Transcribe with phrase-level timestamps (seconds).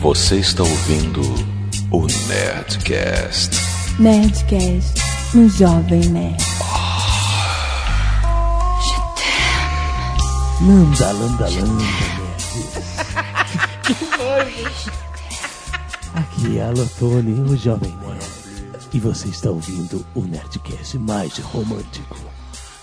[0.00, 1.20] Você está ouvindo
[1.90, 3.50] o Nerdcast.
[3.98, 4.98] Nerdcast
[5.34, 6.42] no Jovem Nerd.
[10.62, 12.86] Landa, landa, landa, nerds.
[16.14, 18.24] Aqui é a Lotone, o Jovem Nerd.
[18.94, 22.16] E você está ouvindo o Nerdcast mais romântico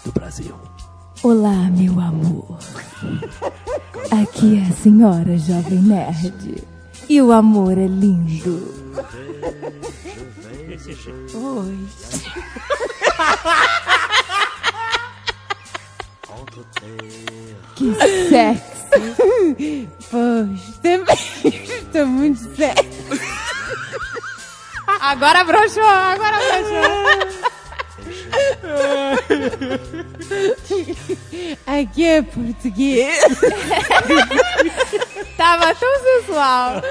[0.05, 0.54] do Brasil.
[1.23, 2.59] Olá, meu amor.
[4.11, 6.77] Aqui é a senhora Jovem Nerd.
[7.10, 8.73] E o amor é lindo.
[11.34, 11.88] Oi.
[17.76, 17.94] Que
[18.30, 19.90] sexy.
[20.12, 22.88] Poxa, estou muito sexy.
[25.00, 27.56] Agora broxou, agora broxou.
[31.66, 33.26] Aqui é português.
[35.38, 36.81] Tava tão sensual.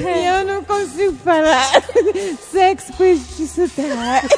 [0.00, 1.70] E eu não consigo falar
[2.50, 4.34] sexo com este sotaque.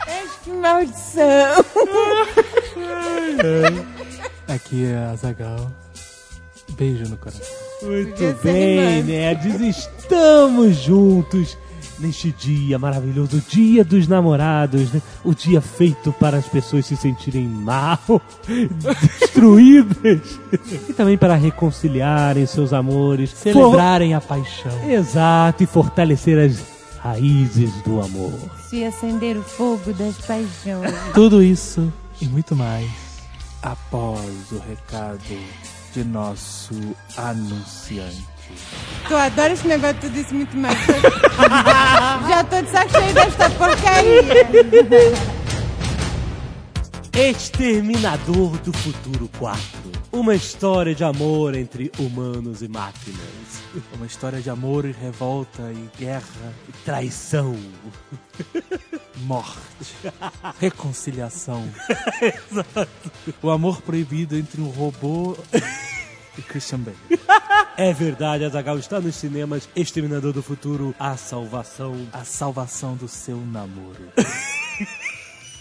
[0.00, 1.64] Acho que maldição.
[4.48, 5.70] Aqui é a Zagal.
[6.70, 7.61] Beijo no coração.
[7.82, 11.56] Muito bem, nerds, estamos juntos
[11.98, 15.00] neste dia maravilhoso, o dia dos namorados, né?
[15.24, 17.98] o dia feito para as pessoas se sentirem mal,
[19.20, 20.40] destruídas,
[20.88, 24.70] e também para reconciliarem seus amores, Celebrarem a paixão.
[24.72, 26.60] For- Exato, e fortalecer as
[27.00, 28.32] raízes do amor.
[28.68, 30.92] Se acender o fogo das paixões.
[31.14, 32.88] Tudo isso e muito mais
[33.62, 35.20] após o recado
[35.94, 36.74] de nosso
[37.16, 38.32] anunciante.
[39.08, 40.78] Tu adora esse negócio, tu disse muito mais.
[42.28, 44.22] Já tô de saco cheio desta porcaria.
[47.14, 49.60] Exterminador do Futuro 4.
[50.12, 53.62] Uma história de amor entre humanos e máquinas.
[53.94, 56.52] Uma história de amor e revolta e guerra,
[56.84, 57.56] Traição.
[59.24, 59.96] morte,
[60.60, 61.66] reconciliação.
[63.42, 65.34] O amor proibido entre um robô
[66.36, 66.96] e Christian Bale.
[67.76, 72.06] É verdade, Azagal está nos cinemas Exterminador do Futuro, A Salvação.
[72.12, 74.12] A salvação do seu namoro.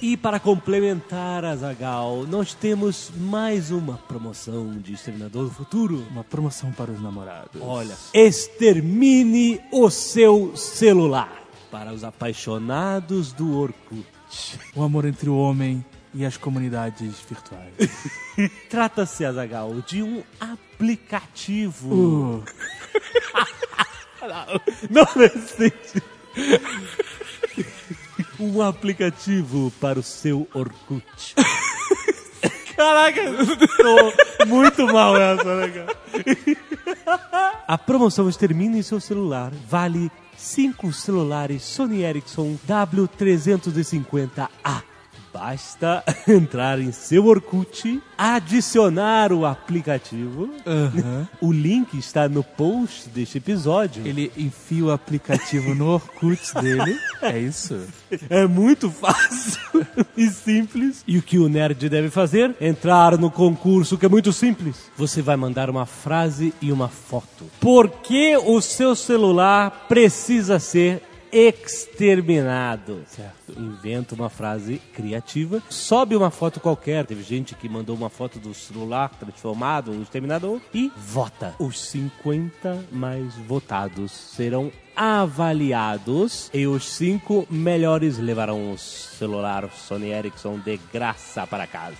[0.01, 6.03] E para complementar, Azagal, nós temos mais uma promoção de Exterminador do Futuro.
[6.09, 7.61] Uma promoção para os namorados.
[7.61, 14.07] Olha, extermine o seu celular para os apaixonados do Orkut.
[14.75, 15.85] O amor entre o homem
[16.15, 17.71] e as comunidades virtuais.
[18.71, 21.93] Trata-se, Azagal, de um aplicativo.
[21.93, 22.43] Uh,
[24.89, 26.01] Não necessite.
[28.41, 31.35] Um aplicativo para o seu Orkut.
[32.75, 33.21] Caraca,
[33.77, 34.13] tô
[34.47, 35.95] muito mal essa, né, cara?
[37.67, 44.81] A promoção Extermine em seu celular vale 5 celulares Sony Ericsson W350A.
[45.33, 50.49] Basta entrar em seu Orkut, adicionar o aplicativo.
[50.65, 51.27] aham.
[51.41, 54.05] O link está no post deste episódio.
[54.05, 56.97] Ele enfia o aplicativo no Orkut dele.
[57.21, 57.79] É isso?
[58.29, 59.59] É muito fácil
[60.17, 61.01] e simples.
[61.07, 62.53] E o que o nerd deve fazer?
[62.59, 64.91] Entrar no concurso, que é muito simples.
[64.97, 67.45] Você vai mandar uma frase e uma foto.
[67.59, 73.03] Por que o seu celular precisa ser exterminado?
[73.07, 73.57] Certo.
[73.57, 77.05] Inventa uma frase criativa, sobe uma foto qualquer.
[77.05, 81.55] Teve gente que mandou uma foto do celular transformado em exterminador e vota.
[81.59, 90.59] Os 50 mais votados serão avaliados e os cinco melhores levarão o celular Sony Ericsson
[90.59, 91.97] de graça para casa.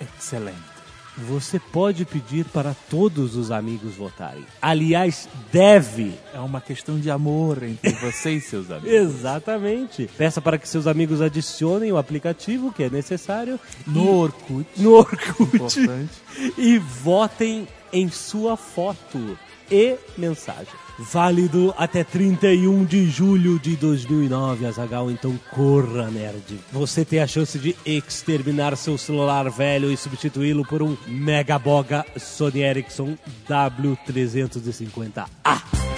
[0.00, 0.75] Excelente.
[1.18, 4.44] Você pode pedir para todos os amigos votarem.
[4.60, 6.12] Aliás, deve.
[6.34, 8.90] É uma questão de amor entre você e seus amigos.
[8.92, 10.10] Exatamente.
[10.16, 14.66] Peça para que seus amigos adicionem o aplicativo que é necessário No Orkut.
[14.76, 16.10] no Orkut Importante.
[16.58, 19.38] e votem em sua foto
[19.70, 20.74] e mensagem.
[20.98, 25.10] Válido até 31 de julho de 2009, Azagal.
[25.10, 26.58] Então corra, nerd.
[26.72, 32.62] Você tem a chance de exterminar seu celular velho e substituí-lo por um Megaboga Sony
[32.62, 33.16] Ericsson
[33.48, 35.95] W350A.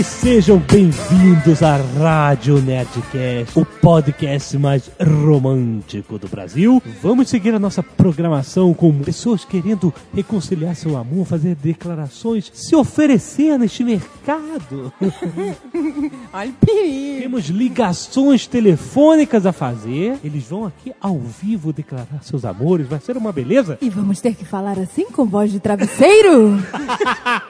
[0.00, 6.82] E sejam bem-vindos à Rádio Nerdcast, o podcast mais romântico do Brasil.
[7.02, 13.58] Vamos seguir a nossa programação com pessoas querendo reconciliar seu amor, fazer declarações, se oferecer
[13.58, 14.90] neste mercado.
[16.32, 17.20] Olha o perigo.
[17.20, 20.18] Temos ligações telefônicas a fazer.
[20.24, 22.86] Eles vão aqui ao vivo declarar seus amores.
[22.86, 23.76] Vai ser uma beleza?
[23.82, 26.56] E vamos ter que falar assim com voz de travesseiro?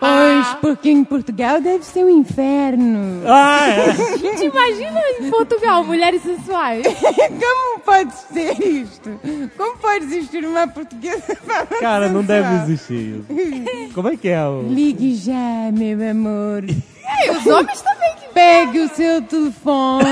[0.00, 2.39] Pois, porque em Portugal deve ser um inferno.
[3.26, 3.92] Ah, é.
[4.18, 6.84] Gente, imagina em Portugal, mulheres sensuais.
[6.86, 9.10] Como pode ser isto?
[9.56, 12.42] Como pode existir uma portuguesa falando Cara, não sensual?
[12.42, 13.92] deve existir isso.
[13.94, 14.62] Como é que é o...
[14.62, 16.64] Ligue já, meu amor.
[17.22, 20.04] E os homens também que Pegue o seu telefone.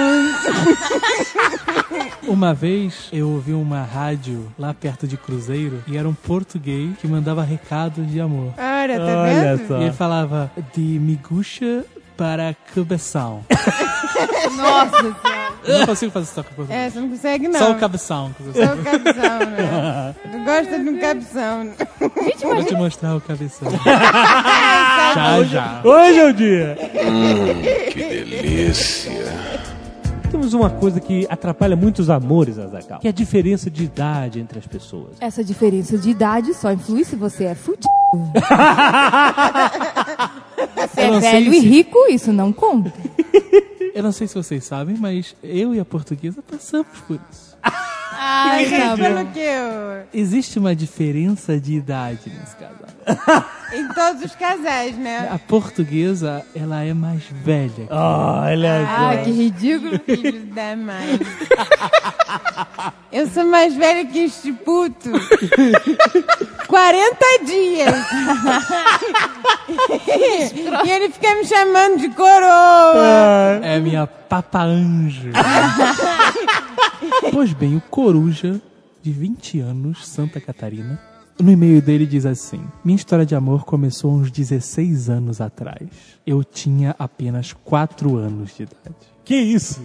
[2.26, 7.06] Uma vez eu ouvi uma rádio lá perto de Cruzeiro e era um português que
[7.06, 8.52] mandava recados de amor.
[8.58, 9.68] Ora, tá Olha vendo?
[9.68, 9.78] só.
[9.78, 11.84] E ele falava de miguxa
[12.18, 13.44] para cabeção.
[14.56, 15.52] Nossa senhora.
[15.64, 16.66] Eu não consigo fazer só com.
[16.68, 17.58] É, você não consegue não.
[17.60, 18.34] Só o cabeção.
[18.52, 20.14] Só o cabeção, né?
[20.22, 21.72] Tu gosta de um cabeção.
[22.42, 23.70] Vou te mostrar o cabeção.
[25.14, 25.80] já, já.
[25.84, 26.76] Hoje é o dia!
[27.92, 29.57] Que delícia.
[30.48, 34.58] Temos uma coisa que atrapalha muitos amores, Azaghal, que é a diferença de idade entre
[34.58, 35.10] as pessoas.
[35.20, 37.86] Essa diferença de idade só influi se você é fudido.
[40.94, 42.90] Se Eu é não sei velho e se- rico, isso não conta.
[43.94, 47.58] Eu não sei se vocês sabem, mas eu e a portuguesa passamos por isso.
[48.20, 48.96] Ai, tá.
[48.96, 50.02] Pelo que eu...
[50.12, 53.44] Existe uma diferença de idade nesse casal.
[53.72, 55.28] Em todos os casais, né?
[55.30, 57.86] A portuguesa, ela é mais velha.
[57.90, 60.00] Olha Ai, que ridículo.
[60.04, 61.20] Filhos da mãe.
[63.12, 65.10] Eu sou mais velha que este puto.
[66.66, 67.94] 40 dias.
[70.84, 73.60] e ele fica me chamando de coroa.
[73.62, 75.30] É minha papa anjo.
[77.32, 78.60] pois bem, o Coruja,
[79.02, 81.00] de 20 anos, Santa Catarina,
[81.40, 85.88] no e-mail dele diz assim: Minha história de amor começou uns 16 anos atrás.
[86.26, 88.96] Eu tinha apenas 4 anos de idade.
[89.28, 89.82] Que isso?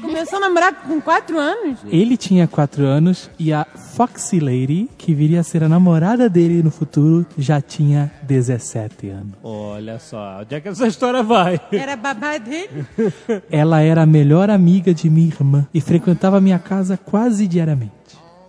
[0.00, 1.80] Começou a namorar com 4 anos.
[1.84, 6.62] Ele tinha 4 anos e a Foxy Lady, que viria a ser a namorada dele
[6.62, 9.34] no futuro, já tinha 17 anos.
[9.42, 11.60] Olha só, onde é que essa história vai?
[11.70, 12.86] Era babá dele.
[13.50, 17.92] Ela era a melhor amiga de minha irmã e frequentava minha casa quase diariamente.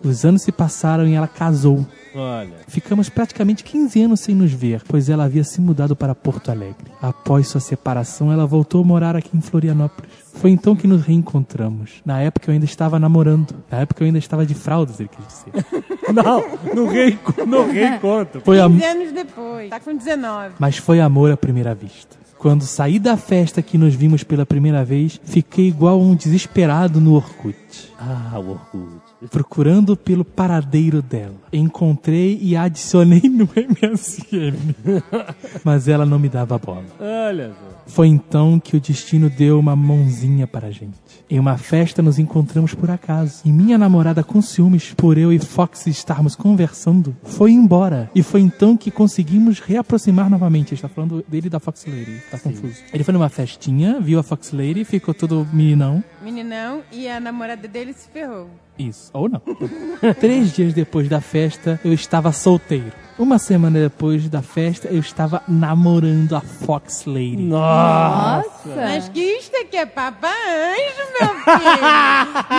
[0.02, 1.86] Os anos se passaram e ela casou.
[2.16, 2.54] Olha.
[2.68, 6.92] Ficamos praticamente 15 anos sem nos ver, pois ela havia se mudado para Porto Alegre.
[7.02, 10.12] Após sua separação, ela voltou a morar aqui em Florianópolis.
[10.38, 12.02] Foi então que nos reencontramos.
[12.06, 13.56] Na época eu ainda estava namorando.
[13.70, 15.66] Na época eu ainda estava de fraldas, ele quis dizer.
[16.14, 16.44] Não,
[16.76, 18.42] no, reenco no reencontro.
[18.42, 18.74] Foi am...
[18.74, 19.70] 15 anos depois.
[19.70, 20.56] Tá com 19.
[20.60, 22.16] Mas foi amor à primeira vista.
[22.38, 27.16] Quando saí da festa que nos vimos pela primeira vez, fiquei igual um desesperado no
[27.16, 27.58] Orkut.
[28.00, 29.02] Ah, o Orkut.
[29.32, 31.34] procurando pelo paradeiro dela.
[31.52, 34.76] Encontrei e adicionei no MSN.
[35.66, 36.86] Mas ela não me dava bola.
[37.00, 37.77] Olha só.
[37.88, 40.98] Foi então que o destino deu uma mãozinha para a gente.
[41.30, 43.42] Em uma festa nos encontramos por acaso.
[43.44, 48.10] E minha namorada, com ciúmes por eu e Fox estarmos conversando, foi embora.
[48.14, 50.74] E foi então que conseguimos reaproximar novamente.
[50.74, 52.22] Está falando dele e da Fox Lady.
[52.30, 52.78] Tá confuso.
[52.94, 56.04] Ele foi numa festinha, viu a Fox Lady, ficou todo meninão.
[56.24, 58.50] Meninão e a namorada dele se ferrou.
[58.78, 59.42] Isso, ou não.
[60.20, 63.07] Três dias depois da festa, eu estava solteiro.
[63.20, 67.38] Uma semana depois da festa, eu estava namorando a Fox Lady.
[67.38, 68.52] Nossa.
[68.76, 71.82] Mas que isto é que é papa anjo, meu filho.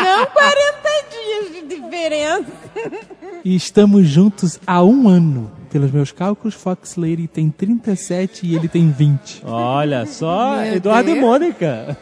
[0.04, 2.52] Não 40 dias de diferença.
[3.44, 5.50] E estamos juntos há um ano.
[5.71, 9.42] Pelos meus cálculos, Fox Lady tem 37 e ele tem 20.
[9.44, 11.25] Olha só, Meu Eduardo e Deus.
[11.25, 11.97] Mônica.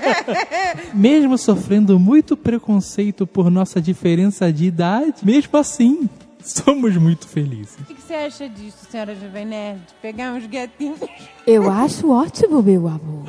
[0.94, 6.08] Mesmo sofrendo muito preconceito por nossa diferença de idade, mesmo assim,
[6.44, 7.76] somos muito felizes.
[7.80, 9.80] O que que você acha disso, senhora Jovem Nerd?
[10.00, 11.00] Pegar uns gatinhos?
[11.46, 13.24] Eu acho ótimo, meu amor.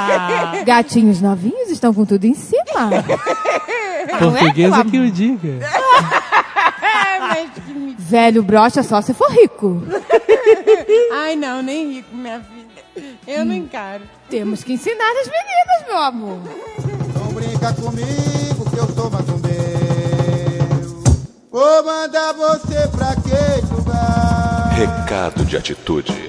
[0.64, 2.64] Gatinhos novinhos estão com tudo em cima.
[4.06, 5.58] É, Portuguesa meu que o diga.
[7.64, 7.94] Que me...
[7.98, 9.82] Velho brocha só se for rico.
[11.10, 13.14] Ai, não, nem rico, minha filha.
[13.26, 14.04] Eu não encaro.
[14.28, 16.38] Temos que ensinar as meninas, meu amor.
[17.14, 19.83] Não brinca comigo que eu sou macumbeiro.
[21.54, 24.72] Vou mandar você pra aquele lugar.
[24.72, 26.28] Recado de atitude.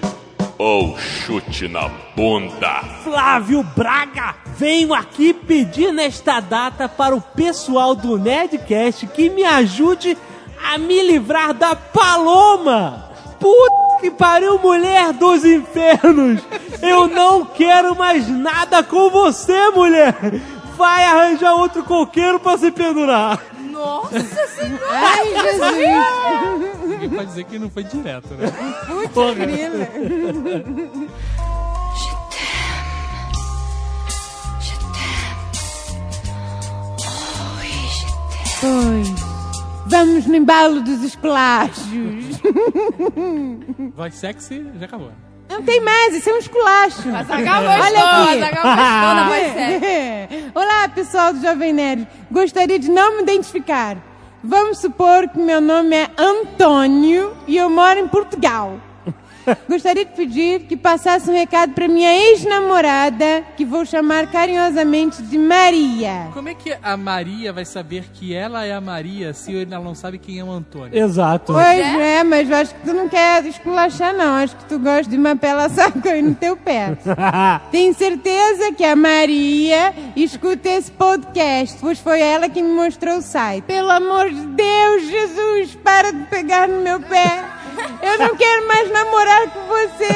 [0.55, 2.83] Ou chute na bunda.
[3.03, 10.15] Flávio Braga, venho aqui pedir nesta data para o pessoal do Nerdcast que me ajude
[10.63, 13.09] a me livrar da Paloma.
[13.39, 16.39] Puta que pariu, mulher dos infernos!
[16.83, 20.15] Eu não quero mais nada com você, mulher!
[20.77, 23.54] Vai arranjar outro coqueiro pra se pendurar!
[23.75, 24.87] Nossa senhora!
[24.89, 26.89] Ai, Jesus!
[26.89, 28.47] Ninguém pode dizer que não foi direto, né?
[29.13, 29.89] Putz, grila.
[38.61, 39.25] Pois.
[39.87, 41.83] Vamos no embalo dos esculachos.
[43.93, 45.11] Voz sexy, já acabou.
[45.49, 47.07] Não tem mais, isso é um esculacho.
[47.07, 48.43] Olha gostou, aqui.
[48.43, 50.29] Azaghal gostou da voz séria.
[50.55, 52.07] Olá, pessoal do Jovem Nerd.
[52.31, 53.97] Gostaria de não me identificar.
[54.43, 58.79] Vamos supor que meu nome é Antônio e eu moro em Portugal.
[59.69, 65.37] Gostaria de pedir que passasse um recado para minha ex-namorada, que vou chamar carinhosamente de
[65.37, 66.29] Maria.
[66.33, 69.95] Como é que a Maria vai saber que ela é a Maria se ela não
[69.95, 70.97] sabe quem é o Antônio?
[70.97, 71.53] Exato.
[71.53, 74.35] Pois é, mas eu acho que tu não quer esculachar, não.
[74.35, 76.97] Acho que tu gosta de uma pela saco aí no teu pé.
[77.71, 83.21] Tenho certeza que a Maria escuta esse podcast, pois foi ela que me mostrou o
[83.21, 83.63] site.
[83.63, 87.54] Pelo amor de Deus, Jesus, para de pegar no meu pé.
[88.01, 90.07] Eu não quero mais namorar com você.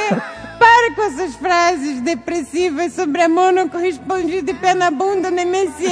[0.59, 5.89] Para com essas frases depressivas sobre amor não correspondido e pé na bunda no MSN.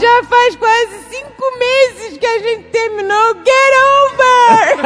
[0.00, 3.36] Já faz quase cinco meses que a gente terminou.
[3.36, 4.78] Get over!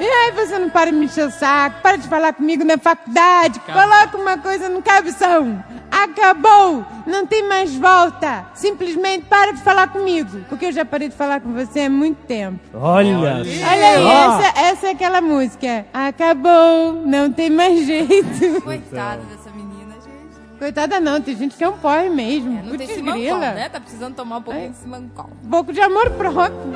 [0.00, 2.78] E aí você não para de me encher o saco, para de falar comigo na
[2.78, 5.60] faculdade, coloca uma coisa no cabeção.
[6.02, 6.84] Acabou!
[7.06, 8.46] Não tem mais volta.
[8.54, 10.40] Simplesmente para de falar comigo.
[10.48, 12.58] Porque eu já parei de falar com você há muito tempo.
[12.74, 13.18] Olha.
[13.18, 15.86] Olha aí, essa, essa é aquela música.
[15.92, 18.60] Acabou, não tem mais jeito.
[18.62, 20.58] Coitada dessa menina, gente.
[20.58, 22.58] Coitada não, tem gente que é um porre mesmo.
[22.58, 23.38] É, não tem Putz simancol, grila.
[23.52, 23.68] né?
[23.68, 25.30] Tá precisando tomar um pouquinho de simancol.
[25.44, 26.74] Um pouco de amor próprio.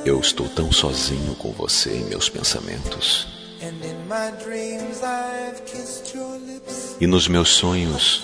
[0.06, 3.26] Eu estou tão sozinho com você em meus pensamentos.
[7.00, 8.22] E nos meus sonhos,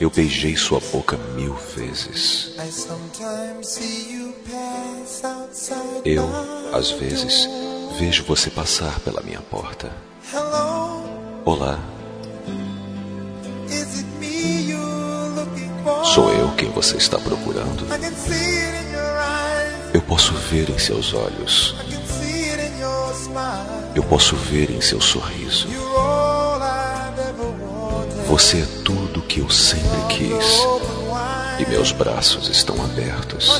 [0.00, 2.54] eu beijei sua boca mil vezes.
[6.02, 6.26] Eu,
[6.72, 7.46] às vezes,
[7.98, 9.92] vejo você passar pela minha porta.
[11.44, 11.78] Olá,
[16.14, 17.86] sou eu quem você está procurando.
[20.08, 21.74] Posso ver em seus olhos.
[23.94, 25.68] Eu posso ver em seu sorriso.
[28.26, 30.62] Você é tudo que eu sempre quis.
[31.58, 33.50] E meus braços estão abertos.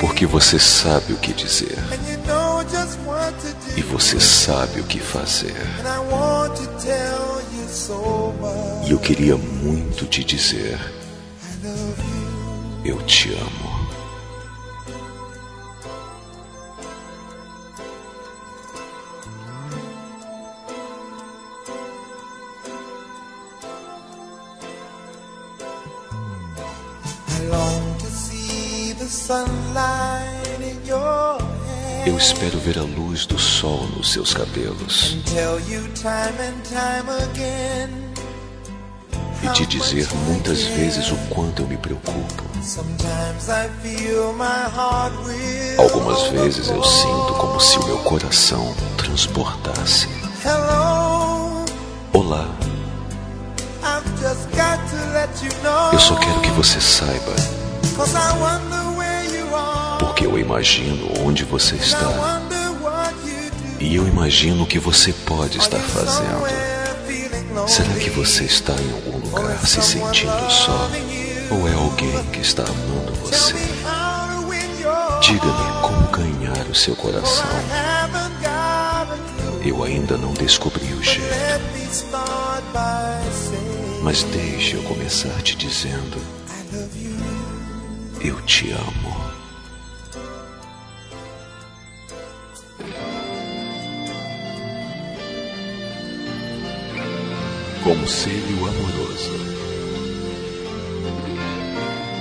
[0.00, 1.76] Porque você sabe o que dizer.
[3.76, 5.56] E você sabe o que fazer.
[8.86, 10.78] E eu queria muito te dizer:
[12.84, 13.73] Eu te amo.
[32.06, 35.16] Eu espero ver a luz do sol nos seus cabelos.
[39.42, 42.44] E te dizer muitas vezes o quanto eu me preocupo.
[45.78, 50.06] Algumas vezes eu sinto como se o meu coração transbordasse.
[52.12, 52.46] Olá,
[55.92, 57.34] eu só quero que você saiba,
[60.14, 62.08] porque eu imagino onde você está
[63.80, 66.46] e eu imagino o que você pode estar fazendo.
[67.66, 70.88] Será que você está em algum lugar se sentindo só?
[71.50, 73.54] Ou é alguém que está amando você?
[75.20, 77.44] Diga-me como ganhar o seu coração.
[79.64, 81.24] Eu ainda não descobri o jeito.
[84.00, 86.22] Mas deixe eu começar te dizendo:
[88.20, 89.23] Eu te amo.
[98.04, 99.32] Conselho amoroso.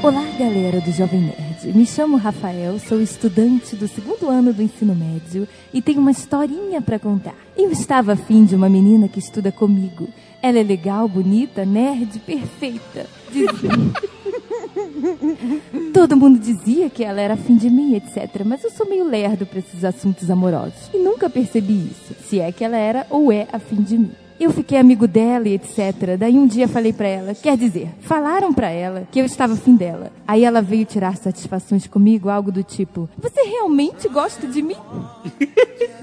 [0.02, 1.78] Olá, galera do Jovem Nerd.
[1.78, 6.82] Me chamo Rafael, sou estudante do segundo ano do ensino médio e tenho uma historinha
[6.82, 7.36] pra contar.
[7.58, 10.08] Eu estava afim de uma menina que estuda comigo.
[10.42, 13.06] Ela é legal, bonita, nerd, perfeita.
[15.94, 18.46] Todo mundo dizia que ela era afim de mim, etc.
[18.46, 20.90] Mas eu sou meio lerdo pra esses assuntos amorosos.
[20.94, 24.23] E nunca percebi isso, se é que ela era ou é afim de mim.
[24.40, 26.18] Eu fiquei amigo dela e etc.
[26.18, 29.76] Daí um dia falei pra ela, quer dizer, falaram pra ela que eu estava afim
[29.76, 30.12] dela.
[30.28, 34.78] Aí ela veio tirar satisfações comigo, algo do tipo: Você realmente gosta de mim?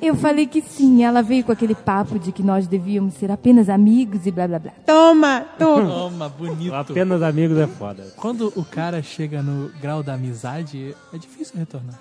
[0.00, 1.04] eu falei que sim.
[1.04, 4.58] Ela veio com aquele papo de que nós devíamos ser apenas amigos e blá blá
[4.58, 4.72] blá.
[4.86, 5.86] Toma, toma.
[5.86, 6.74] Toma, bonito.
[6.74, 8.06] Apenas amigos é foda.
[8.16, 11.98] Quando o cara chega no grau da amizade, é difícil retornar.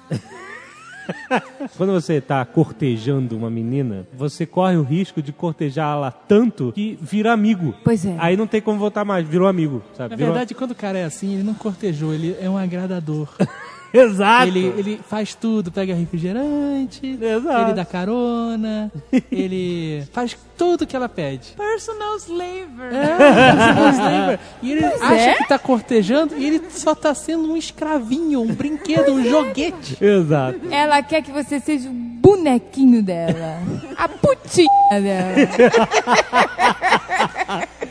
[1.77, 7.31] Quando você tá cortejando uma menina, você corre o risco de cortejá-la tanto que vira
[7.33, 7.73] amigo.
[7.83, 8.15] Pois é.
[8.19, 10.11] Aí não tem como voltar mais, virou amigo, sabe?
[10.11, 13.29] Na Virou- verdade, quando o cara é assim, ele não cortejou, ele é um agradador.
[13.94, 14.48] Exato.
[14.48, 17.62] Ele, ele faz tudo, pega refrigerante, Exato.
[17.62, 18.91] ele dá carona,
[19.32, 21.53] ele faz tudo que ela pede.
[21.56, 22.91] Personal slaver.
[22.91, 24.39] Lembra?
[24.62, 29.13] E ele acha que tá cortejando e ele só tá sendo um escravinho, um brinquedo,
[29.13, 29.98] um joguete.
[30.03, 30.60] Exato.
[30.72, 33.60] Ela quer que você seja o bonequinho dela.
[33.98, 35.36] A putinha dela.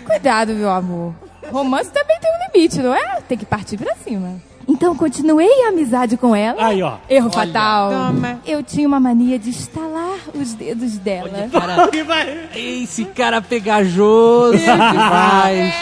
[0.05, 1.15] Cuidado, meu amor.
[1.51, 3.21] Romance também tem um limite, não é?
[3.29, 4.41] Tem que partir pra cima.
[4.69, 6.67] Então continuei a amizade com ela.
[6.67, 6.97] Aí, ó.
[7.09, 7.91] Erro fatal.
[7.91, 8.41] Toma.
[8.45, 11.49] Eu tinha uma mania de estalar os dedos dela.
[11.51, 11.89] Cara,
[12.55, 15.75] esse cara pegajoso demais.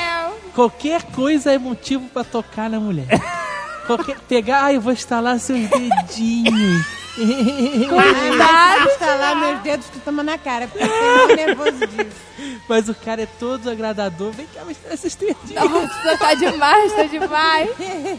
[0.54, 3.06] Qualquer coisa é motivo pra tocar na mulher.
[3.86, 7.03] Qualquer, pegar, ai, eu vou instalar seus dedinhos.
[7.14, 8.90] Cuidado.
[8.90, 12.24] Instalar meus dedos que toma na cara, porque eu fiquei muito nervoso disso.
[12.68, 14.32] Mas o cara é todo agradador.
[14.32, 15.70] Vem cá, mas esses dedinhos.
[15.70, 17.70] Nossa, tá demais, tá demais.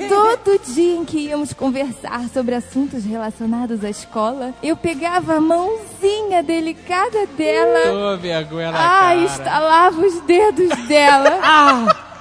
[0.08, 6.42] Todo dia em que íamos conversar sobre assuntos relacionados à escola, eu pegava a mãozinha
[6.44, 8.14] delicada dela.
[8.14, 9.16] Ô, vergonha na Ah, cara.
[9.26, 11.40] estalava os dedos dela.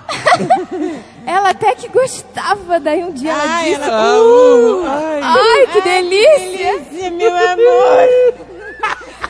[1.26, 5.20] Ela até que gostava, daí um dia ela disse: ela- Ah, uh, ai.
[5.22, 6.78] Ai, que delícia!
[6.80, 8.08] Delícia, meu amor.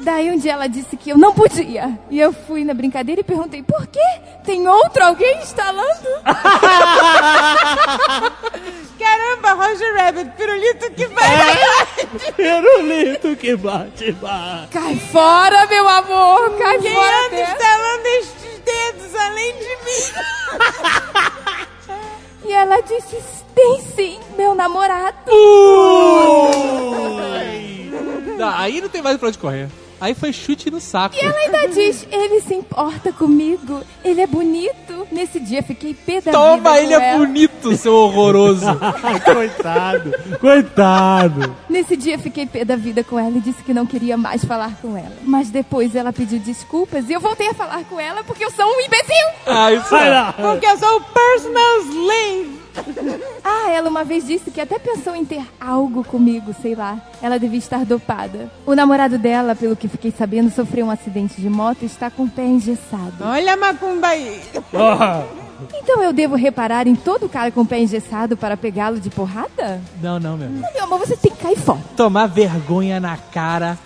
[0.00, 1.98] Daí um dia ela disse que eu não podia.
[2.08, 4.00] E eu fui na brincadeira e perguntei: por quê?
[4.44, 6.08] Tem outro alguém instalando?
[8.98, 11.58] Caramba, Roger Rabbit, pirulito que vai.
[12.36, 14.68] Pirulito que bate, bate.
[14.72, 16.50] Cai fora, meu amor!
[16.58, 17.52] Cai Quem fora anda dessa.
[17.52, 18.47] instalando estes
[19.14, 20.02] além de mim?
[22.48, 25.30] E ela disse: tem sim, meu namorado.
[28.38, 29.68] Não, aí não tem mais pra onde correr.
[30.00, 31.16] Aí foi chute no saco.
[31.16, 35.06] E ela ainda diz: ele se importa comigo, ele é bonito.
[35.10, 38.66] Nesse dia fiquei pé da vida Toma, ele é bonito, seu horroroso.
[39.24, 40.12] Coitado.
[40.40, 41.56] Coitado.
[41.68, 44.76] Nesse dia fiquei pé da vida com ela e disse que não queria mais falar
[44.80, 45.16] com ela.
[45.24, 48.66] Mas depois ela pediu desculpas e eu voltei a falar com ela porque eu sou
[48.66, 49.26] um imbecil.
[49.46, 50.10] ah, isso é.
[50.10, 50.32] lá.
[50.32, 52.67] Porque eu sou o personal slave.
[53.44, 57.00] Ah, ela uma vez disse que até pensou em ter algo comigo, sei lá.
[57.22, 58.50] Ela devia estar dopada.
[58.66, 62.24] O namorado dela, pelo que fiquei sabendo, sofreu um acidente de moto e está com
[62.24, 63.16] o pé engessado.
[63.22, 64.40] Olha a macumba aí.
[65.74, 69.80] Então eu devo reparar em todo cara com o pé engessado para pegá-lo de porrada?
[70.00, 70.66] Não, não, meu amigo.
[70.72, 71.80] Meu amor, você tem que cair fora.
[71.96, 73.76] Tomar vergonha na cara,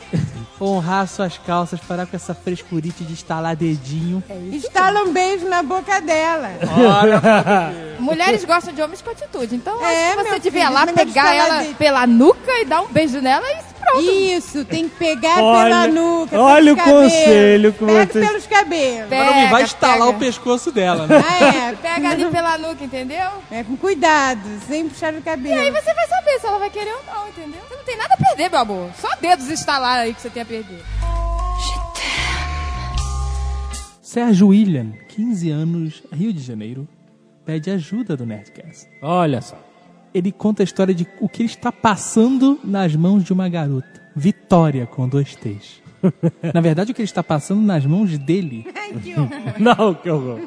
[0.62, 4.22] honrar suas calças, parar com essa frescurite de instalar dedinho.
[4.52, 6.50] Instala um beijo na boca dela.
[7.98, 9.54] Mulheres gostam de homens com atitude.
[9.54, 13.20] Então, É, que você filho, lá pegar ela de- pela nuca e dar um beijo
[13.20, 14.00] nela e pronto.
[14.10, 16.40] Isso, tem que pegar Olha- pela nuca.
[16.40, 17.12] olha pelos o cabelos.
[17.12, 19.10] conselho que Pega você- pelos cabelos.
[19.10, 20.10] Mas não me vai Pega, estalar pega.
[20.10, 21.16] o pescoço dela, né?
[21.26, 21.72] Ah, é.
[21.82, 23.28] Pega ali pela nuca, entendeu?
[23.50, 25.72] É com cuidado, sem puxar o E aí cabelo.
[25.72, 27.60] você vai saber se ela vai querer ou não, entendeu?
[27.68, 28.90] Você não tem nada a perder, meu amor.
[29.00, 30.82] Só dedos instalar aí que você tem a perder.
[34.00, 36.86] Sérgio William, 15 anos, Rio de Janeiro,
[37.46, 38.86] pede ajuda do Nerdcast.
[39.00, 39.56] Olha só.
[40.14, 44.00] Ele conta a história de o que ele está passando nas mãos de uma garota.
[44.14, 45.80] Vitória, com dois T's.
[46.52, 48.66] Na verdade, o que ele está passando nas mãos dele.
[49.58, 50.38] Não, que horror.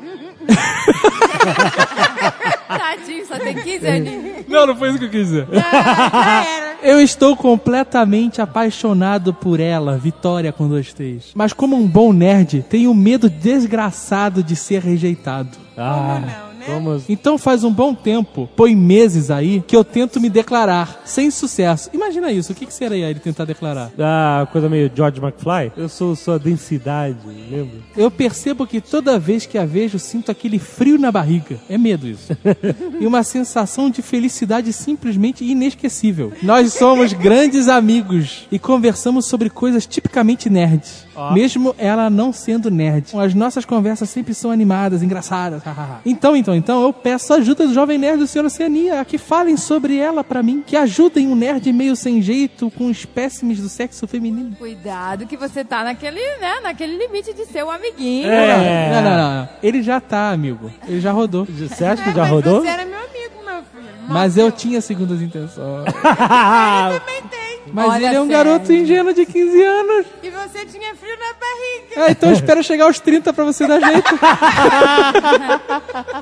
[2.68, 4.48] Tadinho, só tem 15 aninhos.
[4.48, 5.48] Não, não foi isso que eu quis dizer.
[5.52, 6.66] Já era.
[6.84, 11.32] Eu estou completamente apaixonado por ela, Vitória com dois T's.
[11.34, 15.58] Mas como um bom nerd, tenho medo desgraçado de ser rejeitado.
[15.76, 16.45] Ah, Não?
[16.68, 17.04] Vamos.
[17.10, 21.90] Então faz um bom tempo, põe meses aí, que eu tento me declarar, sem sucesso.
[21.94, 23.92] Imagina isso, o que, que seria ele tentar declarar?
[24.00, 25.72] Ah, coisa meio George McFly.
[25.78, 27.18] Eu sou sua densidade,
[27.50, 27.78] lembra?
[27.96, 31.58] Eu percebo que toda vez que a vejo, sinto aquele frio na barriga.
[31.70, 32.36] É medo isso.
[33.00, 36.32] e uma sensação de felicidade simplesmente inesquecível.
[36.42, 41.05] Nós somos grandes amigos e conversamos sobre coisas tipicamente nerds.
[41.34, 43.16] Mesmo ela não sendo nerd.
[43.18, 45.62] As nossas conversas sempre são animadas, engraçadas.
[46.06, 49.18] então, então, então, eu peço a ajuda do Jovem Nerd do Senhor Oceania, a que
[49.18, 53.70] falem sobre ela pra mim, que ajudem um nerd meio sem jeito, com espécimes do
[53.70, 54.56] sexo feminino.
[54.58, 58.30] Cuidado que você tá naquele, né, naquele limite de ser o amiguinho.
[58.30, 58.92] É.
[58.94, 59.50] Não, não, não.
[59.64, 60.72] Ele já tá, amigo.
[60.88, 61.46] Ele já rodou.
[61.46, 62.62] Você acha que É, já mas rodou?
[62.62, 63.94] Você era meu amigo, meu filho.
[64.08, 65.86] Mas eu tinha segundas intenções.
[65.94, 67.45] também tem.
[67.72, 68.44] Mas Olha, ele é um sério.
[68.46, 70.06] garoto ingênuo de 15 anos.
[70.22, 72.06] E você tinha frio na barriga.
[72.06, 74.14] Ah, então eu espero chegar aos 30 pra você dar jeito.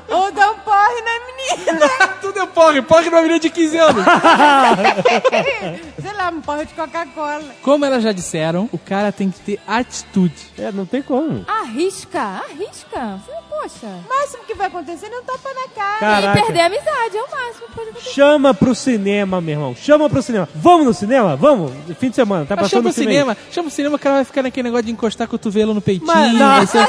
[0.08, 1.88] Ou dar um porre na menina.
[2.20, 4.04] Tudo é porre, porre numa menina de 15 anos.
[6.00, 7.44] Sei lá, um porre de Coca-Cola.
[7.62, 10.34] Como elas já disseram, o cara tem que ter atitude.
[10.58, 11.44] É, não tem como.
[11.46, 13.20] Arrisca, arrisca.
[13.26, 13.86] Você, Poxa.
[13.86, 15.98] O máximo que vai acontecer é um tapa na cara.
[16.00, 16.38] Caraca.
[16.38, 18.10] E perder a amizade é o máximo que pode acontecer.
[18.10, 19.74] Chama pro cinema, meu irmão.
[19.76, 20.48] Chama pro cinema.
[20.54, 21.36] Vamos no cinema?
[21.36, 21.72] Vamos.
[21.98, 22.44] Fim de semana.
[22.44, 24.64] Tá Mas passando chama no o cinema, chama o cinema, o cara vai ficar naquele
[24.64, 26.06] negócio de encostar cotovelo no peitinho.
[26.06, 26.66] Mas não.
[26.66, 26.88] ser-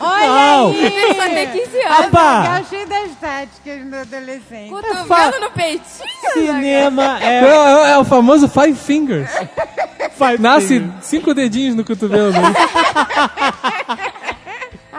[0.00, 0.68] Olha Não.
[0.70, 0.84] aí.
[0.84, 1.98] Ele só tem 15 anos.
[1.98, 4.70] Rapaz, Eu cheio das táticas do adolescente.
[4.70, 6.08] Cotovelo no peitinho.
[6.32, 7.44] cinema É, é...
[7.44, 9.30] é- é o famoso Five Fingers.
[10.16, 10.92] Five Nasce fingers.
[11.04, 12.44] cinco dedinhos no cotovelo dele.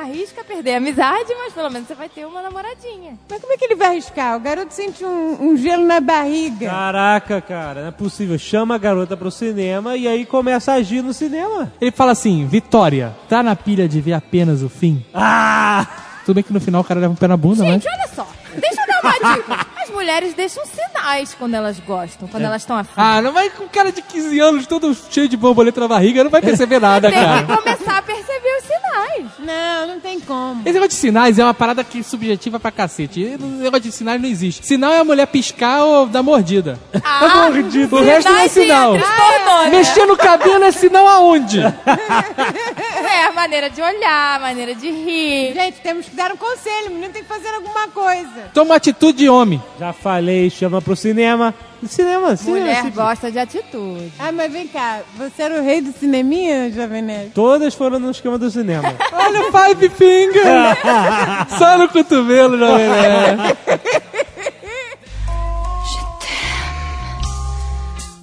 [0.03, 3.17] Arrisca perder a amizade, mas pelo menos você vai ter uma namoradinha.
[3.29, 4.35] Mas como é que ele vai arriscar?
[4.35, 6.69] O garoto sente um, um gelo na barriga.
[6.69, 8.37] Caraca, cara, não é possível.
[8.37, 11.71] Chama a garota pro cinema e aí começa a agir no cinema.
[11.79, 15.05] Ele fala assim: Vitória, tá na pilha de ver apenas o fim?
[15.13, 15.87] Ah!
[16.25, 17.73] Tudo bem que no final o cara leva um pé na bunda, mas.
[17.73, 18.27] Gente, olha só.
[18.59, 19.72] Deixa eu dar uma dica.
[19.93, 22.89] As mulheres deixam sinais quando elas gostam, quando elas estão afim.
[22.97, 26.31] Ah, não vai com cara de 15 anos todo cheio de borboleta na barriga, não
[26.31, 27.45] vai perceber nada, Tem que cara.
[27.57, 29.31] começar a perceber os sinais.
[29.37, 30.61] Não, não tem como.
[30.61, 33.21] Esse negócio de sinais é uma parada que é subjetiva pra cacete.
[33.21, 34.65] Esse negócio de sinais não existe.
[34.65, 36.79] Sinal é a mulher piscar ou dar mordida.
[37.03, 37.49] Ah,
[37.91, 38.93] O resto não é sinal.
[38.93, 39.69] transtorno, né?
[39.69, 41.59] Mexer no cabelo é sinal aonde?
[41.61, 45.53] É a maneira de olhar, a maneira de rir.
[45.53, 46.87] Gente, temos que dar um conselho.
[46.87, 48.49] O menino tem que fazer alguma coisa.
[48.53, 49.61] Toma atitude de homem.
[49.83, 51.53] Já falei, chama pro cinema.
[51.85, 52.59] Cinema, cinema.
[52.61, 52.89] Mulher sim.
[52.91, 54.13] gosta de atitude.
[54.17, 55.01] Ah, mas vem cá.
[55.17, 57.31] Você era o rei do cineminha, Jovem Nerd?
[57.31, 58.95] Todas foram no esquema do cinema.
[59.11, 60.77] Olha o Five Finger.
[61.59, 63.57] Só no cotovelo, jovem nerd.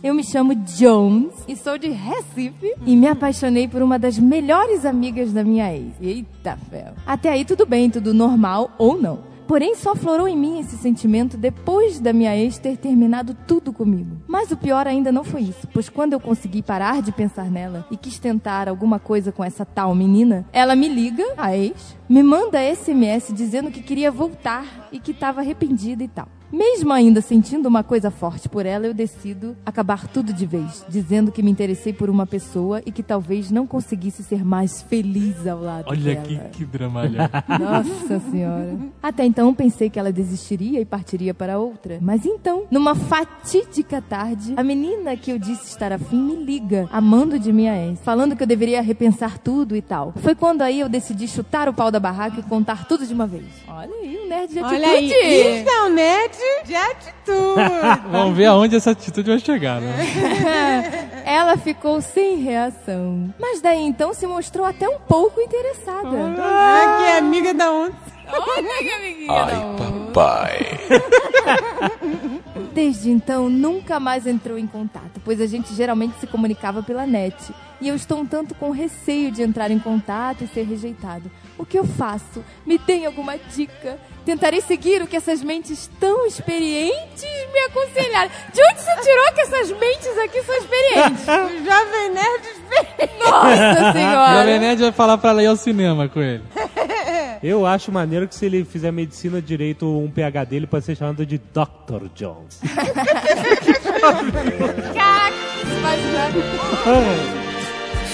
[0.03, 4.87] Eu me chamo Jones e sou de Recife e me apaixonei por uma das melhores
[4.87, 5.93] amigas da minha ex.
[6.01, 6.95] Eita fel.
[7.07, 9.30] Até aí tudo bem, tudo normal ou não.
[9.51, 14.17] Porém, só florou em mim esse sentimento depois da minha ex ter terminado tudo comigo.
[14.29, 17.85] Mas o pior ainda não foi isso, pois quando eu consegui parar de pensar nela
[17.91, 22.23] e quis tentar alguma coisa com essa tal menina, ela me liga, a ex, me
[22.23, 26.29] manda SMS dizendo que queria voltar e que estava arrependida e tal.
[26.53, 31.31] Mesmo ainda sentindo uma coisa forte por ela, eu decido acabar tudo de vez, dizendo
[31.31, 35.61] que me interessei por uma pessoa e que talvez não conseguisse ser mais feliz ao
[35.61, 36.49] lado Olha dela.
[36.51, 37.29] que, que dramalhão.
[37.49, 38.77] Nossa senhora.
[39.03, 41.99] Até então pensei que ela desistiria e partiria para outra.
[42.01, 47.39] Mas então, numa fatídica tarde, a menina que eu disse estar afim me liga, amando
[47.39, 50.13] de minha ex, falando que eu deveria repensar tudo e tal.
[50.17, 53.27] Foi quando aí eu decidi chutar o pau da barraca e contar tudo de uma
[53.27, 53.45] vez.
[53.69, 54.83] Olha aí, um nerd de atitude.
[54.83, 55.61] Olha aí.
[55.61, 57.21] Isso é um nerd de atitude.
[58.11, 61.23] Vamos ver aonde essa atitude vai chegar, né?
[61.25, 63.33] Ela ficou sem reação.
[63.39, 66.09] Mas daí então se mostrou até um pouco interessada.
[66.39, 68.21] ah, que amiga da onça.
[68.33, 69.33] Olha que amiguinha.
[69.33, 69.55] Ai,
[70.13, 70.81] papai.
[72.73, 77.53] Desde então, nunca mais entrou em contato, pois a gente geralmente se comunicava pela net.
[77.81, 81.31] E eu estou um tanto com receio de entrar em contato e ser rejeitado.
[81.59, 82.45] O que eu faço?
[82.65, 83.99] Me deem alguma dica?
[84.25, 88.31] Tentarei seguir o que essas mentes tão experientes me aconselharam.
[88.53, 91.25] De onde você tirou que essas mentes aqui são experientes?
[91.31, 93.19] O Jovem Nerd experiente.
[93.19, 94.59] Nossa O Jovem Senhora!
[94.59, 96.43] Nerd vai falar pra ela ir ao cinema com ele.
[97.43, 101.25] Eu acho maneiro que se ele fizer medicina direito, um PH dele pode ser chamado
[101.25, 102.09] de Dr.
[102.15, 102.61] Jones.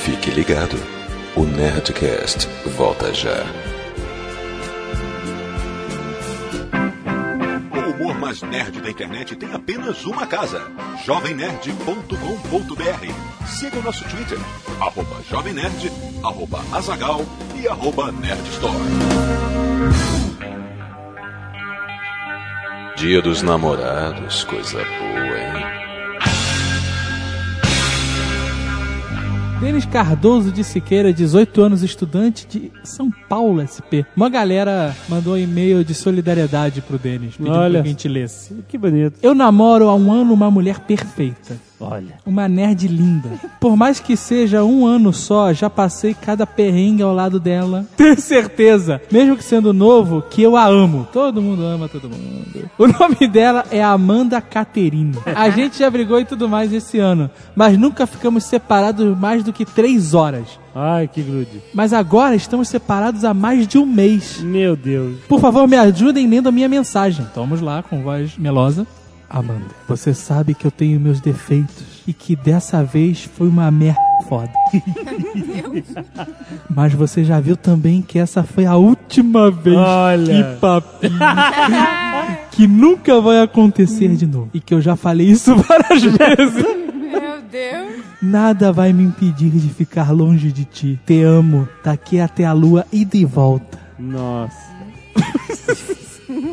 [0.04, 0.76] Fique ligado.
[1.34, 3.44] O Nerdcast volta já.
[7.96, 10.70] humor mais nerd da internet tem apenas uma casa:
[11.04, 13.46] jovemnerd.com.br.
[13.46, 14.38] Siga o nosso Twitter,
[14.80, 15.90] arroba Jovem Nerd,
[16.22, 18.74] arroba Azagal e arroba Nerdstore.
[22.96, 25.55] Dia dos namorados, coisa boa, hein?
[29.60, 34.04] Denis Cardoso de Siqueira, 18 anos, estudante de São Paulo, SP.
[34.14, 37.72] Uma galera mandou um e-mail de solidariedade pro Denis, pedindo Olha.
[37.72, 38.54] pra que a gente lesse.
[38.68, 39.18] Que bonito.
[39.22, 41.56] Eu namoro há um ano uma mulher perfeita.
[41.80, 42.14] Olha.
[42.24, 43.30] Uma nerd linda.
[43.60, 47.86] Por mais que seja um ano só, já passei cada perrengue ao lado dela.
[47.96, 51.06] Tenho certeza, mesmo que sendo novo, que eu a amo.
[51.12, 52.70] Todo mundo ama todo mundo.
[52.78, 55.16] O nome dela é Amanda Caterine.
[55.24, 59.52] A gente já brigou e tudo mais esse ano, mas nunca ficamos separados mais do
[59.52, 60.58] que três horas.
[60.74, 61.62] Ai, que grude.
[61.72, 64.40] Mas agora estamos separados há mais de um mês.
[64.42, 65.20] Meu Deus.
[65.26, 67.26] Por favor, me ajudem lendo a minha mensagem.
[67.30, 68.84] Então, Vamos lá, com voz melosa.
[69.28, 74.00] Amanda, você sabe que eu tenho meus defeitos e que dessa vez foi uma merda
[74.28, 74.50] foda.
[76.70, 80.54] Mas você já viu também que essa foi a última vez Olha.
[80.54, 81.18] que papinho.
[82.52, 84.50] que nunca vai acontecer de novo.
[84.54, 86.64] E que eu já falei isso várias vezes.
[86.94, 88.04] Meu Deus.
[88.22, 91.00] Nada vai me impedir de ficar longe de ti.
[91.04, 93.78] Te amo, daqui até a lua e de volta.
[93.98, 94.66] Nossa.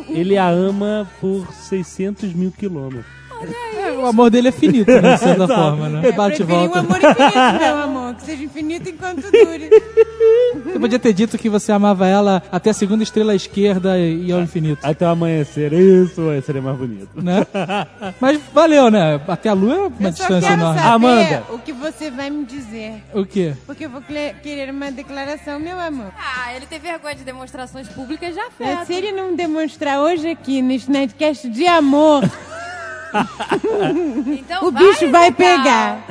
[0.08, 3.23] Ele a ama por 600 mil quilômetros.
[4.02, 5.54] O amor dele é finito, né, de certa Exato.
[5.60, 6.12] forma, né?
[6.12, 6.78] Bate e Preferi um volta.
[6.80, 8.14] amor infinito, meu amor.
[8.14, 9.70] Que seja infinito enquanto dure.
[10.64, 14.30] Você podia ter dito que você amava ela até a segunda estrela à esquerda e
[14.32, 14.78] ao infinito.
[14.84, 15.72] Até o amanhecer.
[15.72, 17.08] Isso seria mais bonito.
[17.22, 17.46] Né?
[18.20, 19.20] Mas valeu, né?
[19.26, 20.78] Até a lua é uma Eu só distância quero enorme.
[20.80, 21.42] saber Amanda.
[21.52, 23.02] o que você vai me dizer.
[23.12, 23.54] O quê?
[23.66, 26.12] Porque eu vou cle- querer uma declaração, meu amor.
[26.18, 28.86] Ah, ele tem vergonha de demonstrações públicas já É, fez.
[28.86, 32.22] Se ele não demonstrar hoje aqui nesse Nerdcast de amor,
[34.26, 36.04] Então o bicho vai pegar.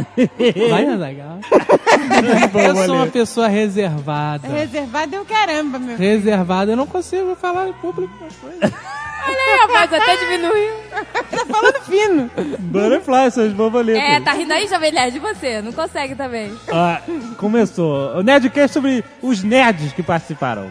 [0.70, 1.40] Vai, Azaghal.
[2.66, 4.48] Eu sou uma pessoa reservada.
[4.48, 6.10] Reservado é o caramba, meu filho.
[6.10, 8.60] Reservada, eu não consigo falar em público as coisas.
[9.26, 10.74] Olha aí, a voz até diminuiu.
[11.32, 12.30] Tá falando fino.
[12.60, 14.04] Butterfly, suas borboletas.
[14.04, 15.62] É, tá rindo aí, Jovem Nerd, de você.
[15.62, 16.52] Não consegue também.
[16.70, 17.02] Ah,
[17.38, 18.18] começou.
[18.18, 20.70] O Nerdcast sobre os nerds que participaram.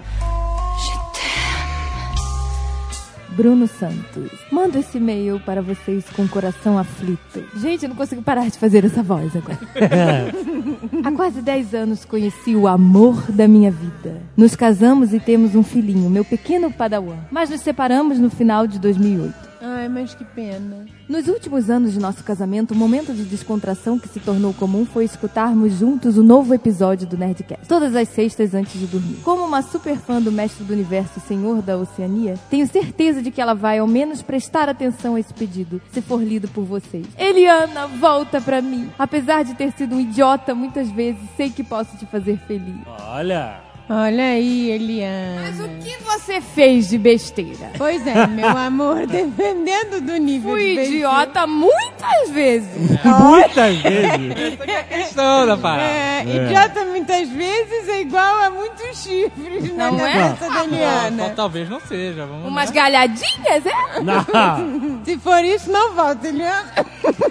[3.32, 4.30] Bruno Santos.
[4.50, 7.44] Mando esse e-mail para vocês com o coração aflito.
[7.56, 9.58] Gente, eu não consigo parar de fazer essa voz agora.
[11.04, 14.20] Há quase 10 anos conheci o amor da minha vida.
[14.36, 17.18] Nos casamos e temos um filhinho, meu pequeno padawan.
[17.30, 19.51] Mas nos separamos no final de 2008.
[19.64, 20.84] Ai, mas que pena.
[21.08, 25.04] Nos últimos anos de nosso casamento, o momento de descontração que se tornou comum foi
[25.04, 29.20] escutarmos juntos o novo episódio do Nerdcast, todas as sextas antes de dormir.
[29.22, 33.40] Como uma super fã do Mestre do Universo Senhor da Oceania, tenho certeza de que
[33.40, 37.06] ela vai ao menos prestar atenção a esse pedido, se for lido por vocês.
[37.16, 38.90] Eliana, volta pra mim.
[38.98, 42.80] Apesar de ter sido um idiota muitas vezes, sei que posso te fazer feliz.
[43.06, 43.71] Olha.
[43.94, 45.42] Olha aí, Eliana.
[45.42, 47.72] Mas o que você fez de besteira?
[47.76, 50.94] Pois é, meu amor, dependendo do nível Fui de besteira.
[50.96, 52.70] idiota muitas vezes.
[53.04, 54.58] Muitas vezes.
[54.88, 55.82] Questão da parada.
[55.88, 60.12] É, idiota muitas vezes é igual a muitos chifres na Não é?
[60.12, 61.08] cabeça da Eliana.
[61.24, 62.24] Então, talvez não seja.
[62.26, 62.76] Vamos Umas né?
[62.76, 64.00] galhadinhas, é?
[64.00, 65.02] Não.
[65.04, 66.72] Se for isso, não volta, Eliana.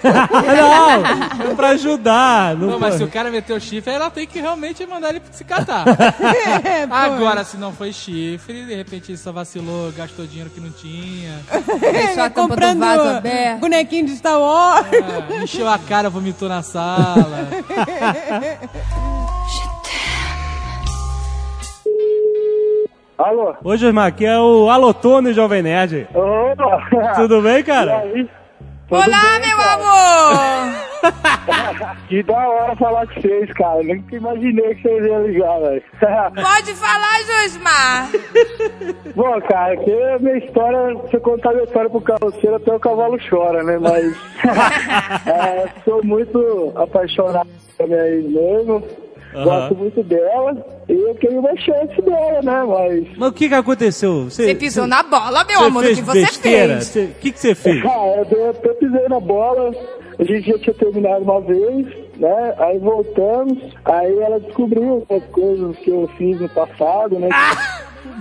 [0.04, 1.46] Não.
[1.50, 2.54] É pra ajudar.
[2.56, 5.44] Não, Não, mas se o cara meteu chifre, ela tem que realmente mandar ele se
[5.44, 5.84] catar.
[6.64, 6.82] É.
[6.90, 11.40] Agora, se não foi chifre, de repente só vacilou, gastou dinheiro que não tinha,
[11.80, 13.60] Deixou a tampa do comprando vaso aberto.
[13.60, 14.86] bonequinho de Star Wars.
[14.92, 17.48] é, encheu a cara, vomitou na sala.
[23.18, 23.54] Alô?
[23.62, 26.08] Ô, Josmar, aqui é o Alotone Jovem Nerd.
[26.14, 27.14] Opa!
[27.14, 27.98] Tudo bem, E cara?
[27.98, 28.28] aí?
[28.88, 29.74] Tudo Olá, bem, meu cara?
[29.74, 30.91] amor!
[32.08, 33.82] Que da hora falar com vocês, cara.
[33.82, 35.82] Nunca imaginei que vocês iam ligar, velho.
[36.00, 38.10] Pode falar, Josmar.
[39.16, 42.74] Bom, cara, que a minha história, se eu contar a minha história pro carroceiro, até
[42.74, 43.78] o cavalo chora, né?
[43.78, 44.14] Mas
[45.26, 48.82] é, sou muito apaixonado pela minha mesmo.
[49.34, 49.44] Aham.
[49.44, 50.66] Gosto muito dela.
[50.88, 52.64] E eu queria uma chance dela, né?
[52.68, 54.24] Mas Mas o que que aconteceu?
[54.24, 56.80] Você pisou na bola, meu amor, do fez que você besteira?
[56.82, 57.10] fez.
[57.10, 57.82] O que que você fez?
[57.82, 59.70] Ah, eu, dei- eu pisei na bola,
[60.18, 62.54] a gente já tinha terminado uma vez, né?
[62.58, 67.28] Aí voltamos, aí ela descobriu as coisas que eu fiz no passado, né?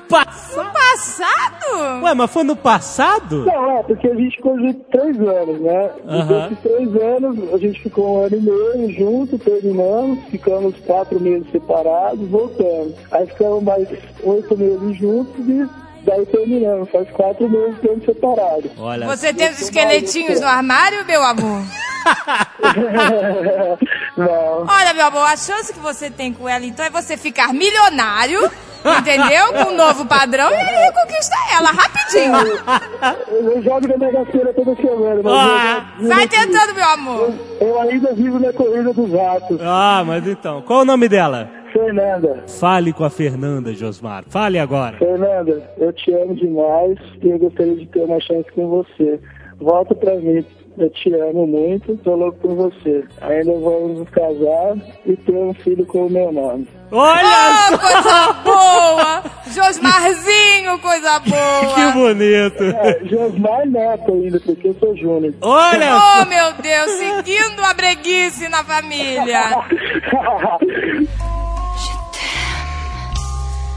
[0.08, 0.72] Passado?
[0.74, 2.04] Passado?
[2.04, 3.46] Ué, mas foi no passado?
[3.46, 5.90] Não, é, porque a gente ficou junto três anos, né?
[6.28, 11.50] Desses três anos, a gente ficou um ano e meio junto, terminamos, ficamos quatro meses
[11.52, 12.94] separados, voltamos.
[13.12, 13.88] Aí ficamos mais
[14.24, 18.72] oito meses juntos e daí terminamos, faz quatro meses que estamos separados.
[18.78, 21.62] Olha, Você tem os esqueletinhos no armário, meu amor?
[24.18, 24.66] Não.
[24.68, 28.50] Olha, meu amor, a chance que você tem com ela, então, é você ficar milionário
[28.84, 29.54] Entendeu?
[29.54, 32.34] Com um novo padrão e aí conquista ela rapidinho.
[33.30, 35.86] Eu jogo na Mega Sena toda semana, mas Ah.
[36.00, 37.32] eu, Vai tentando, meu amor.
[37.60, 39.60] eu ainda vivo na corrida dos ratos.
[39.62, 41.48] Ah, mas então, qual o nome dela?
[41.72, 44.24] Fernanda, Fale com a Fernanda, Josmar.
[44.28, 44.98] Fale agora.
[44.98, 49.20] Fernanda, eu te amo demais e eu gostaria de ter uma chance com você.
[49.60, 50.46] Volta pra mim.
[50.78, 53.04] Eu te amo muito, tô louco por você.
[53.20, 56.66] Ainda vamos nos casar e ter um filho com o meu nome.
[56.94, 59.24] Olha Oh, coisa boa!
[59.54, 61.92] Josmarzinho, coisa que boa!
[61.92, 62.64] bonito.
[62.64, 65.34] É, Josmar Neto ainda, porque eu sou Júnior.
[65.42, 69.42] Olha Oh, meu Deus, seguindo a breguice na família.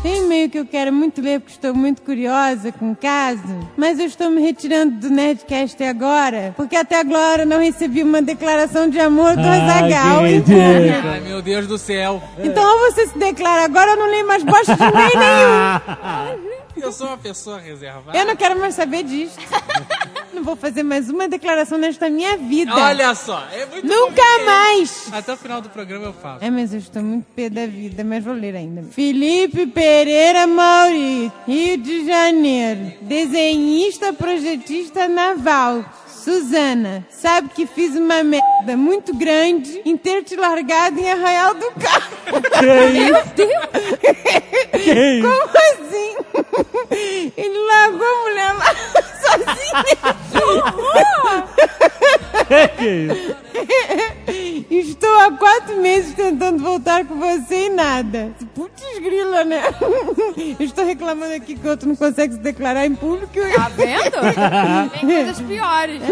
[0.05, 3.41] Tem e-mail que eu quero muito ler porque estou muito curiosa com o caso,
[3.75, 8.87] mas eu estou me retirando do Nerdcast agora, porque até agora não recebi uma declaração
[8.91, 11.09] de amor do Ai, Azagal em público.
[11.11, 12.23] Ai, meu Deus do céu.
[12.39, 16.55] Então ou você se declara agora, eu não leio mais bosta de e-mail nenhum.
[16.77, 18.17] Eu sou uma pessoa reservada.
[18.19, 19.37] Eu não quero mais saber disso.
[20.35, 22.75] Não vou fazer mais uma declaração nesta minha vida.
[22.75, 24.45] Olha só, é muito Nunca conveniente.
[24.45, 25.09] mais!
[25.13, 26.39] Até o final do programa eu falo.
[26.43, 28.83] É, mas eu estou muito pé da vida, mas vou ler ainda.
[28.91, 32.95] Felipe Pereira Maurício, Rio de Janeiro.
[33.03, 35.85] Desenhista, projetista naval.
[36.09, 41.71] Suzana, sabe que fiz uma merda muito grande em ter te largado em Arraial do
[41.73, 42.43] Carmo.
[42.63, 44.81] Meu Deus!
[44.83, 45.29] Que isso?
[45.29, 45.84] Como assim?
[47.37, 48.75] Ele largou a mulher lá
[49.21, 50.17] sozinha.
[52.77, 53.37] que isso?
[54.71, 58.33] Estou há quatro meses tentando voltar com você e nada.
[58.55, 59.63] Putz grila, né?
[60.59, 63.33] Eu estou reclamando aqui que o outro não consegue se declarar em público.
[63.55, 64.91] Tá vendo?
[64.93, 66.03] Tem coisas piores.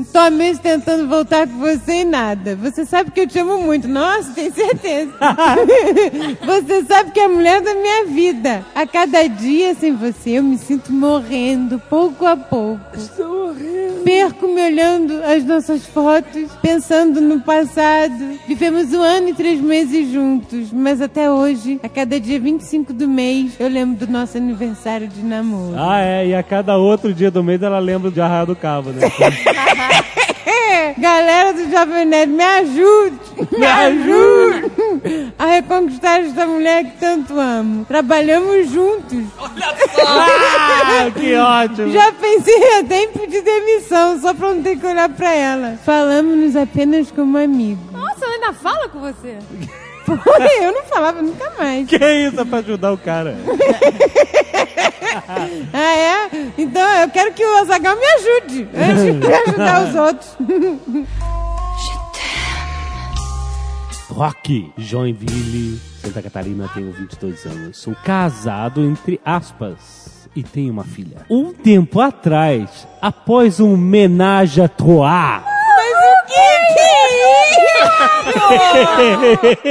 [0.00, 2.56] Estou há meses tentando voltar com você e nada.
[2.56, 3.88] Você sabe que eu te amo muito.
[3.88, 5.12] Nossa, tem certeza.
[6.44, 8.64] Você sabe que é a mulher da minha vida.
[8.74, 12.80] A cada dia sem você, eu me sinto morrendo, pouco a pouco.
[12.96, 14.02] Estou morrendo.
[14.04, 16.13] Perco-me olhando as nossas fotos,
[16.60, 18.38] pensando no passado.
[18.46, 23.08] Vivemos um ano e três meses juntos, mas até hoje, a cada dia 25 do
[23.08, 25.74] mês, eu lembro do nosso aniversário de namoro.
[25.76, 28.90] Ah, é, e a cada outro dia do mês ela lembra de Arraio do Cabo,
[28.90, 29.00] né?
[30.98, 33.18] Galera do Jovem Nerd, me ajude!
[33.58, 35.32] Me ajude!
[35.38, 37.84] A reconquistar esta mulher que tanto amo.
[37.84, 39.24] Trabalhamos juntos.
[40.06, 41.92] ah, que ótimo!
[41.92, 45.78] Já pensei até em pedir demissão, só pra não ter que olhar pra ela.
[45.84, 47.92] Falamos-nos apenas como amigos.
[47.92, 49.38] Nossa, ela ainda fala com você.
[50.04, 51.88] Porra, eu não falava nunca mais.
[51.88, 53.36] Que isso é pra ajudar o cara?
[55.72, 56.28] Ah, é?
[56.58, 60.36] Então eu quero que o Azagal me ajude, antes de ajudar os outros.
[64.10, 67.76] Rock, Joinville, Santa Catarina, tenho 22 anos.
[67.78, 71.18] Sou casado, entre aspas, e tenho uma filha.
[71.28, 75.42] Um tempo atrás, após um menage à trois...
[75.42, 77.50] Mas o que que é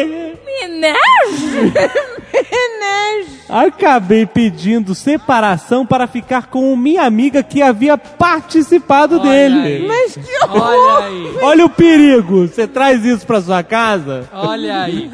[0.09, 0.19] isso?
[0.67, 1.73] Menage?
[2.33, 3.43] Menage.
[3.49, 9.59] Acabei pedindo separação para ficar com minha amiga que havia participado dele.
[9.59, 9.87] aí.
[9.87, 10.61] Mas que horror!
[10.63, 11.37] Olha aí.
[11.41, 12.47] Olha o perigo!
[12.47, 14.27] Você traz isso pra sua casa?
[14.33, 15.11] Olha aí.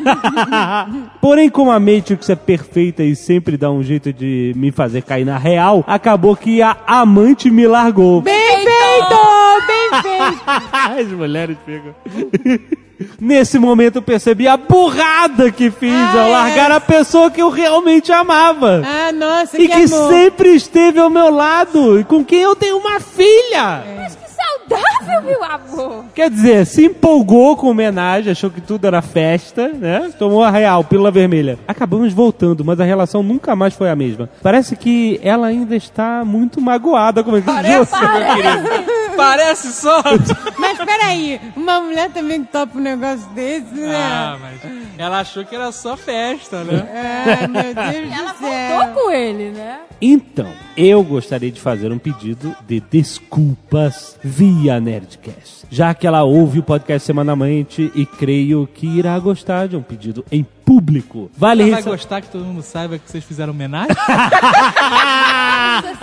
[1.20, 5.26] Porém, como a Matrix é perfeita e sempre dá um jeito de me fazer cair
[5.26, 8.22] na real, acabou que a amante me largou.
[8.22, 9.49] Bem feito!
[11.00, 11.94] As mulheres ficam.
[13.20, 16.32] Nesse momento eu percebi a burrada que fiz Ah, ao é?
[16.32, 18.82] largar a pessoa que eu realmente amava.
[18.86, 20.10] Ah, nossa, e que, que amor.
[20.12, 23.84] sempre esteve ao meu lado e com quem eu tenho uma filha.
[23.96, 26.06] Mas que saudável, meu amor.
[26.14, 30.12] Quer dizer, se empolgou com homenagem, achou que tudo era festa, né?
[30.20, 31.58] Tomou a real, pílula vermelha.
[31.68, 34.30] Acabamos voltando, mas a relação nunca mais foi a mesma.
[34.44, 38.89] Parece que ela ainda está muito magoada com aquele Parece, querido.
[39.20, 40.02] Parece só.
[40.58, 43.96] Mas peraí, uma mulher também que topa um negócio desse, né?
[43.96, 44.60] Ah, mas
[44.98, 46.88] ela achou que era só festa, né?
[47.40, 48.78] Ai, meu Deus Ela do céu.
[48.78, 49.80] voltou com ele, né?
[50.02, 56.60] Então, eu gostaria de fazer um pedido de desculpas via Nerdcast, já que ela ouve
[56.60, 61.32] o podcast semanalmente e creio que irá gostar de um pedido em público.
[61.36, 63.90] Vale Ela vai ressa- gostar que todo mundo saiba que vocês fizeram homenagem?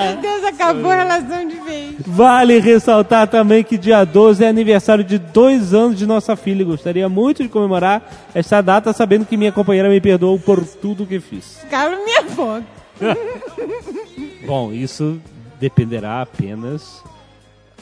[0.01, 1.95] Meu Deus, acabou a relação de vez.
[2.05, 6.63] Vale ressaltar também que dia 12 é aniversário de dois anos de nossa filha.
[6.63, 8.03] e Gostaria muito de comemorar
[8.35, 11.59] esta data, sabendo que minha companheira me perdoou por tudo que fiz.
[11.71, 12.65] Cala minha boca.
[14.47, 15.21] Bom, isso
[15.61, 17.05] dependerá apenas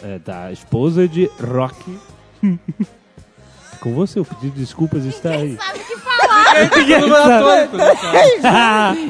[0.02, 1.98] é, da esposa de Rock.
[3.84, 5.58] Com você, o pedido de desculpas está aí.
[5.58, 6.64] Sabe o que falar?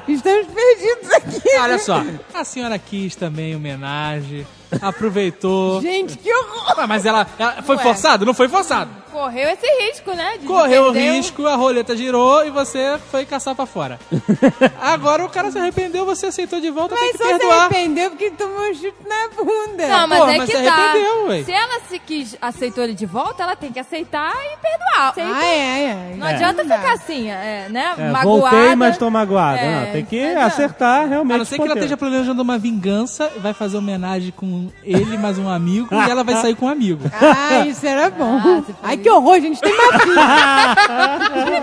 [0.09, 1.49] Estamos perdidos aqui.
[1.61, 2.03] Olha só,
[2.35, 4.45] a senhora quis também homenagem,
[4.81, 5.81] aproveitou.
[5.83, 6.79] Gente, que horror!
[6.79, 7.83] Ué, mas ela, ela- foi Ué.
[7.83, 8.25] forçado?
[8.27, 8.91] Não foi forçado.
[9.13, 10.39] Correu esse risco, né?
[10.41, 13.97] de Correu o risco, a roleta girou e você foi caçar pra fora.
[14.83, 17.61] Agora o cara se arrependeu, você aceitou de volta, tem Mas que só se perdoar.
[17.67, 19.87] arrependeu porque tomou um chute na bunda.
[19.89, 20.73] Não, mas Porra, é mas que se tá.
[20.75, 21.43] arrependeu, ué.
[21.45, 25.11] Se ela se quis, aceitou ele de volta, ela tem que aceitar e perdoar.
[25.11, 25.31] Aceita.
[25.33, 26.15] Ah, é, é.
[26.17, 27.95] Não adianta ficar assim, é, né?
[27.97, 28.57] É, magoada.
[28.57, 29.61] voltei, mas tô magoada.
[29.61, 31.35] É, Não, tem que acertar realmente.
[31.37, 34.47] A não ser que ela esteja planejando uma vingança, vai fazer homenagem com
[34.83, 37.11] ele mais um amigo e ela vai sair com um amigo.
[37.47, 38.39] Ah, isso era bom.
[38.39, 39.61] Ah, você Ai, que horror, gente.
[39.61, 40.23] Tem uma filha.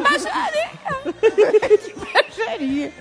[1.77, 2.91] que baixaria.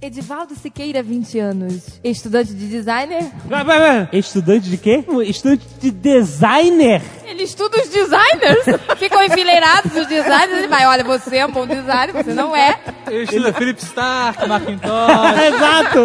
[0.00, 1.98] Edivaldo Siqueira, 20 anos.
[2.04, 3.32] Estudante de designer.
[3.46, 4.08] Vai, vai, vai.
[4.12, 5.04] Estudante de quê?
[5.26, 7.02] Estudante de designer.
[7.24, 8.64] Ele estuda os designers.
[8.96, 10.58] Ficam enfileirados os designers.
[10.58, 12.78] Ele vai, olha, você é um bom designer, você não é.
[13.10, 15.42] Eu estudo Philip Stark, Macintosh.
[15.48, 16.04] Exato.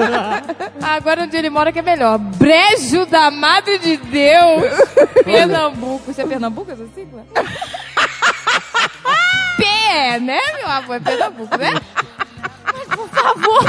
[0.82, 2.18] Agora onde ele mora que é melhor.
[2.18, 4.74] Brejo da Madre de Deus.
[5.24, 6.10] Pernambuco.
[6.10, 7.28] Isso é Pernambuco, essa sigla?
[9.56, 10.96] Pé, né, meu avô?
[10.96, 11.74] É Pernambuco, né?
[12.96, 13.64] Por favor,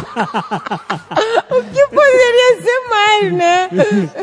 [1.51, 3.68] O que poderia ser mais, né?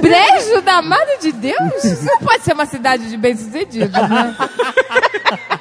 [0.02, 1.84] Brejo da Madre de Deus?
[1.84, 4.36] Isso não pode ser uma cidade de bem-sucedidos, né?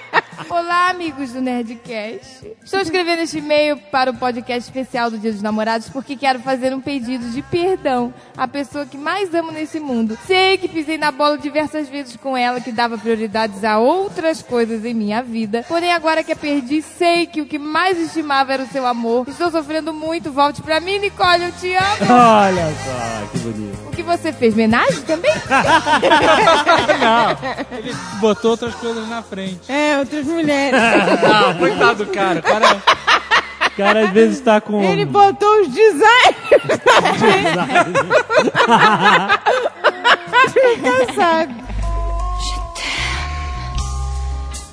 [0.51, 2.57] Olá, amigos do Nerdcast.
[2.65, 6.75] Estou escrevendo este e-mail para o podcast especial do Dia dos Namorados porque quero fazer
[6.75, 10.19] um pedido de perdão à pessoa que mais amo nesse mundo.
[10.27, 14.85] Sei que pisei na bola diversas vezes com ela, que dava prioridades a outras coisas
[14.85, 15.65] em minha vida.
[15.69, 19.29] Porém, agora que a perdi, sei que o que mais estimava era o seu amor.
[19.29, 20.33] Estou sofrendo muito.
[20.33, 21.45] Volte pra mim, Nicole.
[21.45, 22.11] Eu te amo.
[22.11, 23.79] Olha só, que bonito.
[23.87, 24.55] O que você fez?
[24.55, 25.31] Homenagem também?
[27.71, 29.71] Ele botou outras coisas na frente.
[29.71, 30.81] É, outras mulheres.
[31.23, 32.39] Não, coitado do cara.
[32.41, 32.83] O cara
[33.67, 34.83] O cara às vezes tá com.
[34.83, 36.81] Ele botou os designers
[40.77, 41.55] Engraçado.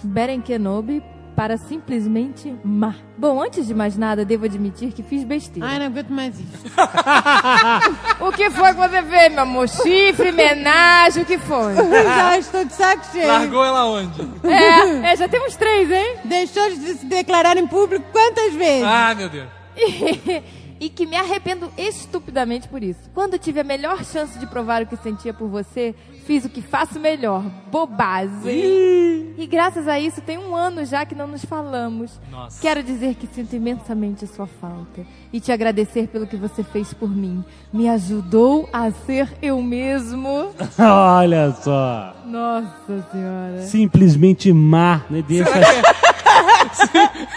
[0.03, 1.03] Beren Kenobi
[1.37, 2.95] para simplesmente má.
[3.15, 5.69] Bom, antes de mais nada, devo admitir que fiz besteira.
[5.69, 6.65] Ai, não aguento mais isso.
[8.19, 9.69] O que foi que você fez, meu amor?
[9.69, 11.75] Chifre, homenagem, o que foi?
[12.03, 13.27] Já estou de saco cheio.
[13.27, 14.19] largou ela onde?
[14.43, 16.15] É, é, já temos três, hein?
[16.25, 18.83] Deixou de se declarar em público quantas vezes?
[18.83, 19.47] Ah, meu Deus.
[20.79, 23.09] e que me arrependo estupidamente por isso.
[23.13, 26.61] Quando tive a melhor chance de provar o que sentia por você, fiz o que
[26.61, 29.33] faço melhor, bobagem.
[29.37, 32.19] E graças a isso tem um ano já que não nos falamos.
[32.29, 32.61] Nossa.
[32.61, 36.93] Quero dizer que sinto imensamente a sua falta e te agradecer pelo que você fez
[36.93, 37.43] por mim.
[37.71, 40.49] Me ajudou a ser eu mesmo.
[40.79, 42.15] Olha só.
[42.25, 43.61] Nossa senhora.
[43.61, 45.01] Simplesmente má.
[45.09, 45.23] Né?
[45.27, 45.51] Deixa...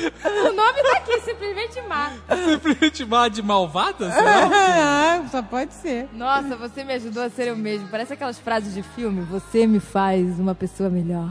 [0.24, 2.12] O nome tá aqui, simplesmente má.
[2.44, 4.10] Simplesmente má de malvada?
[4.10, 4.50] Será?
[5.22, 6.08] Ah, só pode ser.
[6.12, 7.88] Nossa, você me ajudou a ser eu mesmo.
[7.88, 9.22] Parece aquelas frases de filme.
[9.22, 11.28] Você me faz uma pessoa melhor.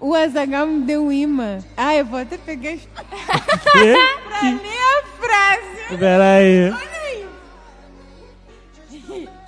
[0.00, 1.58] O Azagal me deu um imã.
[1.76, 2.86] Ah, eu vou até pegar Quê?
[4.28, 5.98] pra ler a frase.
[5.98, 6.74] Peraí.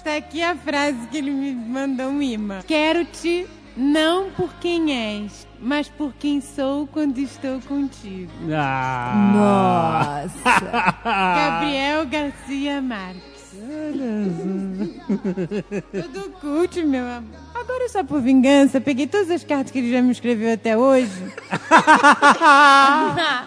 [0.03, 2.61] Tá aqui a frase que ele me mandou um imã.
[2.67, 3.47] Quero-te
[3.77, 8.33] não por quem és, mas por quem sou quando estou contigo.
[8.53, 10.23] Ah.
[10.33, 10.61] Nossa.
[11.05, 13.36] Gabriel Garcia Marques.
[15.93, 17.41] Tudo cult, meu amor.
[17.55, 21.11] Agora, só por vingança, peguei todas as cartas que ele já me escreveu até hoje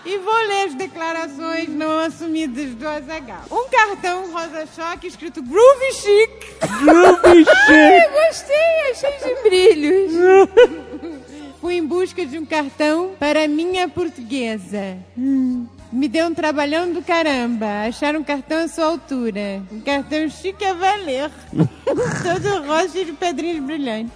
[0.05, 3.43] e vou ler as declarações não assumidas do Azagal.
[3.49, 6.31] Um cartão rosa-choque escrito Groovy Chic.
[6.81, 8.11] Groovy Chic.
[8.11, 10.11] Gostei, achei de brilhos.
[11.61, 14.97] Fui em busca de um cartão para minha portuguesa.
[15.17, 17.87] Hum, Me deu um trabalhão do caramba.
[17.87, 19.63] Achar um cartão à sua altura.
[19.71, 21.31] Um cartão chique a valer.
[21.51, 24.13] Todo cheio de pedrinhas brilhantes.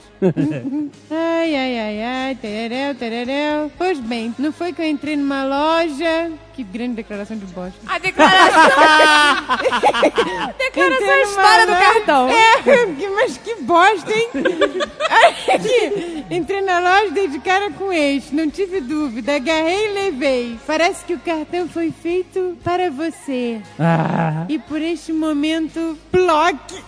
[1.11, 2.35] Ai, ai, ai, ai.
[2.35, 3.71] Tereréu, tereréu.
[3.77, 6.31] Pois bem, não foi que eu entrei numa loja...
[6.53, 7.79] Que grande declaração de bosta.
[7.87, 8.61] A declaração.
[10.59, 12.29] declaração é a história do cartão.
[12.29, 14.29] É, mas que bosta, hein?
[15.51, 16.23] Aqui.
[16.29, 18.35] Entrei na loja, dei de cara com este.
[18.35, 19.35] Não tive dúvida.
[19.35, 20.59] Agarrei e levei.
[20.67, 23.59] Parece que o cartão foi feito para você.
[23.79, 24.45] Ah.
[24.47, 26.83] E por este momento, bloque.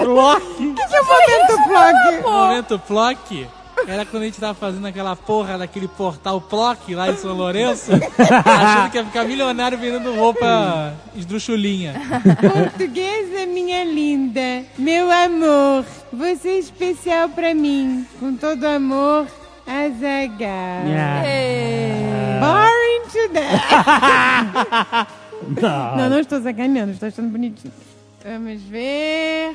[0.00, 0.44] Block.
[0.44, 2.22] O que, que é o momento bloque?
[2.56, 3.46] Momento Flock.
[3.86, 7.92] era quando a gente tava fazendo aquela porra daquele portal Plock lá em São Lourenço,
[8.16, 11.92] achando que ia ficar milionário vendendo roupa esdruchulinha.
[12.40, 18.06] Portuguesa, minha linda, meu amor, você é especial pra mim.
[18.18, 19.26] Com todo amor,
[19.66, 20.86] Azaghal.
[22.40, 25.06] Boring to death.
[25.60, 27.72] Não, não estou sacaneando, estou achando bonitinho.
[28.24, 29.54] Vamos ver.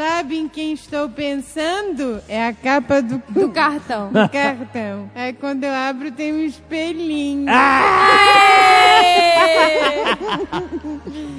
[0.00, 2.22] Sabe em quem estou pensando?
[2.26, 4.08] É a capa do, Do cartão.
[4.08, 5.10] do cartão.
[5.14, 7.44] Aí quando eu abro tem um espelhinho.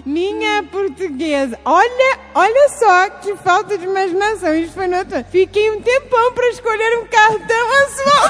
[0.06, 1.60] Minha portuguesa.
[1.66, 4.54] Olha, olha só que falta de imaginação.
[4.54, 5.26] Isso foi no outro.
[5.32, 8.30] Fiquei um tempão pra escolher um cartão a sua.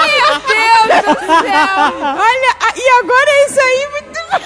[0.00, 1.68] Meu Deus do céu!
[2.00, 4.44] Olha, ah, e agora é isso aí muito mais.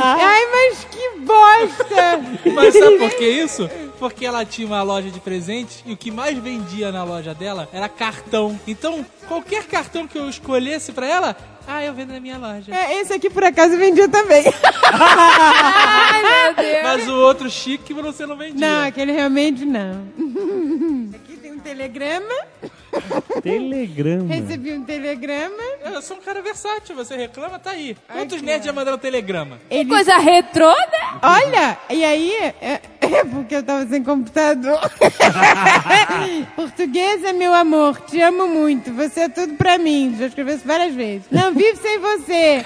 [0.20, 0.97] Ai, mas que
[1.28, 2.20] bosta.
[2.54, 3.70] Mas sabe por que isso?
[3.98, 7.68] Porque ela tinha uma loja de presentes e o que mais vendia na loja dela
[7.72, 8.58] era cartão.
[8.66, 12.74] Então, qualquer cartão que eu escolhesse pra ela, ah, eu vendo na minha loja.
[12.74, 14.44] É, esse aqui por acaso vendia também.
[14.90, 16.82] Ai, meu Deus!
[16.82, 18.66] Mas o outro chique você não vendia.
[18.66, 20.08] Não, aquele realmente não.
[21.14, 22.34] Aqui tem um telegrama.
[23.42, 24.34] Telegrama.
[24.34, 25.62] Recebi um telegrama.
[25.84, 27.96] Eu sou um cara versátil, você reclama, tá aí.
[28.10, 29.58] Quantos nerds já mandaram telegrama?
[29.68, 31.18] Que coisa retrô, né?
[31.22, 34.78] Olha, e aí, é, é porque eu tava sem computador.
[36.56, 38.92] Portuguesa, meu amor, te amo muito.
[38.94, 40.14] Você é tudo pra mim.
[40.18, 41.26] Já escrevi isso várias vezes.
[41.30, 42.64] Não vivo sem você.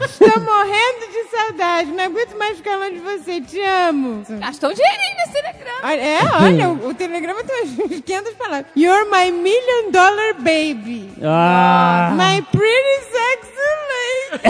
[0.00, 1.90] Estou morrendo de saudade.
[1.90, 3.40] Não aguento mais ficar longe de você.
[3.40, 4.24] Te amo.
[4.28, 5.78] Gastou um dinheirinho nesse telegrama.
[5.82, 8.66] Olha, É, olha, o, o telegrama tem umas 500 palavras.
[8.76, 11.10] You're my million dollar baby.
[11.22, 12.14] Ah.
[12.16, 13.54] My pretty sexy
[13.90, 14.44] lady.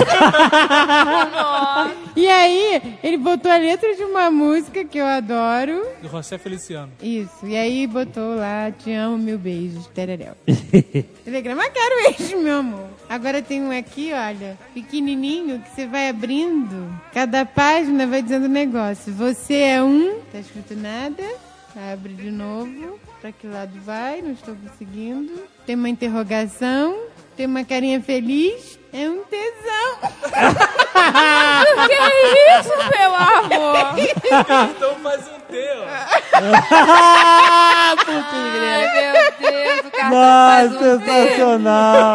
[2.16, 5.86] e aí, ele botou a letra de uma música que eu adoro.
[6.00, 6.92] Do José Feliciano.
[7.02, 7.44] Isso.
[7.44, 10.34] E aí botou lá, te amo, mil beijos, tereréu.
[11.24, 12.88] Telegrama caro esse, meu amor.
[13.08, 16.92] Agora tem um aqui, olha, pequenininho, que você vai abrindo.
[17.12, 19.12] Cada página vai dizendo negócio.
[19.12, 21.22] Você é um, tá escrito nada.
[21.92, 22.98] Abre de novo.
[23.24, 24.20] Pra que lado vai?
[24.20, 25.32] Não estou conseguindo.
[25.64, 26.94] Tem uma interrogação.
[27.34, 28.78] Tem uma carinha feliz.
[28.96, 29.98] É um tesão.
[31.88, 31.94] Que
[32.60, 33.98] isso, meu amor?
[34.70, 35.84] Então faz um T, ó.
[38.30, 42.14] Ai, meu Deus, o cartão Nossa, faz um sensacional.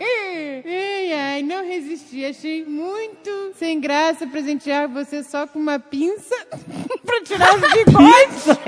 [0.00, 2.24] Ai, ai, não resisti.
[2.24, 6.34] Achei muito sem graça presentear você só com uma pinça
[7.06, 8.46] pra tirar os bigodes.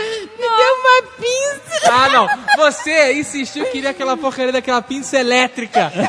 [0.00, 1.92] Me deu uma pinça.
[1.92, 2.26] Ah, não.
[2.60, 5.90] Você insistiu que queria aquela porcaria daquela pinça elétrica.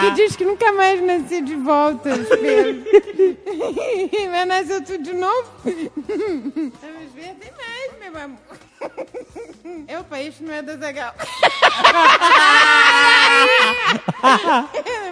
[0.00, 2.10] Que diz que nunca mais nascer de volta.
[4.30, 5.48] Vai nascer tudo de novo?
[5.64, 8.38] Vamos ver, tem mais, meu amor.
[10.00, 11.14] Opa, isso não é da Zagal.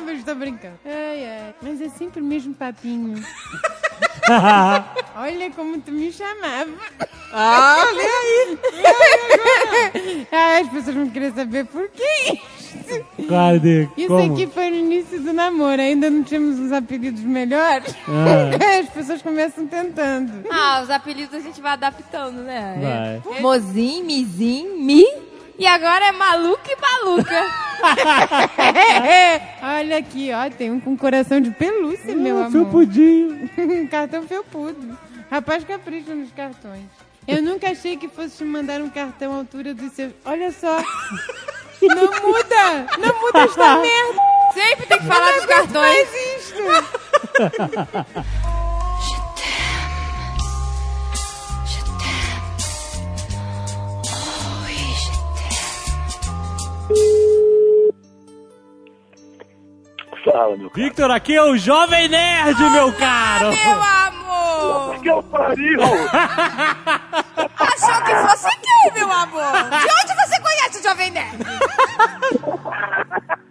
[0.05, 0.79] Mas tô brincando.
[0.85, 1.55] Ai, ai.
[1.63, 3.23] Mas é sempre o mesmo papinho.
[5.17, 6.71] Olha como tu me chamava.
[7.33, 8.59] Ah, lê aí.
[10.33, 12.03] Ah, as pessoas vão querer saber por que
[12.33, 13.05] isso.
[13.29, 13.89] Cadê?
[13.97, 14.33] Isso Como?
[14.35, 17.95] aqui foi no início do namoro, ainda não tínhamos os apelidos melhores.
[18.09, 18.81] Ah.
[18.81, 20.47] As pessoas começam tentando.
[20.51, 23.23] Ah, os apelidos a gente vai adaptando, né?
[23.23, 23.41] Vai.
[23.41, 25.05] Mozinho, Mizim, Mi.
[25.59, 27.47] E agora é maluco e maluca.
[29.79, 32.73] Olha aqui, ó, tem um com coração de pelúcia, meu Ah, Seu amor.
[32.73, 33.51] pudinho.
[33.59, 34.99] Um cartão felpudo.
[35.31, 36.85] Rapaz capricha nos cartões.
[37.27, 40.13] Eu nunca achei que fosse te mandar um cartão à altura dos seus...
[40.25, 40.77] Olha só.
[41.83, 42.87] Não muda!
[42.99, 44.23] Não muda esta merda!
[44.55, 46.09] Sempre tem que falar dos cartões.
[46.09, 46.63] Faz isto!
[60.25, 60.85] Fala, meu cara.
[60.85, 63.51] Victor, aqui é o Jovem Nerd, meu caro.
[63.51, 65.01] Meu amor!
[65.01, 65.81] Que eu pariu!
[67.59, 69.53] Achou que fosse quem, meu amor?
[69.53, 71.39] De onde você conhece o Jovem Nerd?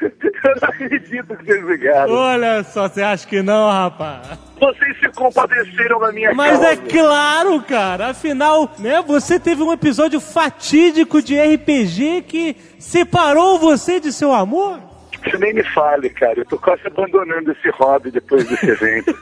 [0.00, 2.12] eu não acredito que vocês ligaram.
[2.12, 4.38] Olha só, você acha que não, rapaz?
[4.58, 6.72] Vocês se compadeceram na minha Mas causa.
[6.72, 8.08] é claro, cara.
[8.08, 14.87] Afinal, né, você teve um episódio fatídico de RPG que separou você de seu amor.
[15.24, 16.38] Você nem me fale, cara.
[16.40, 19.14] Eu tô quase abandonando esse hobby depois desse evento.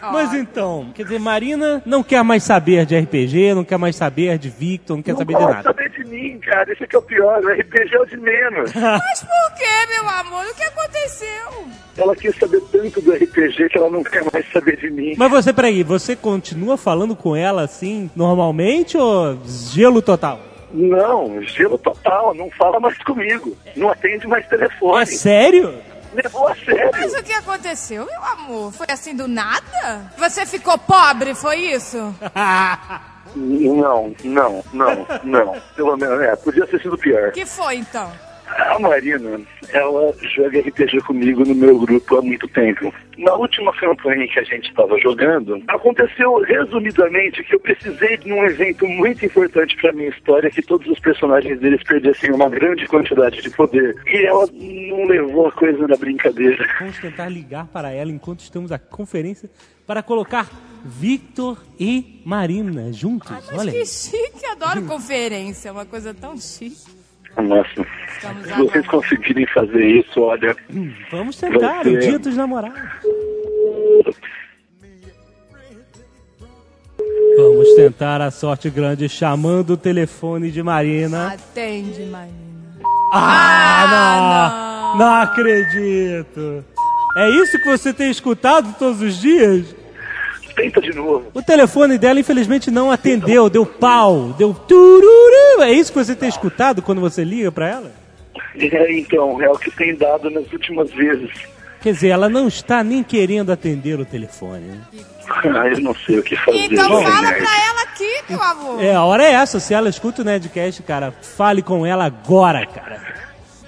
[0.00, 4.36] Mas então, quer dizer, Marina não quer mais saber de RPG, não quer mais saber
[4.36, 5.62] de Victor, não quer não saber de nada.
[5.62, 6.72] saber de mim, cara.
[6.72, 7.40] Isso aqui é o pior.
[7.44, 8.72] O RPG é o de menos.
[8.74, 10.44] Mas por que, meu amor?
[10.44, 11.66] O que aconteceu?
[11.96, 15.14] Ela quis saber tanto do RPG que ela não quer mais saber de mim.
[15.16, 20.40] Mas você, peraí, você continua falando com ela assim, normalmente ou gelo total?
[20.72, 22.34] Não, gelo total.
[22.34, 23.56] Não fala mais comigo.
[23.76, 25.02] Não atende mais telefone.
[25.02, 25.74] É sério?
[26.14, 26.90] Levou a sério.
[26.92, 28.72] Mas o que aconteceu, meu amor?
[28.72, 30.12] Foi assim do nada?
[30.18, 32.14] Você ficou pobre, foi isso?
[33.34, 35.56] Não, não, não, não.
[35.74, 37.28] Pelo menos, é, podia ter sido pior.
[37.28, 38.12] O que foi, então?
[38.58, 39.40] A Marina,
[39.72, 42.92] ela joga RPG comigo no meu grupo há muito tempo.
[43.18, 48.44] Na última campanha que a gente estava jogando, aconteceu resumidamente que eu precisei de um
[48.44, 53.40] evento muito importante para minha história, que todos os personagens deles perdessem uma grande quantidade
[53.42, 53.96] de poder.
[54.06, 56.66] E ela não levou a coisa na brincadeira.
[56.78, 59.50] Vamos tentar ligar para ela enquanto estamos na conferência
[59.86, 60.48] para colocar
[60.84, 63.30] Victor e Marina juntos.
[63.30, 67.01] Mas Olha que chique, adoro conferência, é uma coisa tão chique.
[67.36, 67.86] Nossa,
[68.44, 70.54] se vocês conseguirem fazer isso, olha.
[71.10, 72.80] Vamos tentar, Vai o ser- dia dos namorados.
[77.36, 81.28] Vamos tentar a sorte grande chamando o telefone de Marina.
[81.32, 82.32] Atende, Marina.
[83.12, 84.98] Ah, não!
[84.98, 86.64] Não acredito!
[87.16, 89.74] É isso que você tem escutado todos os dias?
[90.54, 91.24] Tenta de novo.
[91.32, 94.52] O telefone dela, infelizmente, não atendeu, deu pau, deu
[95.62, 97.90] É isso que você tem escutado quando você liga pra ela?
[98.56, 101.30] É, então, é o que tem dado nas últimas vezes.
[101.80, 104.60] Quer dizer, ela não está nem querendo atender o telefone.
[104.60, 104.78] né?
[105.44, 106.58] Ah, eu não sei o que fazer.
[106.58, 107.42] Então fala Nerd.
[107.42, 108.82] pra ela aqui, meu amor.
[108.82, 109.58] É, a hora é essa.
[109.58, 113.00] Se ela escuta o Nedcast, cara, fale com ela agora, cara.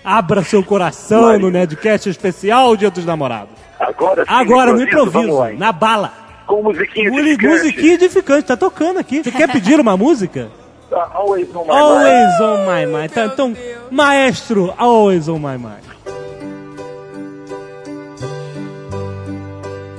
[0.04, 3.54] Abra seu coração no Nedcast especial Dia dos Namorados.
[3.80, 6.12] Agora sim, Agora, no improviso, na bala.
[6.46, 7.46] Com musiquinha edificante.
[7.46, 9.22] Musiquinha edificante, tá tocando aqui.
[9.24, 10.50] Você quer pedir uma música?
[10.94, 13.12] Always on my Always on my mind.
[13.12, 13.54] Tá, então,
[13.90, 15.82] maestro, always on my mind.
[15.84, 15.94] mind.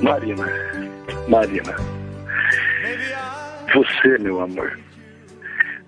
[0.02, 0.46] Marina,
[1.28, 1.76] Marina.
[3.74, 4.80] Você, meu amor.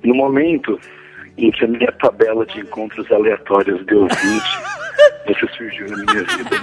[0.03, 0.79] No momento
[1.37, 4.17] em que a minha tabela de encontros aleatórios deu 20,
[5.27, 6.57] você surgiu na minha vida.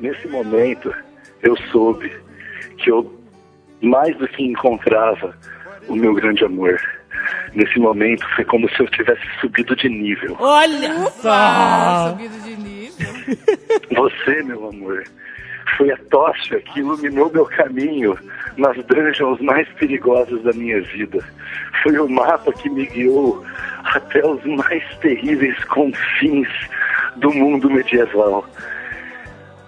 [0.00, 0.94] Nesse momento,
[1.42, 2.12] eu soube
[2.78, 3.12] que eu
[3.80, 5.36] mais do que encontrava
[5.88, 6.80] o meu grande amor.
[7.54, 10.36] Nesse momento, foi como se eu tivesse subido de nível.
[10.38, 12.10] Olha só!
[12.10, 13.08] Subido de nível.
[13.94, 15.04] Você, meu amor,
[15.76, 18.18] foi a tocha que iluminou meu caminho
[18.56, 21.18] nas dungeons mais perigosas da minha vida.
[21.82, 23.44] Foi o mapa que me guiou
[23.84, 26.48] até os mais terríveis confins
[27.16, 28.48] do mundo medieval.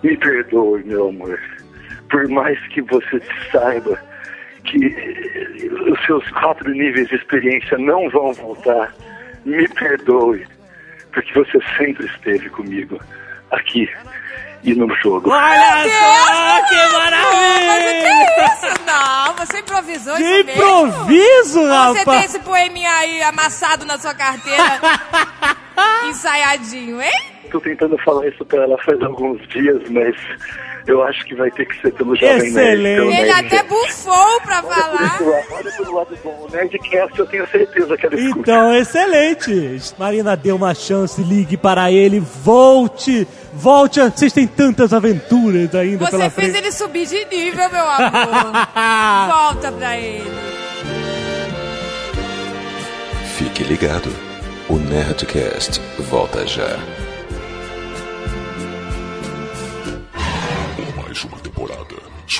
[0.03, 1.39] Me perdoe, meu amor.
[2.11, 3.21] Por mais que você
[3.51, 4.01] saiba
[4.65, 8.93] que os seus quatro níveis de experiência não vão voltar,
[9.45, 10.47] me perdoe.
[11.13, 12.99] Porque você sempre esteve comigo,
[13.53, 13.89] aqui
[14.65, 15.31] e no jogo.
[15.31, 17.81] Olha só, que Mas o maravilha!
[17.81, 18.85] que é isso?
[18.87, 20.63] Não, você improvisou Que isso mesmo?
[20.63, 22.05] improviso, Você rapaz!
[22.05, 24.81] tem esse poeminha aí amassado na sua carteira,
[26.09, 27.13] ensaiadinho, hein?
[27.51, 30.17] Tô tentando falar isso pra ela faz alguns dias, mas
[30.87, 32.83] eu acho que vai ter que ser pelo Jovem Nerd.
[32.83, 33.47] Pelo Ele Nerd.
[33.47, 35.01] até bufou pra Olha falar.
[35.21, 36.47] lado, olha pelo lado bom.
[36.49, 38.41] O Nerdcast eu tenho certeza que ela escuta.
[38.41, 39.81] Então, excelente!
[39.99, 43.27] Marina, dê uma chance, ligue para ele, volte!
[43.53, 44.01] Volte!
[44.01, 46.59] a- Vocês têm tantas aventuras ainda Você pela fez frente.
[46.65, 48.67] ele subir de nível, meu amor.
[49.55, 50.25] Volta pra ele.
[53.39, 54.09] Fique ligado.
[54.69, 55.81] O Nerdcast
[56.11, 56.79] volta já.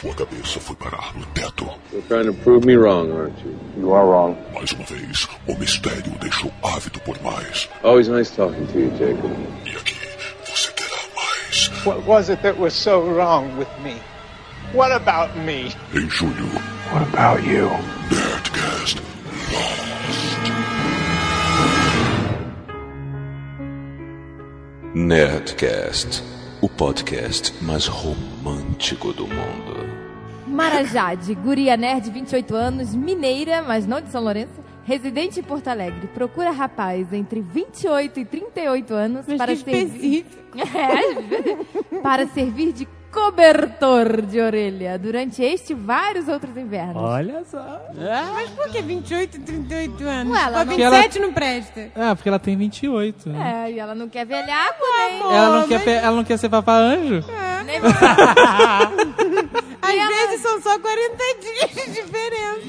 [0.05, 1.65] Sua cabeça foi parar no teto.
[1.91, 3.57] You're trying to prove me wrong, aren't you?
[3.79, 4.37] You are wrong.
[4.53, 7.71] Mais uma vez, o mistério o deixou ávido por mais.
[7.83, 9.33] Always nice talking to you, Jacob.
[9.65, 9.97] E aqui,
[10.45, 11.87] você terá mais.
[11.87, 13.97] What was it that was so wrong with me?
[14.75, 15.75] What about me?
[15.95, 16.51] Em julho,
[16.93, 17.71] What about you?
[18.11, 19.03] Nerdcast.
[24.95, 26.23] Nerdcast,
[26.61, 29.94] o podcast mais romântico do mundo.
[30.55, 34.53] Marajade, guria nerd, 28 anos, mineira, mas não de São Lourenço,
[34.85, 36.07] residente em Porto Alegre.
[36.15, 40.25] Procura rapaz entre 28 e 38 anos Mas para que servir...
[40.55, 46.95] É, para servir de cobertor de orelha durante este e vários outros invernos.
[47.03, 47.81] Olha só.
[48.35, 50.33] Mas por que 28 e 38 anos?
[50.33, 51.91] Ué, ela Pô, não- 27 não presta.
[51.97, 53.29] Ah, porque ela tem 28.
[53.31, 53.65] né?
[53.67, 55.21] É, e ela não quer velhaco, nem...
[55.23, 57.25] Ela, não quer, pe- ela não quer ser papá anjo?
[57.67, 57.81] nem...
[59.85, 62.65] Às vezes são só 40 dias de diferença.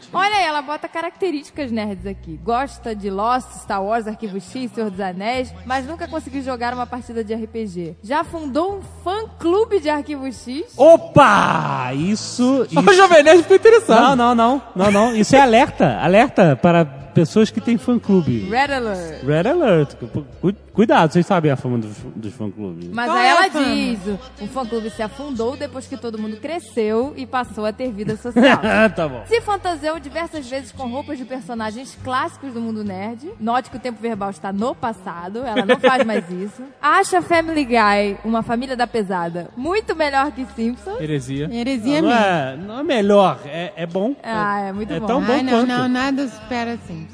[0.12, 2.38] Olha aí, ela bota características nerds aqui.
[2.42, 6.86] Gosta de Lost, Star Wars, Arquivo X, Senhor dos Anéis, mas nunca conseguiu jogar uma
[6.86, 7.96] partida de RPG.
[8.02, 10.64] Já fundou um fã-clube de Arquivo X?
[10.76, 11.92] Opa!
[11.94, 12.66] Isso.
[12.68, 12.80] isso...
[12.90, 14.16] O Jovem Nerd ficou interessado.
[14.16, 15.14] Não, não, não, não, não.
[15.14, 15.98] Isso é alerta.
[16.00, 16.84] Alerta para
[17.14, 18.48] pessoas que têm fã-clube.
[18.50, 19.24] Red Alert.
[19.24, 19.94] Red Alert.
[20.40, 22.88] Cu- Cuidado, vocês sabem a fama dos, dos fã-clubes.
[22.92, 23.98] Mas Qual aí é ela diz,
[24.40, 28.60] o fã-clube se afundou depois que todo mundo cresceu e passou a ter vida social.
[28.94, 29.22] tá bom.
[29.26, 33.30] Se fantasiou diversas vezes com roupas de personagens clássicos do mundo nerd.
[33.38, 36.62] Note que o tempo verbal está no passado, ela não faz mais isso.
[36.80, 41.00] Acha Family Guy, uma família da pesada, muito melhor que Simpsons.
[41.00, 41.48] Heresia.
[41.52, 42.24] Heresia Não mesmo.
[42.24, 44.14] é, não é melhor, é, é bom.
[44.22, 45.06] Ah, é muito é bom.
[45.06, 45.66] tão bom Ai, não, quanto.
[45.68, 47.06] não, nada supera assim.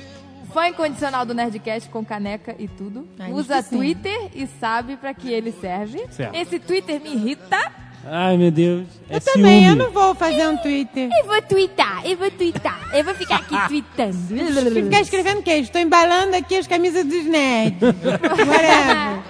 [0.57, 3.07] Fã incondicional do Nerdcast com caneca e tudo.
[3.19, 3.63] Ai, Usa.
[3.63, 6.07] Twitter e sabe pra que ele serve.
[6.11, 6.35] Certo.
[6.35, 7.86] Esse Twitter me irrita.
[8.09, 8.87] Ai, meu Deus.
[9.11, 9.67] É Eu também, ciúme.
[9.67, 11.09] eu não vou fazer um Twitter.
[11.19, 12.89] Eu vou twittar, eu vou twittar.
[12.95, 14.73] Eu vou ficar aqui tweetando.
[14.85, 15.53] Ficar escrevendo o quê?
[15.55, 17.81] Estou embalando aqui as camisas dos nerds.
[17.83, 19.23] Whatever.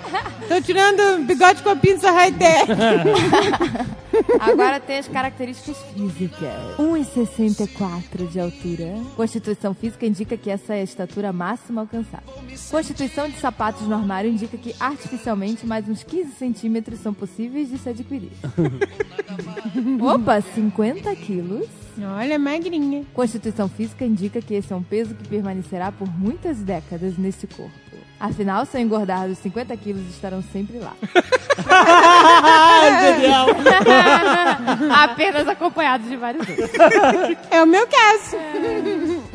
[0.42, 2.66] Estou tirando o bigode com a pinça high-tech.
[4.40, 6.76] Agora tem as características físicas.
[6.78, 8.94] 1,64 de altura.
[9.14, 12.22] Constituição física indica que essa é a estatura máxima alcançada.
[12.70, 17.76] Constituição de sapatos no armário indica que artificialmente mais uns 15 centímetros são possíveis de
[17.78, 18.30] se adquirir.
[20.00, 21.68] Opa, 50 quilos.
[21.98, 23.04] Olha, magrinha.
[23.14, 27.72] Constituição física indica que esse é um peso que permanecerá por muitas décadas nesse corpo.
[28.18, 30.94] Afinal, se eu engordar dos 50 quilos, estarão sempre lá.
[33.14, 33.46] Genial.
[35.04, 36.70] Apenas acompanhados de vários outros.
[37.50, 38.36] É o meu caso.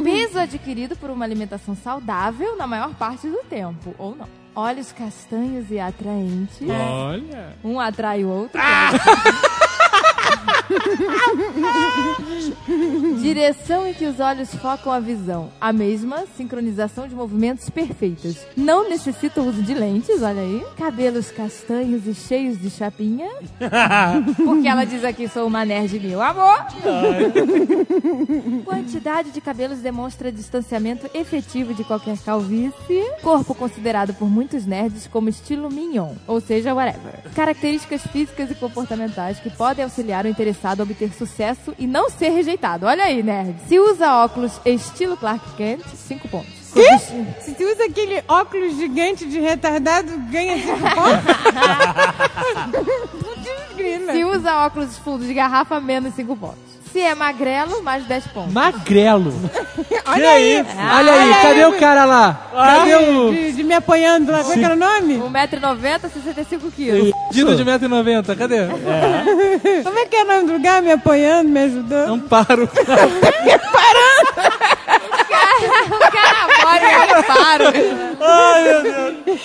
[0.04, 4.41] Peso adquirido por uma alimentação saudável na maior parte do tempo, ou não.
[4.56, 6.60] Olhos castanhos e atraentes.
[6.70, 7.54] Olha.
[7.64, 8.60] Um atrai o outro.
[13.22, 15.50] Direção em que os olhos focam a visão.
[15.60, 18.46] A mesma sincronização de movimentos perfeitas.
[18.56, 20.64] Não necessita o uso de lentes, olha aí.
[20.78, 23.30] Cabelos castanhos e cheios de chapinha.
[24.36, 26.66] Porque ela diz aqui, sou uma nerd meu amor.
[28.66, 33.06] Quantidade de cabelos demonstra distanciamento efetivo de qualquer calvície.
[33.22, 37.20] Corpo considerado por muitos nerds como estilo mignon, ou seja, whatever.
[37.36, 42.30] Características físicas e comportamentais que podem auxiliar o interessado a obter sucesso e não ser
[42.30, 42.86] rejeitado.
[42.86, 43.56] Olha aí, nerd.
[43.68, 46.62] Se usa óculos estilo Clark Kent, 5 pontos.
[46.74, 46.98] Quê?
[47.42, 51.36] Se tu usa aquele óculos gigante de retardado, ganha cinco pontos?
[53.12, 54.14] Putz, grila.
[54.14, 56.72] Se usa óculos fundo de garrafa, menos 5 pontos.
[56.92, 58.54] Se é magrelo, mais 10 pontos.
[58.54, 59.34] Magrelo.
[60.06, 60.66] Olha aí.
[60.98, 62.50] Olha aí, cadê o cara lá?
[62.54, 65.18] Cadê o De, de me apoiando lá, qual que era o nome?
[65.18, 67.14] 1,90m, 65 quilos.
[67.32, 68.36] Dino de 1,90m?
[68.38, 68.68] Cadê?
[69.84, 70.82] Como é que é o nome do lugar?
[70.82, 72.14] Me apoiando, me ajudando?
[72.14, 72.64] Amparo.
[72.64, 74.02] o cara
[75.90, 77.66] mora em reparo.
[78.22, 79.40] Ai, meu Deus.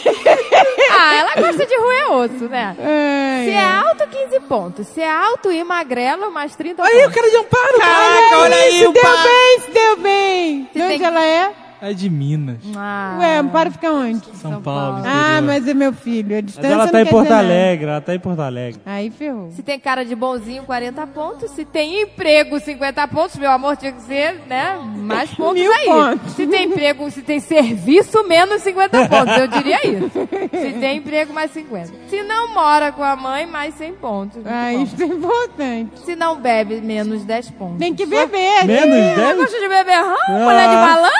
[0.90, 2.76] Ah, ela gosta de roer osso, né?
[2.78, 4.86] Ai, Se é alto, 15 pontos.
[4.88, 7.14] Se é alto e magrelo, mais 30 Aí, o pontos.
[7.14, 7.78] cara de Amparo.
[7.78, 10.70] Caraca, olha aí, se deu bem, se deu bem.
[10.74, 11.52] De onde ela é?
[11.80, 12.56] É de Minas.
[12.74, 14.24] Ah, Ué, Amparo fica onde?
[14.36, 15.02] São Paulo.
[15.04, 15.42] Ah, interior.
[15.42, 16.32] mas é meu filho.
[16.32, 17.38] A Mas distância ela tá não em Porto nada.
[17.44, 18.80] Alegre, ela tá em Porto Alegre.
[18.86, 19.50] Aí ferrou.
[19.50, 21.50] Se tem cara de bonzinho, 40 pontos.
[21.50, 23.36] Se tem emprego, 50 pontos.
[23.36, 24.78] Meu amor, tinha que ser, né?
[24.96, 25.84] Mais pontos Mil aí.
[25.86, 26.32] pontos.
[26.32, 29.36] Se tem emprego, se tem serviço, menos 50 pontos.
[29.36, 30.28] Eu diria isso.
[30.50, 31.92] Se tem emprego, mais 50.
[32.08, 34.42] Se não mora com a mãe, mais 100 pontos.
[34.46, 34.82] Ah, bom.
[34.82, 36.00] isso é importante.
[36.06, 37.78] Se não bebe, menos 10 pontos.
[37.78, 38.64] Tem que beber.
[38.64, 39.14] Menos né?
[39.14, 39.36] 10?
[39.36, 40.16] Gosta de beber rã?
[40.30, 41.16] Mulher de malandro?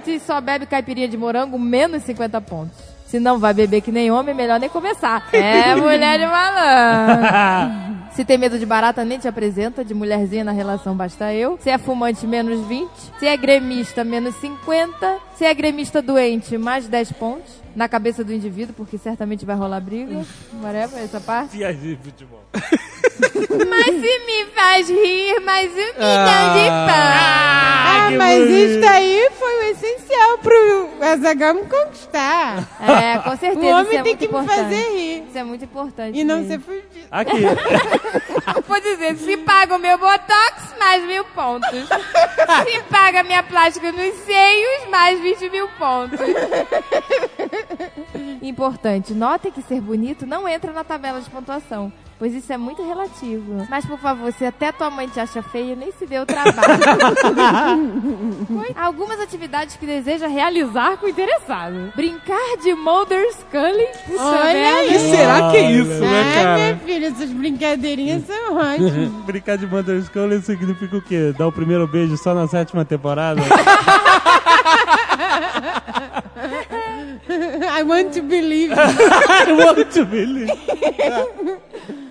[0.03, 2.77] Se só bebe caipirinha de morango, menos 50 pontos.
[3.07, 5.29] Se não vai beber que nem homem, melhor nem começar.
[5.31, 7.97] É mulher de malandro.
[8.11, 9.85] Se tem medo de barata, nem te apresenta.
[9.85, 11.57] De mulherzinha na relação, basta eu.
[11.61, 12.89] Se é fumante, menos 20.
[13.17, 15.19] Se é gremista, menos 50.
[15.35, 17.53] Se é gremista doente, mais 10 pontos.
[17.73, 20.25] Na cabeça do indivíduo, porque certamente vai rolar briga.
[20.61, 21.55] Whatever, essa parte.
[21.55, 22.43] Viagem de futebol.
[22.51, 27.06] Mas se me faz rir, mais um milhão de pão.
[28.27, 32.67] Mas isso aí foi o essencial pro Azaghal me conquistar.
[32.81, 33.59] É, com certeza.
[33.59, 34.57] O isso homem é tem muito que me importante.
[34.57, 35.23] fazer rir.
[35.29, 36.19] Isso é muito importante.
[36.19, 36.51] E não mesmo.
[36.51, 37.07] ser fudido.
[37.09, 37.41] Aqui.
[38.67, 41.69] Vou dizer, se paga o meu botox, mais mil pontos.
[41.69, 46.19] Se paga a minha plástica nos seios, mais 20 mil pontos.
[48.41, 51.91] Importante, notem que ser bonito não entra na tabela de pontuação.
[52.19, 53.67] Pois isso é muito relativo.
[53.69, 56.57] Mas, por favor, se até tua mãe te acha feio, nem se dê o trabalho.
[58.75, 61.93] Algumas atividades que deseja realizar com o interessado.
[61.95, 63.85] Brincar de Mulder Scully.
[64.07, 64.87] Puxa Olha aí.
[64.87, 66.55] Que será que é isso, né, Ai, cara?
[66.55, 69.09] minha filha, essas brincadeirinhas são ótimas.
[69.25, 71.33] Brincar de Mother Scully significa o quê?
[71.37, 73.41] Dar o primeiro beijo só na sétima temporada?
[77.69, 78.71] I want to believe.
[78.73, 80.49] I want to believe.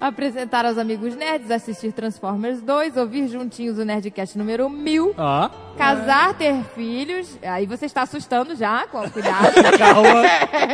[0.00, 5.14] Apresentar aos amigos nerds, assistir Transformers 2, ouvir juntinhos o Nerdcast número 1000.
[5.16, 5.48] Ó.
[5.76, 7.38] Casar, ter filhos.
[7.42, 9.54] Aí você está assustando já, com cuidado.
[9.78, 10.22] Calma.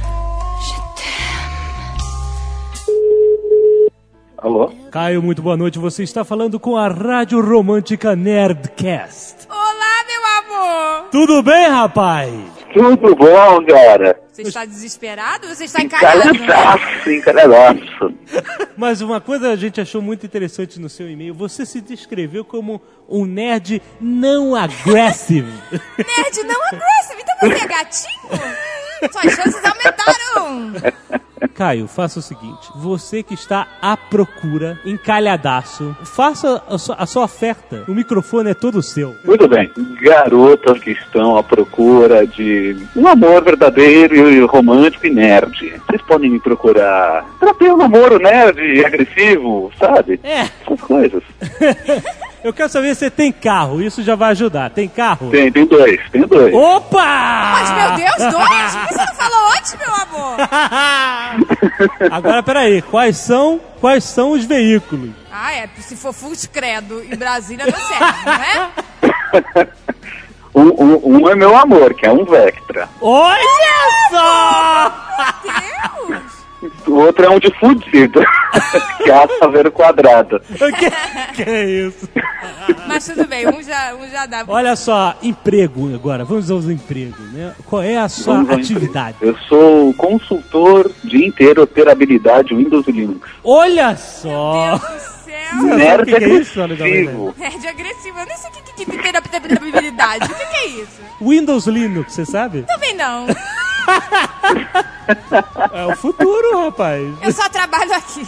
[4.42, 4.72] Alô?
[4.90, 5.78] Caio, muito boa noite.
[5.78, 9.46] Você está falando com a Rádio Romântica Nerdcast.
[9.50, 11.08] Olá, meu amor!
[11.10, 12.32] Tudo bem, rapaz?
[12.72, 14.18] Tudo bom, cara?
[14.32, 16.34] Você está desesperado ou você está encalhado?
[16.34, 18.14] Encalhadaço, encalhadaço.
[18.78, 21.34] Mas uma coisa a gente achou muito interessante no seu e-mail.
[21.34, 25.52] Você se descreveu como um nerd não aggressive.
[25.70, 28.40] Nerd não aggressive, então você é gatinho?
[29.10, 30.72] Suas chances aumentaram!
[31.54, 37.24] Caio, faça o seguinte: você que está à procura, encalhadaço, faça a sua, a sua
[37.24, 37.84] oferta.
[37.88, 39.14] O microfone é todo seu.
[39.24, 39.70] Muito bem.
[40.00, 45.80] Garotas que estão à procura de um amor verdadeiro e romântico e nerd.
[45.86, 50.20] Vocês podem me procurar pra ter um namoro nerd e agressivo, sabe?
[50.22, 50.40] É.
[50.40, 51.22] Essas coisas.
[52.42, 54.70] Eu quero saber se você tem carro, isso já vai ajudar.
[54.70, 55.30] Tem carro?
[55.30, 56.54] Tem, tem dois, tem dois.
[56.54, 57.52] Opa!
[57.52, 58.76] Mas, meu Deus, dois?
[58.76, 60.36] Por que você não falou antes, meu amor?
[62.10, 65.10] Agora, peraí, quais são, quais são os veículos?
[65.30, 69.68] Ah, é, se for full credo em Brasília não serve, não é?
[70.52, 72.88] Um, um, um é meu amor, que é um Vectra.
[73.00, 73.38] Olha
[74.10, 74.92] só!
[75.44, 76.39] Meu Deus!
[76.86, 78.20] O outro é um de fudido,
[79.02, 80.40] que é a Saveiro Quadrada.
[80.40, 80.90] que,
[81.34, 82.08] que é isso?
[82.86, 84.44] Mas tudo bem, um já, um já dá.
[84.46, 87.54] Olha só, emprego agora, vamos aos empregos, né?
[87.64, 89.16] Qual é a sua atividade?
[89.20, 93.30] Eu sou consultor de interoperabilidade Windows e Linux.
[93.42, 94.78] Olha só!
[95.24, 95.76] Céu.
[95.76, 97.34] Nerd o que que é isso, agressivo.
[97.38, 100.24] Nerd agressivo, eu nem sei o que, que, que tem da habilidade.
[100.24, 101.00] O que, que é isso?
[101.20, 102.62] Windows Linux, você sabe?
[102.62, 103.26] Também não.
[105.72, 107.08] É o futuro, rapaz.
[107.22, 108.22] Eu só trabalho aqui.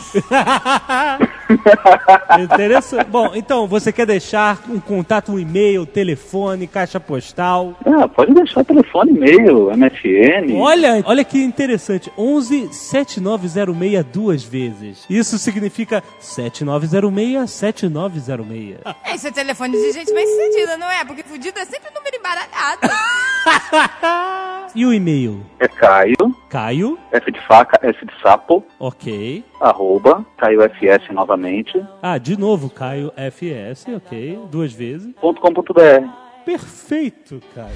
[2.43, 3.05] Interessante.
[3.09, 7.75] Bom, então, você quer deixar um contato, um e-mail, telefone, caixa postal?
[7.85, 10.57] Ah, pode deixar telefone, e-mail, MSN.
[10.59, 12.11] Olha, olha que interessante.
[12.17, 15.05] 11 7906 duas vezes.
[15.09, 18.79] Isso significa 7906 7906.
[19.05, 21.05] É, isso é telefone de gente bem sucedida, não é?
[21.05, 22.81] Porque fudido é sempre número embaralhado.
[24.75, 25.45] E o e-mail?
[25.61, 29.43] É Caio, Caio, F de faca, S de sapo, ok.
[29.59, 34.39] arroba, Caio FS novamente, Ah, de novo, Caio FS, ok.
[34.51, 35.15] Duas vezes.
[35.19, 36.07] ponto com ponto BR.
[36.45, 37.75] Perfeito, Caio.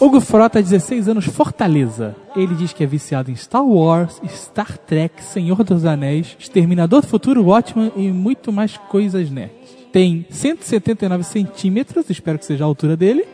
[0.00, 2.16] Hugo Frota, 16 anos, Fortaleza.
[2.34, 7.06] Ele diz que é viciado em Star Wars, Star Trek, Senhor dos Anéis, Exterminador do
[7.08, 9.76] Futuro, Watchman e muito mais coisas nerds.
[9.92, 13.26] Tem 179 centímetros, espero que seja a altura dele.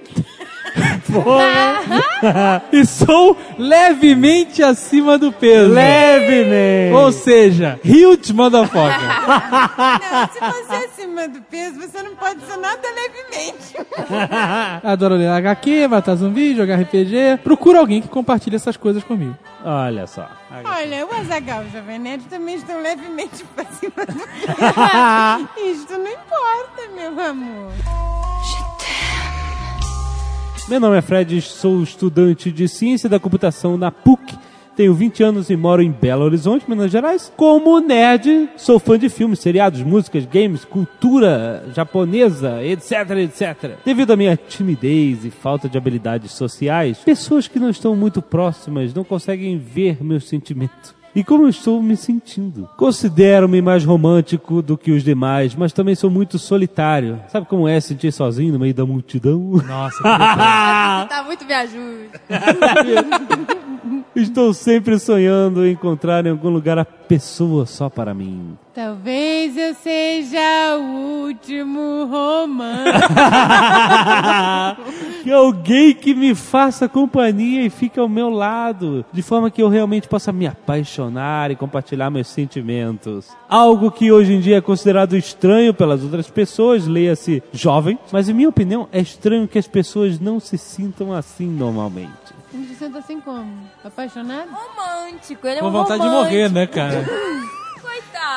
[2.73, 5.73] e sou levemente acima do peso.
[5.73, 6.95] Levemente.
[6.95, 9.01] Ou seja, huge motherfucker.
[10.11, 13.77] Não, se você é acima do peso, você não pode ser nada levemente.
[14.83, 17.41] Adoro ler HQ, matar zumbi, jogar RPG.
[17.43, 19.37] Procura alguém que compartilhe essas coisas comigo.
[19.64, 20.29] Olha só.
[20.64, 24.12] Olha, o Azagal e o Jovem Nerd também estão levemente pra cima do
[25.57, 25.71] peso.
[25.73, 27.73] Isto não importa, meu amor.
[30.71, 34.39] Meu nome é Fred, sou estudante de Ciência da Computação na PUC.
[34.77, 37.31] Tenho 20 anos e moro em Belo Horizonte, Minas Gerais.
[37.37, 43.79] Como nerd, sou fã de filmes, seriados, músicas, games, cultura japonesa, etc, etc.
[43.85, 48.95] Devido à minha timidez e falta de habilidades sociais, pessoas que não estão muito próximas
[48.95, 50.99] não conseguem ver meus sentimentos.
[51.14, 52.68] E como eu estou me sentindo?
[52.76, 57.20] Considero-me mais romântico do que os demais, mas também sou muito solitário.
[57.28, 59.38] Sabe como é sentir sozinho no meio da multidão?
[59.66, 62.11] Nossa, tá muito me ajude.
[64.14, 68.56] Estou sempre sonhando em encontrar em algum lugar a pessoa só para mim.
[68.83, 72.89] Talvez eu seja o último romance.
[75.22, 79.68] que alguém que me faça companhia e fique ao meu lado, de forma que eu
[79.68, 83.28] realmente possa me apaixonar e compartilhar meus sentimentos.
[83.47, 88.33] Algo que hoje em dia é considerado estranho pelas outras pessoas, leia-se jovem, mas em
[88.33, 92.09] minha opinião é estranho que as pessoas não se sintam assim normalmente.
[92.51, 93.53] Não se senta assim como?
[93.85, 94.49] Apaixonado?
[94.49, 96.33] Romântico, ele é Com um vontade de romântico.
[96.33, 97.05] morrer, né, cara?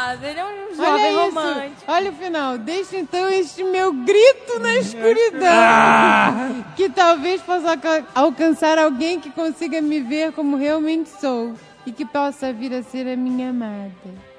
[0.04, 1.20] Coitado, ele é um Olha jovem isso.
[1.36, 1.76] romântico.
[1.88, 2.58] Olha o final.
[2.58, 5.50] Deixa então este meu grito na escuridão.
[5.52, 6.50] Ah!
[6.76, 11.54] Que talvez possa alca- alcançar alguém que consiga me ver como realmente sou.
[11.86, 13.92] E que possa vir a ser a minha amada.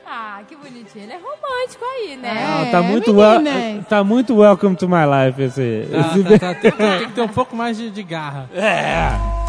[0.06, 1.04] Ah, que bonitinho.
[1.04, 2.44] Ele é romântico aí, né?
[2.46, 3.86] Ah, tá muito wel- meninas.
[3.86, 5.88] tá muito welcome to my life esse.
[5.92, 8.48] Ah, esse- tá, tá, tem, tem que ter um pouco mais de, de garra.
[8.54, 9.43] É.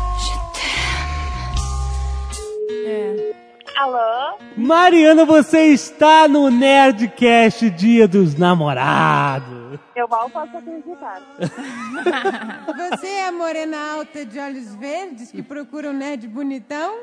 [3.76, 4.38] Alô?
[4.56, 9.80] Mariana, você está no Nerdcast Dia dos Namorados.
[9.96, 11.22] Eu mal posso acreditar.
[12.90, 16.96] Você é a morena alta de olhos verdes que procura um nerd bonitão?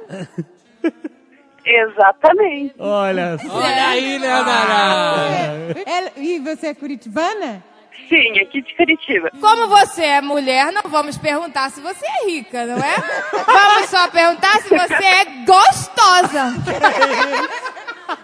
[1.64, 2.74] Exatamente.
[2.78, 3.54] Olha só.
[3.54, 5.80] Olha aí, Leonardo.
[5.86, 7.62] Ela- e você é curitibana?
[8.08, 9.30] Sim, aqui de Curitiba.
[9.40, 12.96] Como você é mulher, não vamos perguntar se você é rica, não é?
[13.46, 16.52] Vamos só perguntar se você é gostosa.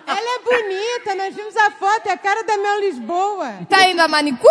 [0.07, 3.53] Ela é bonita, nós vimos a foto, é a cara da Mel Lisboa.
[3.69, 4.49] Tá indo a manicure?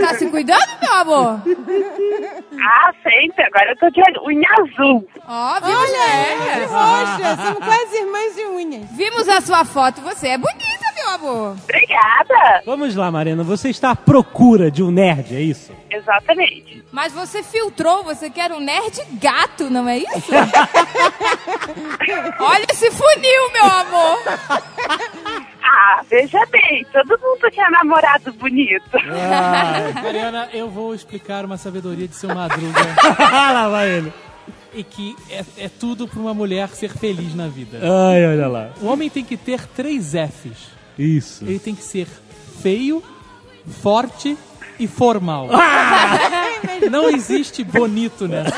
[0.00, 1.40] Tá se cuidando, meu amor?
[2.60, 3.44] Ah, sempre.
[3.44, 4.22] Agora eu tô de olho.
[4.26, 5.08] unha azul.
[5.26, 6.62] Ó, vimos Olha, é.
[6.62, 8.90] é roxa, somos quase irmãs de unhas.
[8.92, 11.56] Vimos a sua foto, você é bonita, meu amor.
[11.64, 12.62] Obrigada.
[12.66, 15.72] Vamos lá, Mariana, você está à procura de um nerd, é isso?
[15.90, 16.84] Exatamente.
[16.92, 20.32] Mas você filtrou, você quer um nerd gato, não é isso?
[22.40, 24.18] Olha esse funil, meu amor.
[25.62, 26.86] Ah, veja bem.
[26.92, 28.90] Todo mundo quer namorado bonito.
[30.02, 32.80] Mariana, eu vou explicar uma sabedoria de seu Madruga.
[33.20, 34.12] lá vai ele.
[34.74, 37.78] E que é, é tudo pra uma mulher ser feliz na vida.
[37.82, 38.70] Ai, olha lá.
[38.80, 40.77] O homem tem que ter três Fs.
[40.98, 41.44] Isso.
[41.44, 42.06] Ele tem que ser
[42.60, 43.02] feio,
[43.82, 44.36] forte
[44.78, 45.48] e formal.
[46.90, 48.54] Não existe bonito nessa.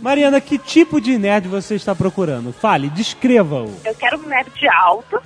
[0.00, 2.52] Mariana, que tipo de nerd você está procurando?
[2.52, 3.72] Fale, descreva-o.
[3.84, 5.20] Eu quero um nerd alto,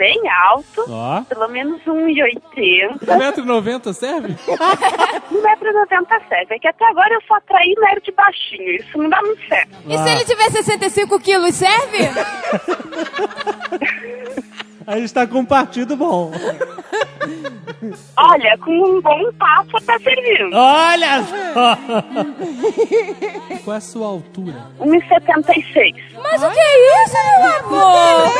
[0.00, 1.22] bem alto, Ó.
[1.24, 3.00] pelo menos 1,80.
[3.04, 4.32] 1,90m serve?
[5.30, 6.54] 1,90m serve.
[6.54, 8.76] É que até agora eu só atraí nerd baixinho.
[8.76, 9.76] Isso não dá muito certo.
[9.86, 11.98] E se ele tiver 65 quilos, serve?
[14.86, 16.32] A gente está com um partido bom.
[18.16, 20.54] Olha, com um bom papo tá servindo.
[20.56, 21.76] Olha só!
[23.64, 24.66] Qual é a sua altura?
[24.80, 25.94] 1,76.
[26.22, 28.32] Mas o que é isso, meu amor?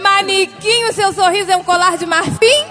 [0.02, 2.64] Maniquinho, seu sorriso é um colar de marfim?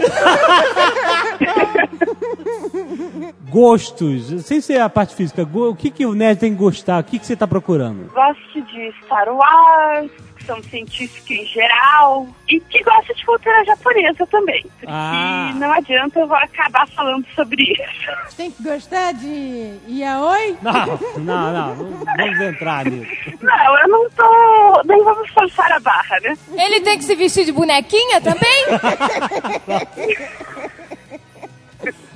[3.50, 7.02] Gostos, sem ser a parte física, go- o que, que o nerd tem que gostar?
[7.02, 8.12] O que, que você está procurando?
[8.14, 10.12] Gosto de Star Wars,
[10.48, 12.28] ficção científica em geral.
[12.48, 14.62] E que gosta de cultura japonesa também.
[14.80, 15.52] Porque Ah.
[15.56, 18.36] não adianta, eu vou acabar falando sobre isso.
[18.38, 20.58] Tem que gostar de yaoi?
[20.62, 20.74] Não,
[21.18, 21.76] não, não, não
[22.06, 23.12] vamos entrar nisso.
[23.42, 24.82] Não, eu não tô.
[24.86, 26.38] Não vamos forçar a barra, né?
[26.58, 28.66] Ele tem que se vestir de bonequinha também?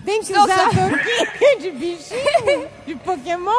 [0.03, 2.67] Tem que usar touquinha de bichinho?
[2.87, 3.51] De Pokémon?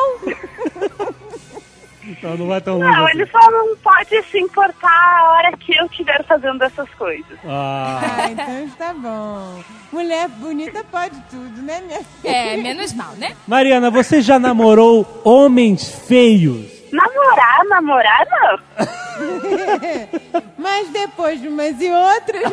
[2.22, 3.18] Não, não vai tão longe Não, assim.
[3.18, 7.36] ele só não pode se importar a hora que eu estiver fazendo essas coisas.
[7.44, 9.60] Ah, Ah, então está bom.
[9.92, 12.32] Mulher bonita pode tudo, né, minha filha?
[12.32, 13.34] É, menos mal, né?
[13.46, 16.70] Mariana, você já namorou homens feios?
[16.92, 18.58] Namorar, namorar, não.
[20.58, 22.42] Mas depois de umas e outras.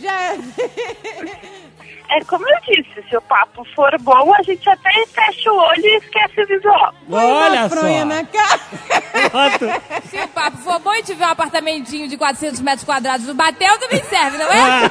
[0.00, 0.36] já.
[2.10, 5.84] É como eu disse, se o papo for bom, a gente até fecha o olho
[5.84, 6.94] e esquece o visual.
[7.10, 8.04] Olha só!
[8.04, 9.80] na cara.
[10.08, 13.78] Se o papo for bom e tiver um apartamentinho de 400 metros quadrados no Batel,
[13.78, 14.90] também serve, não é?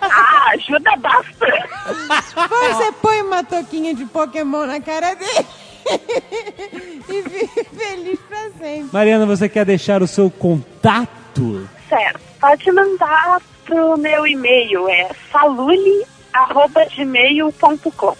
[0.00, 1.68] Ah, ajuda bastante.
[2.48, 5.46] Você põe uma touquinha de Pokémon na cara dele.
[7.08, 8.88] e vive feliz pra sempre.
[8.92, 11.68] Mariana, você quer deixar o seu contato?
[11.88, 12.20] Certo.
[12.40, 18.16] Pode mandar pro meu e-mail, é saluli.gmail.com.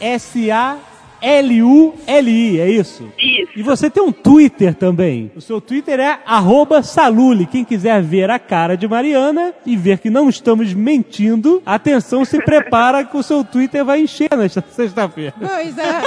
[1.22, 3.08] S-A-L-U-L-I, é isso?
[3.16, 3.52] Isso.
[3.56, 5.30] E você tem um Twitter também.
[5.36, 7.46] O seu Twitter é arroba Saluli.
[7.46, 12.42] Quem quiser ver a cara de Mariana e ver que não estamos mentindo, atenção, se
[12.42, 15.34] prepara que o seu Twitter vai encher nesta sexta-feira.
[15.38, 16.02] Pois a,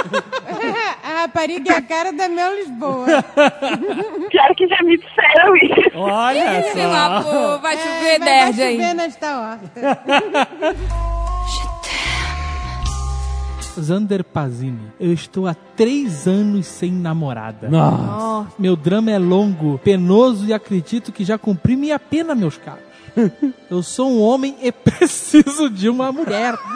[1.08, 3.06] a rapariga é a cara da Mel Lisboa.
[4.30, 5.96] Pior que já me disseram isso.
[5.98, 7.58] Olha Ih, só.
[7.58, 11.16] vai chover É, vai nerd chover nesta horta.
[13.80, 14.92] Zander Pazini.
[14.98, 17.68] Eu estou há três anos sem namorada.
[17.68, 18.52] Nossa.
[18.58, 22.85] Meu drama é longo, penoso e acredito que já cumpri minha pena, meus caros.
[23.70, 26.54] Eu sou um homem e preciso de uma mulher.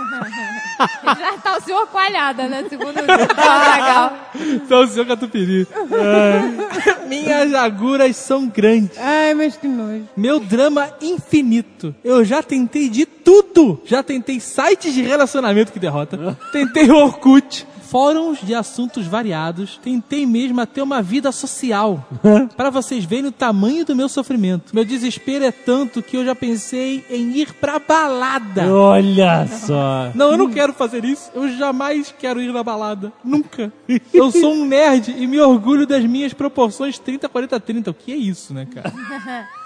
[1.04, 2.64] Já tá o senhor coalhada, né?
[2.68, 4.12] Segundo o legal.
[4.34, 5.66] Então, o senhor Catupiry.
[5.92, 7.06] É.
[7.06, 8.96] Minhas aguras são grandes.
[8.98, 10.08] Ai, mas que nojo.
[10.16, 11.94] Meu drama infinito.
[12.02, 13.80] Eu já tentei de tudo.
[13.84, 16.36] Já tentei sites de relacionamento que derrota.
[16.52, 17.66] Tentei o Orkut.
[17.90, 19.76] Fóruns de assuntos variados.
[19.82, 22.06] Tentei mesmo até uma vida social.
[22.56, 24.72] Pra vocês verem o tamanho do meu sofrimento.
[24.72, 28.72] Meu desespero é tanto que eu já pensei em ir pra balada.
[28.72, 30.12] Olha só.
[30.14, 31.32] Não, eu não quero fazer isso.
[31.34, 33.12] Eu jamais quero ir na balada.
[33.24, 33.72] Nunca.
[34.14, 37.90] Eu sou um nerd e me orgulho das minhas proporções 30, 40, 30.
[37.90, 38.92] O que é isso, né, cara?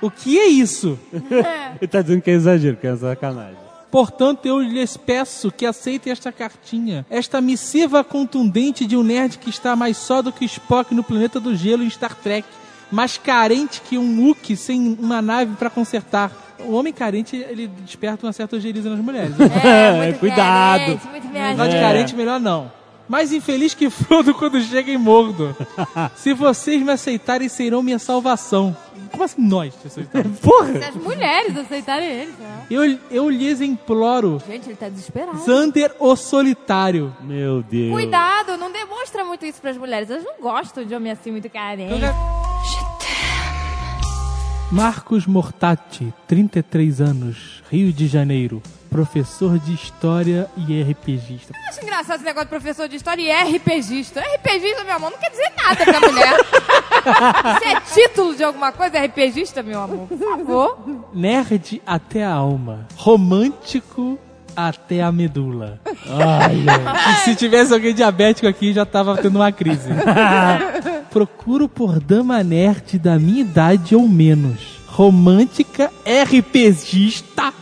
[0.00, 0.98] O que é isso?
[1.12, 3.67] Ele tá dizendo que é exagero, que é sacanagem.
[3.90, 9.48] Portanto, eu lhes peço que aceitem esta cartinha, esta missiva contundente de um nerd que
[9.48, 12.46] está mais só do que Spock no planeta do gelo em Star Trek,
[12.92, 16.30] mais carente que um Wookiee sem uma nave para consertar.
[16.60, 19.32] O homem carente, ele desperta uma certa ojeriza nas mulheres.
[19.64, 20.80] É, muito Cuidado.
[20.80, 21.80] carente, muito Negócio de É.
[21.80, 22.77] carente, melhor não.
[23.08, 25.54] Mais infeliz que Frodo quando chega em Mordor.
[26.14, 28.76] Se vocês me aceitarem, serão minha salvação.
[29.10, 30.36] Como assim nós te aceitamos?
[30.38, 30.78] Se Porra!
[30.88, 32.66] as mulheres aceitarem ele, né?
[32.70, 35.38] Eu, eu lhes imploro, Gente, ele tá desesperado.
[35.38, 37.16] Zander o Solitário.
[37.22, 37.92] Meu Deus.
[37.92, 40.10] Cuidado, não demonstra muito isso pras mulheres.
[40.10, 41.94] Elas não gostam de homem assim muito carente.
[44.70, 48.62] Marcos Mortati, 33 anos, Rio de Janeiro.
[48.88, 51.52] Professor de História e RPGista.
[51.54, 54.20] Eu acho engraçado esse negócio de professor de história e RPGista.
[54.20, 56.36] RPGista, meu amor, não quer dizer nada pra mulher.
[57.60, 61.08] Se é título de alguma coisa, RPGista, meu amor, por favor.
[61.14, 62.86] Nerd até a alma.
[62.96, 64.18] Romântico
[64.56, 65.80] até a medula.
[66.08, 67.16] Olha.
[67.24, 69.88] Se tivesse alguém diabético aqui, já tava tendo uma crise.
[71.10, 74.78] Procuro por dama nerd da minha idade ou menos.
[74.88, 77.52] Romântica, RPGista.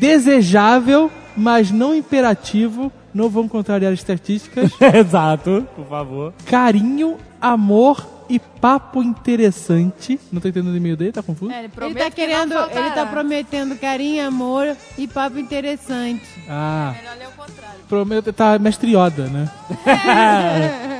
[0.00, 2.90] Desejável, mas não imperativo.
[3.12, 4.70] Não vamos contrariar estatísticas.
[4.80, 6.32] Exato, por favor.
[6.46, 10.18] Carinho, amor e papo interessante.
[10.32, 11.52] Não tô entendendo o e-mail dele, tá confuso?
[11.52, 16.24] É, ele, Ele tá querendo, ele tá prometendo carinho, amor e papo interessante.
[16.48, 16.94] Ah.
[16.96, 17.80] Melhor ler o contrário.
[17.86, 19.50] Prometo, tá mestre Yoda, né?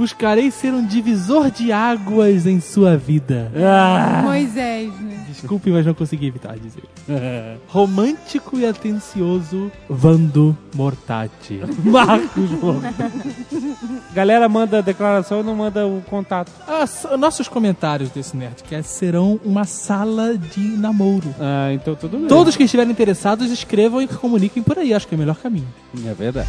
[0.00, 3.52] Buscarei ser um divisor de águas em sua vida.
[3.54, 4.22] Ah.
[4.24, 5.26] Moisés, né?
[5.28, 6.84] Desculpe, mas não consegui evitar dizer.
[7.68, 11.60] Romântico e atencioso, Vando Mortati.
[11.84, 13.76] Marcos Mortati.
[14.14, 16.50] Galera manda declaração e não manda o contato.
[16.66, 21.34] As- nossos comentários desse Nerdcast serão uma sala de namoro.
[21.38, 22.26] Ah, então tudo bem.
[22.26, 24.94] Todos que estiverem interessados escrevam e comuniquem por aí.
[24.94, 25.68] Acho que é o melhor caminho.
[26.06, 26.48] É verdade.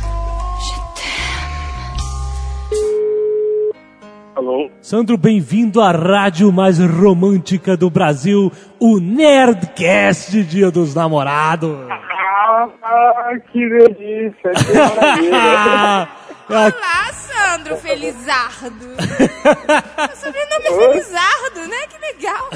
[4.42, 4.72] Alô?
[4.82, 11.78] Sandro, bem-vindo à rádio mais romântica do Brasil, o Nerdcast Dia dos Namorados.
[11.88, 16.10] Ah, que delícia, que maravilha.
[16.50, 18.88] Olá, Sandro Felizardo.
[18.88, 21.78] Meu sobrenome é Felizardo, né?
[21.88, 22.50] Que legal.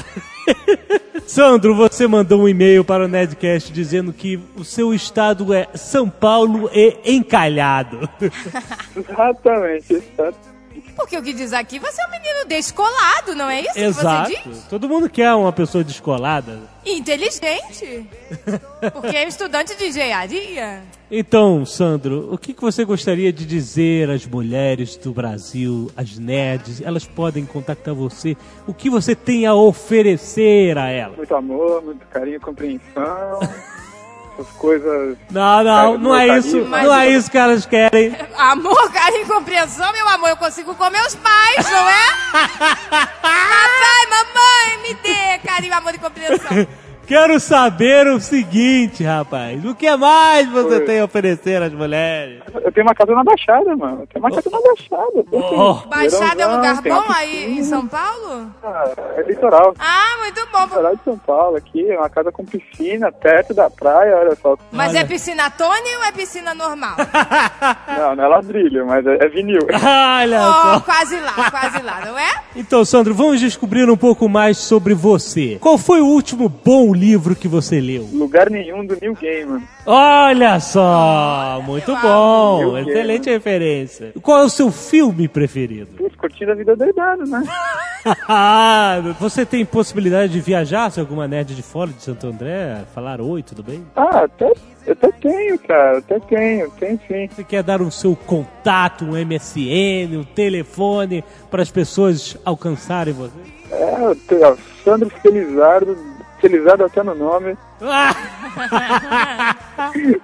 [1.24, 6.10] Sandro, você mandou um e-mail para o Nerdcast dizendo que o seu estado é São
[6.10, 8.10] Paulo e encalhado.
[8.96, 10.32] Exatamente, está
[10.96, 14.30] Porque o que diz aqui, você é um menino descolado, não é isso que Exato.
[14.30, 14.64] você diz?
[14.64, 16.58] Todo mundo quer uma pessoa descolada.
[16.84, 18.08] Inteligente.
[18.92, 20.82] Porque é estudante de engenharia.
[21.10, 26.80] Então, Sandro, o que que você gostaria de dizer às mulheres do Brasil, às nerds?
[26.80, 28.36] Elas podem contactar você.
[28.66, 31.16] O que você tem a oferecer a elas?
[31.16, 33.38] muito amor, muito carinho, compreensão,
[34.38, 35.16] essas coisas.
[35.30, 36.58] Não, não, não é isso.
[36.64, 38.14] Não é isso que elas querem.
[38.36, 42.06] Amor, carinho e compreensão, meu amor, eu consigo com meus pais, não é?
[43.22, 46.66] Papai, mamãe, me dê carinho, amor e compreensão.
[47.06, 49.64] Quero saber o seguinte, rapaz.
[49.64, 50.80] O que mais você Oi.
[50.80, 52.40] tem a oferecer às mulheres?
[52.64, 54.00] Eu tenho uma casa na Baixada, mano.
[54.02, 55.24] Eu tenho uma casa na Baixada.
[55.30, 55.74] Oh.
[55.88, 58.50] Baixada é um lugar bom aí em São Paulo?
[58.64, 59.72] Ah, É litoral.
[59.78, 60.64] Ah, muito bom.
[60.64, 64.56] Litoral de São Paulo aqui, é uma casa com piscina, perto da praia, olha só.
[64.72, 66.96] Mas é piscina Tony ou é piscina normal?
[67.96, 69.60] Não, não é ladrilho, mas é, é vinil.
[69.72, 70.80] Olha Oh, só.
[70.80, 72.30] quase lá, quase lá, não é?
[72.54, 75.56] Então, Sandro, vamos descobrir um pouco mais sobre você.
[75.60, 78.08] Qual foi o último bom livro que você leu?
[78.12, 79.62] Lugar nenhum do New Game.
[79.84, 84.12] Olha só, muito bom, excelente referência.
[84.20, 85.88] Qual é o seu filme preferido?
[85.96, 87.42] Putz, curtindo a vida doidada, né?
[89.20, 93.42] Você tem possibilidade de viajar se alguma nerd de fora de Santo André falar oi,
[93.42, 93.84] tudo bem?
[93.96, 94.52] Ah, até
[94.86, 97.28] Eu até tenho, cara, até tenho, tem sim.
[97.28, 103.32] Você quer dar o seu contato, um MSN, um telefone para as pessoas alcançarem você?
[103.72, 105.96] É, eu tenho, ó, Sandro Felizardo,
[106.40, 107.56] Felizardo até no nome.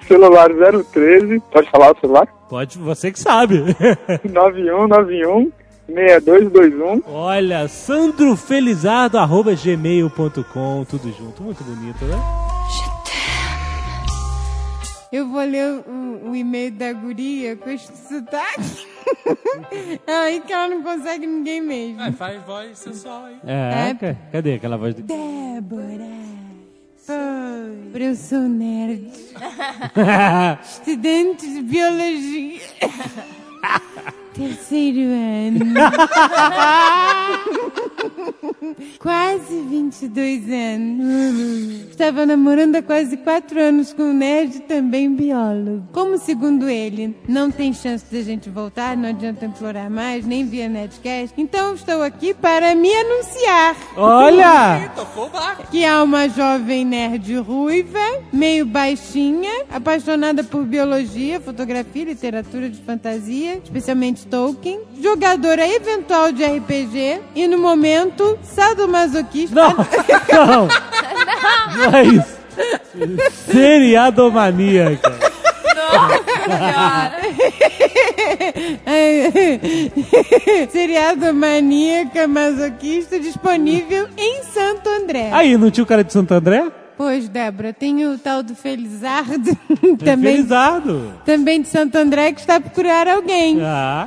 [0.07, 0.49] celular
[0.93, 2.27] 013, pode falar o celular?
[2.49, 3.63] Pode, você que sabe.
[4.31, 5.53] 9191
[5.87, 7.03] 6221.
[7.07, 11.43] Olha, sandrofelizardo, arroba gmail.com, tudo junto.
[11.43, 12.17] Muito bonito, né?
[15.13, 18.92] Eu vou ler o, o e-mail da guria com este sotaque.
[20.07, 22.01] Aí que ela não consegue ninguém mesmo.
[22.01, 23.37] Ai, faz voz sensual aí.
[23.47, 23.95] É, É.
[23.95, 25.03] ca- cadê aquela voz de...
[25.03, 26.11] Débora.
[27.09, 28.03] Oi.
[28.03, 29.11] Eu sou nerd.
[30.63, 32.61] Estudante de biologia.
[34.35, 35.65] Terceiro ano.
[38.99, 41.91] quase 22 anos.
[41.91, 45.89] Estava namorando há quase 4 anos com um nerd também biólogo.
[45.93, 50.47] Como segundo ele, não tem chance de a gente voltar, não adianta implorar mais, nem
[50.47, 51.35] via Nerdcast.
[51.37, 53.77] Então estou aqui para me anunciar.
[53.97, 54.91] Olha!
[55.71, 57.99] Que é uma jovem nerd ruiva,
[58.33, 67.21] meio baixinha, apaixonada por biologia, fotografia, literatura de fantasia, especialmente Tolkien, jogadora eventual de RPG
[67.35, 69.55] e, no momento, sadomasoquista.
[69.55, 69.77] Não,
[70.33, 70.69] não,
[71.77, 72.39] não é isso.
[73.51, 75.13] Seriadomaníaca.
[80.71, 85.31] Seriado maníaca masoquista disponível em Santo André.
[85.33, 86.71] Aí, não tinha o cara de Santo André?
[87.03, 89.57] Pois, Débora, tem o tal do Felizardo
[89.99, 91.13] também, Felizardo.
[91.25, 93.61] também de Santo André que está a procurar alguém.
[93.61, 94.07] Ah.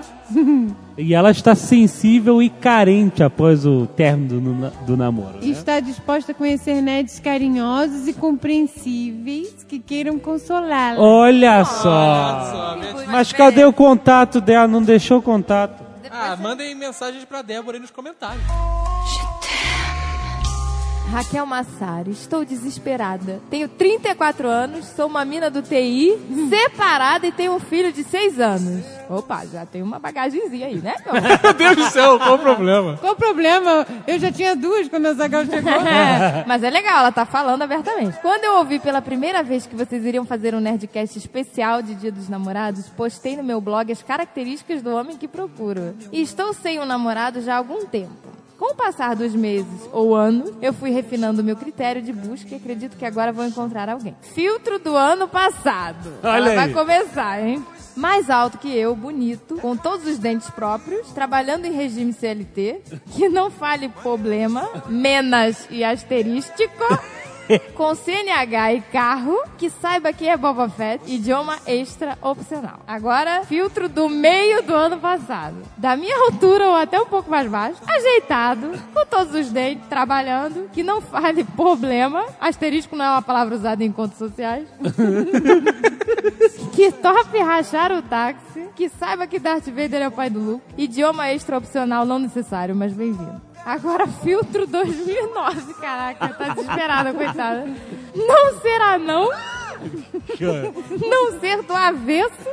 [0.98, 5.40] E ela está sensível e carente após o término do, do namoro.
[5.42, 5.52] E né?
[5.52, 10.98] está disposta a conhecer nerds carinhosos e compreensíveis que queiram consolá-la.
[10.98, 12.78] Olha só.
[13.08, 14.70] Mas cadê o contato dela?
[14.70, 15.84] Não deixou o contato.
[16.10, 18.46] Ah, mandem mensagens pra Débora aí nos comentários.
[21.12, 23.40] Raquel Massari, estou desesperada.
[23.50, 26.18] Tenho 34 anos, sou uma mina do TI,
[26.50, 28.86] separada e tenho um filho de 6 anos.
[29.10, 30.96] Opa, já tem uma bagagenzinha aí, né?
[31.42, 32.98] meu Deus do céu, qual o problema?
[32.98, 33.86] Qual o problema?
[34.08, 35.72] Eu já tinha duas quando a Zagal chegou.
[36.46, 38.18] Mas é legal, ela tá falando abertamente.
[38.22, 42.12] Quando eu ouvi pela primeira vez que vocês iriam fazer um Nerdcast especial de Dia
[42.12, 45.96] dos Namorados, postei no meu blog as características do homem que procuro.
[46.12, 48.45] E estou sem um namorado já há algum tempo.
[48.58, 52.54] Com o passar dos meses ou anos, eu fui refinando o meu critério de busca
[52.54, 54.16] e acredito que agora vou encontrar alguém.
[54.34, 56.14] Filtro do ano passado.
[56.24, 57.64] Olha Ela vai começar, hein?
[57.96, 63.30] Mais alto que eu, bonito, com todos os dentes próprios, trabalhando em regime CLT, que
[63.30, 66.84] não fale problema, menas e asterístico,
[67.74, 72.80] com CNH e carro, que saiba que é Boba Fett, idioma extra opcional.
[72.88, 75.56] Agora, filtro do meio do ano passado.
[75.78, 80.70] Da minha altura ou até um pouco mais baixo, ajeitado, com todos os dentes, trabalhando,
[80.72, 84.68] que não fale problema, asterisco não é uma palavra usada em encontros sociais,
[86.74, 90.64] que tope rachar o táxi, que saiba que Darth Vader é o pai do Luke,
[90.78, 93.55] idioma extra opcional não necessário, mas bem-vindo.
[93.66, 97.66] Agora, filtro 2009, caraca, tá desesperada, coitada.
[98.14, 99.30] Não será não?
[101.10, 102.50] Não ser do avesso?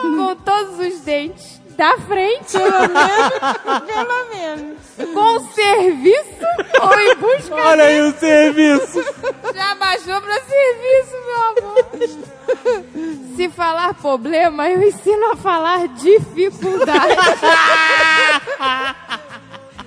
[0.00, 4.78] Com todos os dentes da frente, Pelo menos, pelo menos.
[5.14, 6.46] com serviço
[6.80, 9.04] ou em busca Olha aí o serviço.
[9.54, 11.84] Já baixou pra serviço, meu amor.
[13.36, 17.16] Se falar problema, eu ensino a falar dificuldade.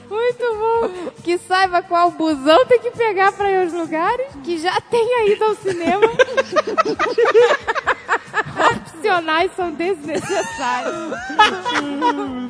[0.10, 1.12] Muito bom.
[1.24, 4.28] Que saiba qual busão tem que pegar pra ir aos lugares.
[4.44, 6.08] Que já tenha ido ao cinema.
[8.96, 11.12] Opcionais são desnecessários.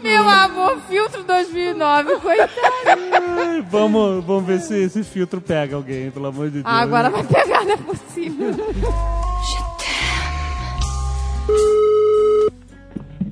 [0.02, 2.52] Meu amor, filtro 2009, coitado.
[3.70, 6.66] Vamos, vamos ver se esse filtro pega alguém, pelo amor de Deus.
[6.66, 8.48] Ah, agora vai pegar, não é possível.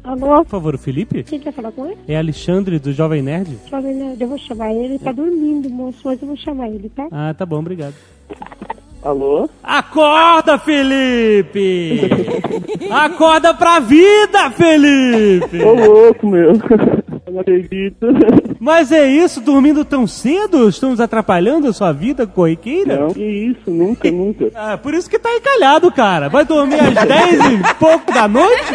[0.03, 0.44] Alô?
[0.44, 1.23] Por favor, o Felipe?
[1.23, 1.98] Quem quer falar com ele?
[2.07, 3.57] É Alexandre do Jovem Nerd?
[3.69, 4.85] Jovem Nerd, eu vou chamar ele.
[4.95, 7.07] Ele tá dormindo, moço, mas eu vou chamar ele, tá?
[7.11, 7.95] Ah, tá bom, obrigado.
[9.04, 9.50] Alô?
[9.62, 12.02] Acorda, Felipe!
[12.90, 15.62] Acorda pra vida, Felipe!
[15.62, 16.54] Ô louco, meu.
[17.26, 18.06] Eu não acredito.
[18.60, 20.70] Mas é isso, dormindo tão cedo?
[20.70, 22.98] Estamos atrapalhando a sua vida corriqueira?
[23.00, 24.52] Não, que isso, nunca, nunca.
[24.56, 26.30] Ah, por isso que tá encalhado, cara.
[26.30, 28.72] Vai dormir às 10 e pouco da noite?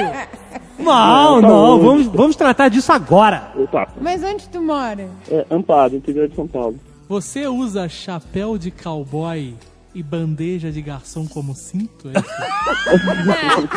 [0.78, 3.50] Não, Não, tá não, vamos, vamos tratar disso agora.
[3.56, 5.08] Opa, Mas onde tu mora?
[5.30, 6.76] é Amparo, interior de São Paulo.
[7.08, 9.54] Você usa chapéu de cowboy
[9.98, 12.08] e bandeja de garçom como cinto?
[12.08, 13.68] É isso?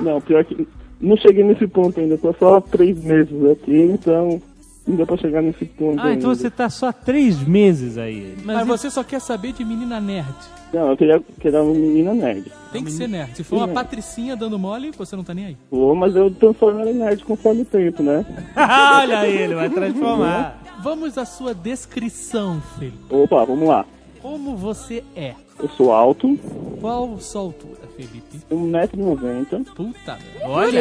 [0.02, 0.66] Não, pior que
[1.00, 4.40] não cheguei nesse ponto ainda, tô só há três meses aqui, então
[4.86, 6.18] não deu pra chegar nesse ponto Ah, ainda.
[6.18, 8.34] então você tá só há três meses aí.
[8.44, 10.34] Mas, você só quer saber de menina nerd.
[10.72, 12.50] Não, eu queria, queria uma menina nerd.
[12.72, 13.36] Tem que ser nerd.
[13.36, 15.56] Se for uma patricinha dando mole, você não tá nem aí.
[15.68, 18.24] Pô, mas eu transformo ela em nerd conforme o tempo, né?
[18.56, 20.62] Olha aí, ele vai transformar.
[20.82, 22.98] Vamos à sua descrição, Felipe.
[23.10, 23.84] Opa, vamos lá.
[24.22, 25.34] Como você é?
[25.58, 26.38] Eu sou alto,
[26.80, 28.36] Qual sua altura, Felipe?
[28.50, 29.64] 1,90m.
[29.74, 30.48] Puta merda.
[30.48, 30.80] Olha.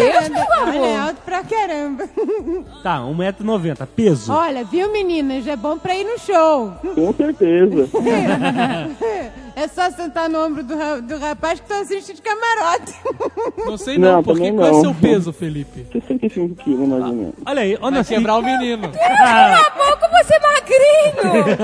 [0.62, 2.04] Olha, é alto pra caramba.
[2.84, 3.88] Tá, 1,90m.
[3.96, 4.32] Peso.
[4.34, 5.48] Olha, viu, meninas?
[5.48, 6.72] É bom pra ir no show.
[6.94, 7.90] Com certeza.
[9.58, 12.94] É só sentar no ombro do, ra- do rapaz que tá assistindo de camarote.
[13.66, 14.82] Não sei não, Não, porque também qual é não.
[14.82, 15.88] seu peso, Felipe?
[15.94, 17.34] 65 quilos, mais ou menos.
[17.46, 18.16] Olha aí, olha Vai assim.
[18.16, 18.92] quebrar o menino.
[18.92, 21.56] Cala a boca, você é magrinho.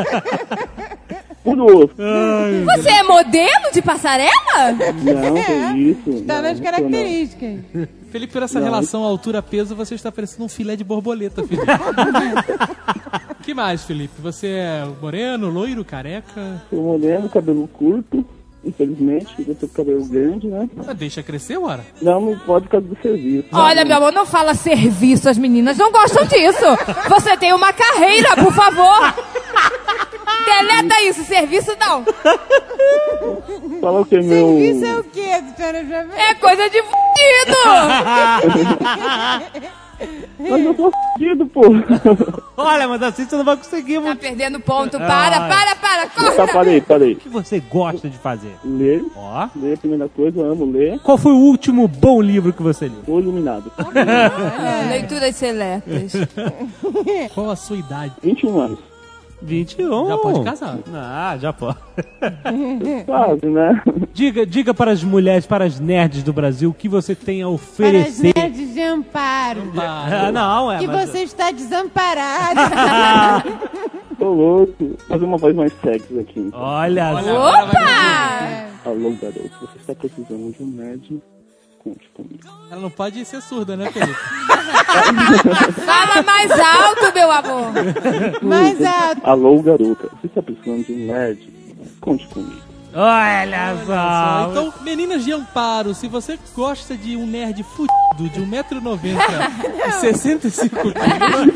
[1.44, 1.96] Por osso.
[2.66, 4.72] Você é modelo de passarela?
[5.04, 6.24] Não, que isso.
[6.24, 7.60] Tá não, nas não características.
[8.12, 8.66] Felipe, por essa Não.
[8.66, 11.66] relação altura-peso, você está parecendo um filé de borboleta, Felipe.
[13.42, 14.22] que mais, Felipe?
[14.22, 16.28] Você é moreno, loiro, careca?
[16.36, 16.62] não.
[16.70, 18.26] Sou moreno, cabelo curto.
[18.64, 20.70] Infelizmente, eu tenho cabelo grande, né?
[20.88, 21.84] Ah, deixa crescer, ora.
[22.00, 23.48] Não, não pode por causa do serviço.
[23.52, 26.66] Olha, meu amor, não fala serviço, as meninas não gostam disso.
[27.10, 29.16] Você tem uma carreira, por favor.
[30.46, 32.04] Deleta isso, serviço não.
[33.82, 34.58] Fala o que, meu...
[34.58, 36.20] Serviço é o quê, doutora Jovem?
[36.20, 37.58] É coisa de fudido.
[40.40, 41.62] Mas eu tô fudido, pô.
[42.58, 43.96] Olha, mas assim você não vai conseguir.
[43.96, 44.16] Tá mano.
[44.16, 44.98] perdendo ponto.
[44.98, 45.50] Para, Ai.
[45.50, 46.08] para, para.
[46.08, 46.54] Tá, Corta.
[46.54, 47.14] parei, parei.
[47.14, 48.56] O que você gosta de fazer?
[48.64, 49.04] Ler.
[49.16, 49.48] Ó.
[49.56, 51.00] Ler a primeira coisa, eu amo ler.
[51.00, 53.04] Qual foi o último bom livro que você leu?
[53.06, 53.72] Tô iluminado.
[54.90, 56.14] Leituras seletas.
[57.34, 58.14] Qual a sua idade?
[58.24, 58.91] 21 anos.
[59.42, 60.08] 21.
[60.08, 60.78] Já pode casar.
[60.94, 61.78] Ah, já pode.
[63.06, 63.82] Quase, né?
[64.14, 67.46] Diga, diga para as mulheres, para as nerds do Brasil, o que você tem a
[67.46, 68.34] Para as oferecer.
[68.36, 69.62] nerds de amparo.
[69.78, 70.80] Ah, não, é.
[70.80, 72.60] Que mas- você está desamparado.
[74.20, 74.96] Tô louco.
[75.08, 76.50] Fazer uma voz mais sexy aqui.
[76.54, 78.68] Olha, Opa!
[78.86, 79.50] Alô, garoto.
[79.62, 81.22] Você está precisando de um nerd?
[81.84, 82.48] Conte comigo.
[82.70, 84.14] Ela não pode ser surda, né, Felipe?
[85.84, 87.72] Fala mais alto, meu amor.
[88.44, 89.22] Mais alto.
[89.24, 90.08] Alô, garota.
[90.22, 91.50] Você está precisando de um nerd?
[92.00, 92.71] Conte comigo.
[92.94, 94.50] Olha só.
[94.52, 99.16] Então, meninas de amparo, se você gosta de um nerd fudido de 1,90m
[99.88, 101.54] e 65 quilos,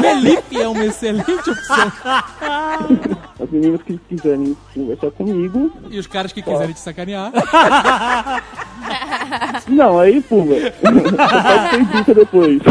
[0.00, 1.92] Felipe é uma excelente opção.
[3.40, 5.70] As meninas que quiserem conversar comigo.
[5.90, 7.32] E os caras que quiserem te sacanear.
[9.68, 10.56] Não, aí, pula.
[10.56, 12.62] Você pode ter dica depois.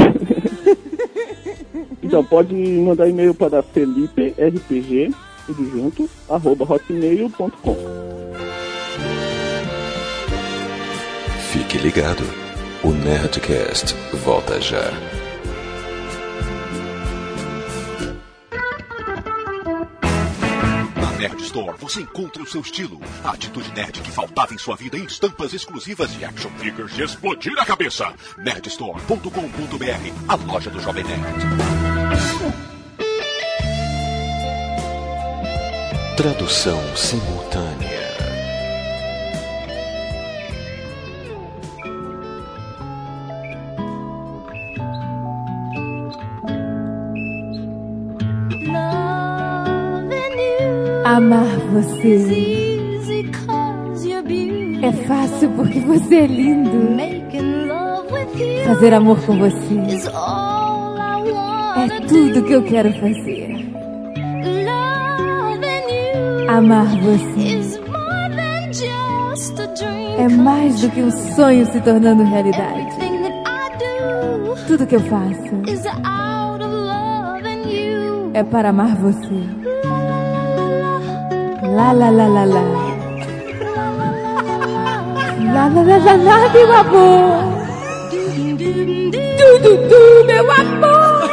[2.01, 5.13] Então, pode mandar e-mail para feliperpg,
[5.45, 8.06] tudo junto, arroba hotmail.com.
[11.87, 12.23] ligado.
[12.83, 13.95] O Nerdcast
[14.25, 14.91] volta já.
[20.97, 24.75] Na Nerd Store você encontra o seu estilo, a atitude nerd que faltava em sua
[24.75, 28.13] vida em estampas exclusivas e action figures de explodir a cabeça.
[28.37, 31.23] Nerdstore.com.br, a loja do Jovem Nerd.
[36.17, 38.06] Tradução simultânea.
[51.17, 52.77] Amar você
[54.83, 56.95] é fácil porque você é lindo.
[58.67, 59.79] Fazer amor com você
[61.75, 63.67] é tudo que eu quero fazer.
[66.49, 67.79] Amar você
[70.19, 72.95] é mais do que um sonho se tornando realidade.
[74.67, 75.63] Tudo que eu faço
[78.35, 79.66] é para amar você.
[81.77, 82.61] Lá, lá, lá, lá, lá.
[85.53, 87.37] Lá, lá, lá, lá, lá, meu amor.
[89.37, 91.29] Du, du, du, meu amor.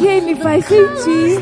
[0.00, 1.40] Quem me faz sentir?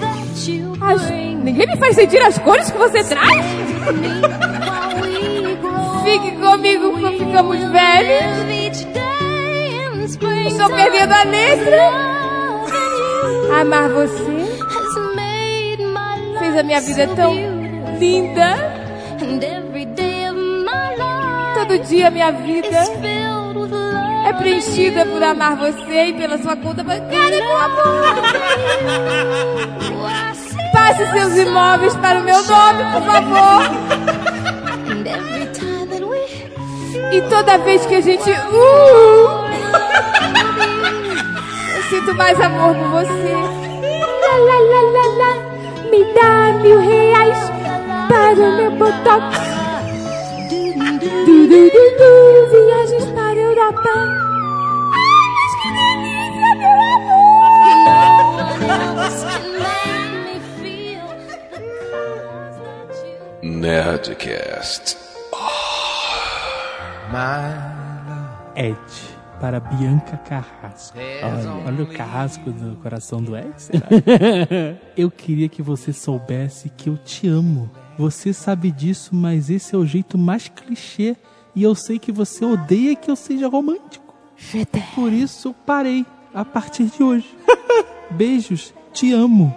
[0.83, 1.11] As...
[1.43, 3.33] Ninguém me faz sentir as cores que você traz?
[6.05, 9.16] Fique comigo quando ficamos velhos.
[10.47, 11.91] Estou perdendo a letra.
[13.61, 14.47] Amar você
[16.39, 17.35] fez a minha vida tão
[17.99, 18.77] linda.
[21.55, 22.79] Todo dia minha vida
[24.27, 28.17] é preenchida por amar você e pela sua conta bancária, amor.
[30.73, 33.63] Passe seus imóveis para o meu nome, por favor.
[37.13, 38.31] E toda vez que a gente.
[38.31, 39.46] Uh,
[41.89, 43.33] sinto mais amor por você.
[43.33, 45.33] Lá, lá, lá, lá, lá.
[45.91, 47.39] Me dá mil reais
[48.09, 49.39] para o meu botox.
[51.25, 52.11] Du, du, du, du,
[52.51, 53.91] viagens para a Europa.
[54.93, 56.77] Ai, mas que delícia, meu
[63.61, 64.87] Nerdcast.
[68.57, 69.16] Ed.
[69.41, 70.97] Para Bianca Carrasco.
[70.97, 73.53] Olha, olha o carrasco do coração do Ed.
[73.57, 73.87] será?
[74.97, 77.71] eu queria que você soubesse que eu te amo.
[77.99, 81.17] Você sabe disso, mas esse é o jeito mais clichê.
[81.55, 84.15] E eu sei que você odeia que eu seja romântico.
[84.95, 86.05] Por isso eu parei
[86.35, 87.29] a partir de hoje.
[88.11, 89.55] Beijos, te amo,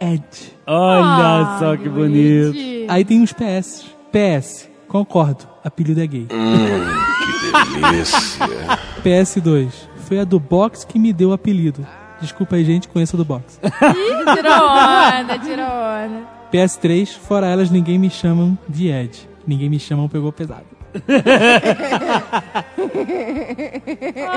[0.00, 0.24] Ed.
[0.66, 2.56] Olha só que bonito.
[2.88, 3.86] Aí tem uns PS.
[4.10, 6.26] PS, concordo, apelido é gay.
[6.26, 8.46] Que delícia.
[9.04, 11.86] PS2, foi a do box que me deu o apelido.
[12.20, 13.58] Desculpa aí, gente, conheço a do box.
[13.62, 16.26] Ih, tirou onda, tirou onda.
[16.52, 19.28] PS3, fora elas, ninguém me chamam de Ed.
[19.46, 20.66] Ninguém me chamam pegou pesado.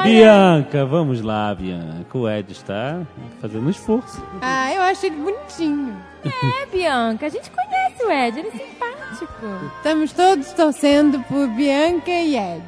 [0.03, 2.17] Bianca, vamos lá, Bianca.
[2.17, 3.01] O Ed está
[3.41, 4.23] fazendo um esforço.
[4.41, 5.93] Ah, eu acho ele bonitinho.
[6.25, 9.45] É, Bianca, a gente conhece o Ed, ele é simpático.
[9.77, 12.63] Estamos todos torcendo por Bianca e Ed.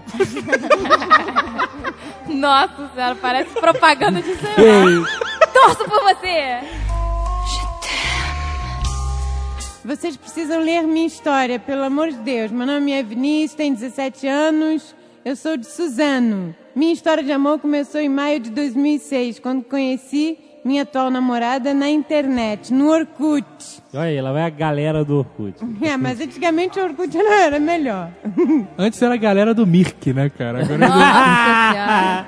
[2.30, 5.10] Nossa senhora, parece propaganda de celular.
[5.52, 6.60] Torço por você.
[9.84, 12.52] Vocês precisam ler minha história, pelo amor de Deus.
[12.52, 14.94] Meu nome é Vinícius, tenho 17 anos,
[15.26, 16.56] eu sou de Suzano.
[16.76, 21.90] Minha história de amor começou em maio de 2006, quando conheci minha atual namorada na
[21.90, 23.46] internet, no Orkut.
[23.94, 25.56] Olha aí, ela vai a galera do Orkut.
[25.82, 28.10] É, mas antigamente o Orkut não era melhor.
[28.78, 30.64] Antes era a galera do Mirk, né, cara?
[30.64, 32.26] Agora é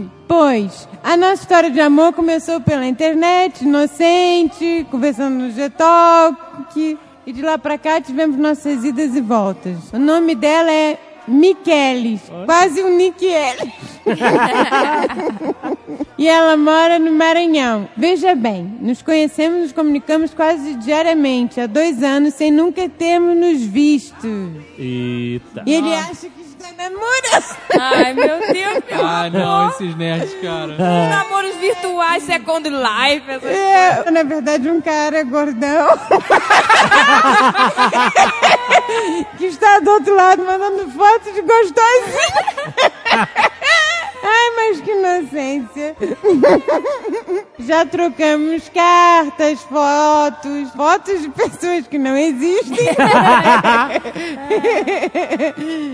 [0.00, 0.10] do-.
[0.26, 6.98] Pois, a nossa história de amor começou pela internet, inocente, conversando no G-Talk.
[7.24, 9.92] E de lá pra cá tivemos nossas idas e voltas.
[9.92, 10.98] O nome dela é
[11.28, 13.72] Michelis, quase um Nick Ellis.
[16.18, 17.88] e ela mora no Maranhão.
[17.96, 23.62] Veja bem, nos conhecemos, nos comunicamos quase diariamente, há dois anos, sem nunca termos nos
[23.62, 24.26] visto.
[24.78, 25.62] Eita.
[25.66, 27.56] E ele acha que está namorando.
[27.78, 29.38] Ai, meu Deus, meu Ah, amor.
[29.40, 30.72] não, esses nerds, cara.
[30.72, 30.78] Os
[31.10, 35.88] namoros virtuais, Second Life, essas É, na verdade, um cara gordão
[39.38, 42.18] que está do outro lado mandando fotos de gostosinho.
[44.24, 45.96] Ai, mas que inocência.
[47.58, 52.78] Já trocamos cartas, fotos, fotos de pessoas que não existem.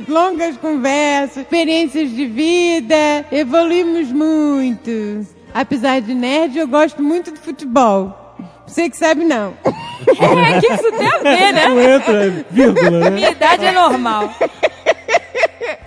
[0.07, 3.25] Longas conversas, experiências de vida.
[3.33, 5.27] Evoluímos muito.
[5.55, 8.28] Apesar de nerd, eu gosto muito de futebol.
[8.69, 9.55] Você que sabe, não.
[10.09, 11.69] É, que isso tem a ver, né?
[11.69, 13.11] Não entra, vírgula, né?
[13.11, 14.33] Minha idade é normal.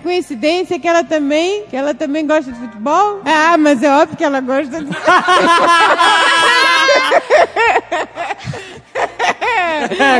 [0.02, 3.22] Coincidência que ela também, que ela também gosta de futebol?
[3.24, 4.90] Ah, mas é óbvio que ela gosta de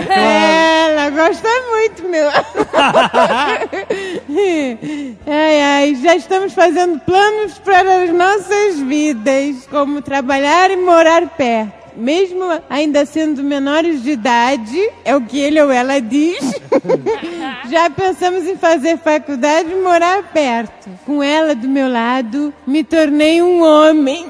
[0.08, 2.28] É, ela gosta muito, meu.
[5.26, 11.81] ai, ai, já estamos fazendo planos para as nossas vidas, como trabalhar e morar perto.
[11.96, 16.38] Mesmo ainda sendo menores de idade, é o que ele ou ela diz,
[17.70, 20.90] já pensamos em fazer faculdade e morar perto.
[21.04, 24.26] Com ela do meu lado, me tornei um homem.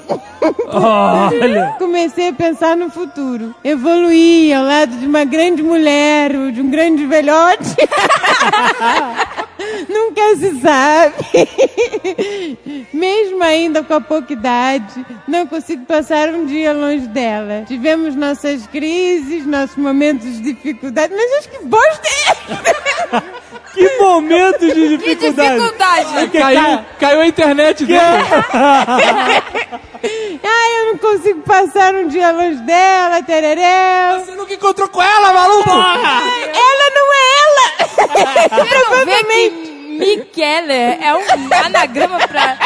[0.68, 1.76] Olha.
[1.78, 3.54] Comecei a pensar no futuro.
[3.62, 7.76] Evoluí ao lado de uma grande mulher, ou de um grande velhote.
[9.88, 11.14] Nunca se sabe.
[12.92, 17.64] Mesmo ainda com a pouca idade, não consigo passar um dia longe dela.
[17.66, 22.62] Tivemos nossas crises, nossos momentos de dificuldade, mas acho que bosta é essa?
[23.74, 25.56] Que momento de Que dificuldade.
[25.58, 26.28] dificuldade.
[26.30, 28.00] Caiu, caiu a internet dele.
[30.44, 34.18] Ai, eu não consigo passar um dia longe dela, tereré.
[34.24, 35.70] Você nunca encontrou com ela, maluco?
[35.70, 37.61] Ela não é ela!
[38.48, 39.50] Quero ver que
[39.98, 42.58] Mikeller é um anagrama pra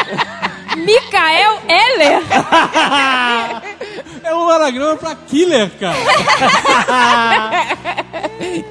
[0.75, 2.21] Mikael Eller.
[4.27, 5.95] É um anagrama pra killer, cara.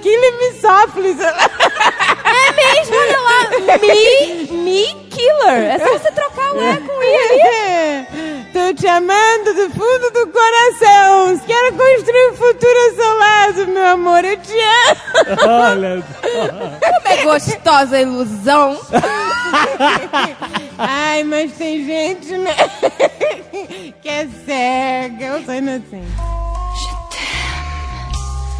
[0.02, 1.08] Killer me sofre.
[1.08, 3.48] É mesmo, olha lá.
[3.78, 5.64] Me, me Killer.
[5.72, 8.06] É só você trocar lá com ele.
[8.52, 11.38] Tô te amando do fundo do coração.
[11.46, 14.24] Quero construir um futuro ao seu lado, meu amor.
[14.26, 15.00] Eu te amo.
[15.42, 18.78] Olha Como é gostosa a ilusão.
[20.78, 22.54] Ai, mas tem gente, né?
[24.02, 25.24] que é cega.
[25.24, 26.12] Eu inocente.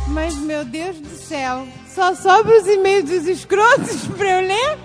[0.09, 4.79] Mas, meu Deus do céu, só sobra os e-mails dos escrotos pra eu ler?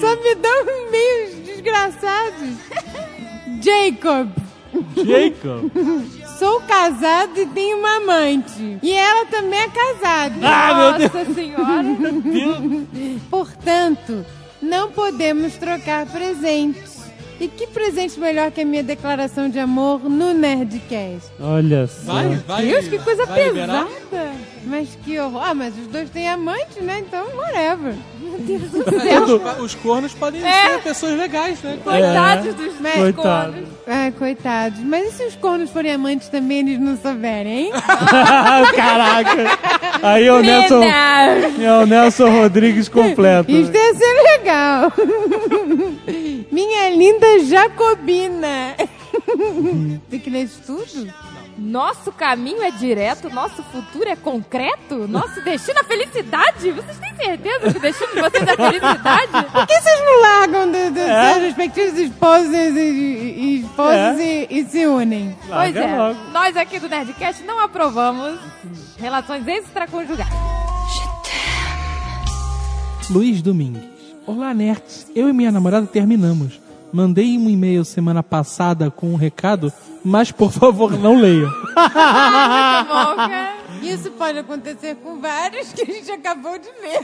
[0.00, 2.50] Só me dão e-mails desgraçados.
[3.62, 4.30] Jacob.
[4.96, 5.70] Jacob.
[6.38, 8.78] Sou casado e tenho uma amante.
[8.82, 10.34] E ela também é casada.
[10.42, 11.12] Ah, meu Deus.
[11.12, 11.84] Nossa senhora.
[13.30, 14.26] Portanto,
[14.60, 16.93] não podemos trocar presentes.
[17.40, 21.32] E que presente melhor que a minha declaração de amor no Nerdcast?
[21.40, 22.12] Olha só.
[22.12, 22.66] Vai, vai.
[22.66, 23.60] Deus, que coisa vai pesada.
[23.60, 23.88] liberar?
[24.66, 25.42] Mas que horror.
[25.44, 27.02] Ah, mas os dois têm amante, né?
[27.06, 27.94] Então, whatever.
[28.20, 30.70] Meu Deus do Os, os cornos podem É.
[30.70, 31.78] ser pessoas legais, né?
[31.84, 33.56] Coitados dos Mas- Coitados.
[33.86, 34.80] Ah, coitados.
[34.80, 37.72] Mas e se os cornos forem amantes também eles não souberem, hein?
[38.74, 39.58] Caraca.
[40.02, 43.50] Aí é o Nelson, é o Nelson Rodrigues completo.
[43.50, 44.92] Isso ia ser legal.
[46.50, 48.74] Minha linda Jacobina.
[50.10, 51.12] Tem que ler isso tudo?
[51.56, 56.70] Nosso caminho é direto, nosso futuro é concreto, nosso destino é felicidade.
[56.72, 59.30] Vocês têm certeza que o destino de vocês é felicidade?
[59.52, 61.32] Por que vocês não largam dos do, É?
[61.32, 65.36] seus respectivos esposos e, esposas e, e se unem?
[65.46, 68.40] Pois é, nós aqui do Nerdcast não aprovamos
[68.98, 70.28] relações extraconjugais.
[73.10, 73.82] Luiz Domingues.
[74.26, 75.06] Olá, nerds.
[75.14, 76.58] Eu e minha namorada terminamos.
[76.94, 79.72] Mandei um e-mail semana passada com um recado,
[80.04, 81.50] mas por favor não leiam.
[83.82, 87.00] Isso pode acontecer com vários que a gente acabou de ler.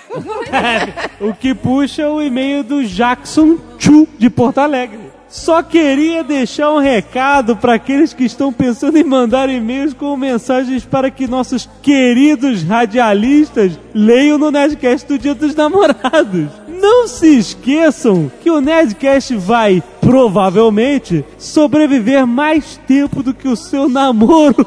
[1.21, 5.10] O que puxa é o e-mail do Jackson Chu de Porto Alegre.
[5.31, 10.85] Só queria deixar um recado para aqueles que estão pensando em mandar e-mails com mensagens
[10.85, 16.49] para que nossos queridos radialistas leiam no Nerdcast do Dia dos Namorados.
[16.67, 23.89] Não se esqueçam que o Nerdcast vai, provavelmente, sobreviver mais tempo do que o seu
[23.89, 24.67] namoro.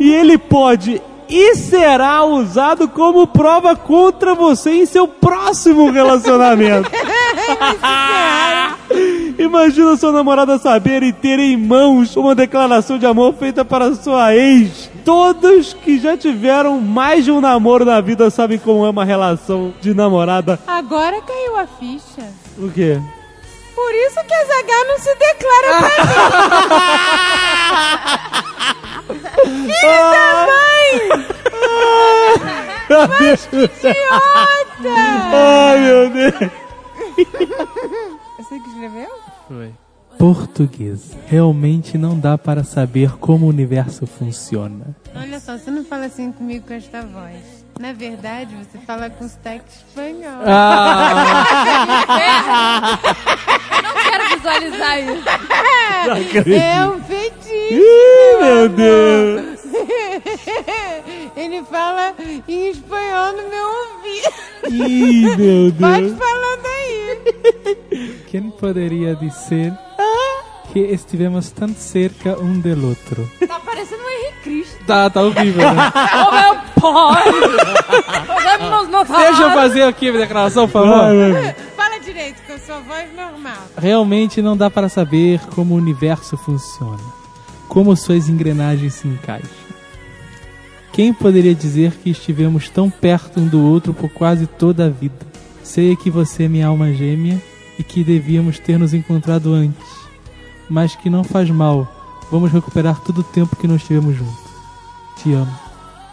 [0.00, 1.00] E ele pode
[1.30, 6.90] e será usado como prova contra você em seu próximo relacionamento.
[9.38, 14.34] Imagina sua namorada saber e ter em mãos uma declaração de amor feita para sua
[14.34, 14.90] ex.
[15.04, 19.72] Todos que já tiveram mais de um namoro na vida sabem como é uma relação
[19.80, 20.58] de namorada.
[20.66, 22.28] Agora caiu a ficha.
[22.58, 23.00] O quê?
[23.80, 26.02] Por isso que a Zagal não se declara pra mim.
[29.80, 30.92] Filho da mãe!
[33.08, 34.92] Mas que idiota!
[35.32, 36.34] Ai, meu Deus.
[38.36, 39.10] Você que escreveu?
[39.48, 39.72] Foi.
[40.18, 41.16] Português.
[41.26, 44.94] Realmente não dá para saber como o universo funciona.
[45.16, 47.59] Olha só, você não fala assim comigo com esta voz.
[47.80, 50.42] Na verdade, você fala com sotaque espanhol.
[50.44, 51.46] Ah.
[53.82, 55.24] Não quero visualizar isso.
[56.54, 57.72] É um feitiço.
[57.72, 58.68] Ih, meu.
[58.68, 59.60] Deus.
[61.34, 62.14] Ele fala
[62.46, 64.28] em espanhol no meu ouvido.
[64.68, 66.18] Ih, meu Pode Deus.
[66.18, 67.18] falando aí.
[68.28, 69.72] Quem poderia dizer
[70.70, 73.26] que estivemos tão cerca um do outro?
[73.48, 74.84] Tá parecendo um Henrique Cristo.
[74.86, 75.90] Tá, tá horrível, né?
[75.94, 76.59] Oh, meu pai!
[78.90, 79.20] Notar.
[79.20, 81.54] Deixa eu fazer aqui a declaração, por favor.
[81.76, 83.58] Fala direito, com a sua voz normal.
[83.76, 86.98] Realmente não dá para saber como o universo funciona,
[87.68, 89.48] como suas engrenagens se encaixam.
[90.92, 95.14] Quem poderia dizer que estivemos tão perto um do outro por quase toda a vida?
[95.62, 97.40] Sei que você é minha alma gêmea
[97.78, 99.86] e que devíamos ter nos encontrado antes,
[100.68, 101.86] mas que não faz mal.
[102.30, 104.50] Vamos recuperar todo o tempo que não estivemos juntos.
[105.16, 105.58] Te amo.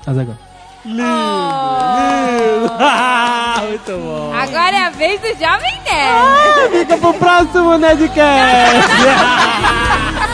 [0.06, 0.47] Azaghal.
[0.86, 2.74] Lindo, lindo.
[2.80, 4.34] Ah, Muito bom.
[4.34, 6.10] Agora é a vez do Jovem Nerd.
[6.10, 8.88] Ah, fica pro próximo Nerdcast.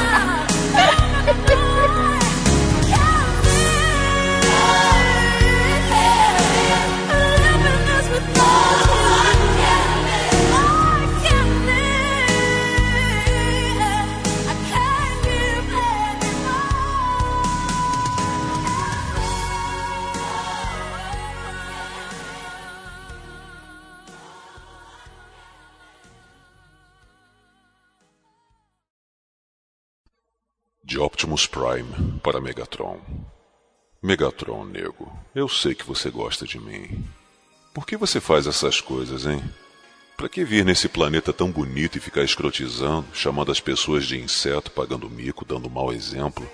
[30.93, 32.99] De Optimus Prime para Megatron.
[33.99, 37.03] Megatron, nego, eu sei que você gosta de mim.
[37.73, 39.43] Por que você faz essas coisas, hein?
[40.15, 44.69] Pra que vir nesse planeta tão bonito e ficar escrotizando, chamando as pessoas de inseto,
[44.69, 46.47] pagando mico, dando mau exemplo?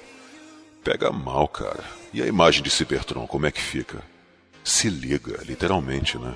[0.85, 1.83] Pega mal, cara.
[2.13, 4.01] E a imagem de Cybertron, como é que fica?
[4.63, 6.33] Se liga, literalmente, né?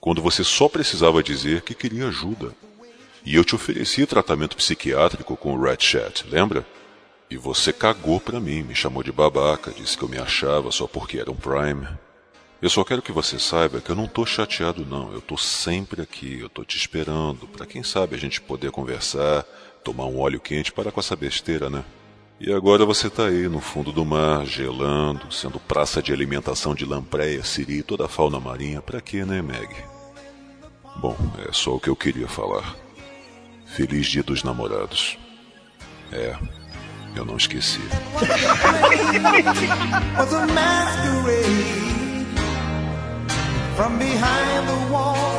[0.00, 2.54] Quando você só precisava dizer que queria ajuda.
[3.26, 6.64] E eu te ofereci tratamento psiquiátrico com o Red Chat, lembra?
[7.30, 10.86] E você cagou pra mim, me chamou de babaca, disse que eu me achava só
[10.86, 11.86] porque era um Prime.
[12.60, 16.02] Eu só quero que você saiba que eu não tô chateado não, eu tô sempre
[16.02, 19.44] aqui, eu tô te esperando, para quem sabe a gente poder conversar,
[19.84, 21.84] tomar um óleo quente, parar com essa besteira, né?
[22.40, 26.84] E agora você tá aí no fundo do mar, gelando, sendo praça de alimentação de
[26.84, 29.74] lampreia, siri e toda a fauna marinha, pra quê, né, Meg?
[30.96, 31.16] Bom,
[31.48, 32.74] é só o que eu queria falar.
[33.66, 35.18] Feliz dia dos namorados.
[36.10, 36.36] É,
[37.18, 37.80] eu não esqueci.
[43.76, 45.37] from behind the wall.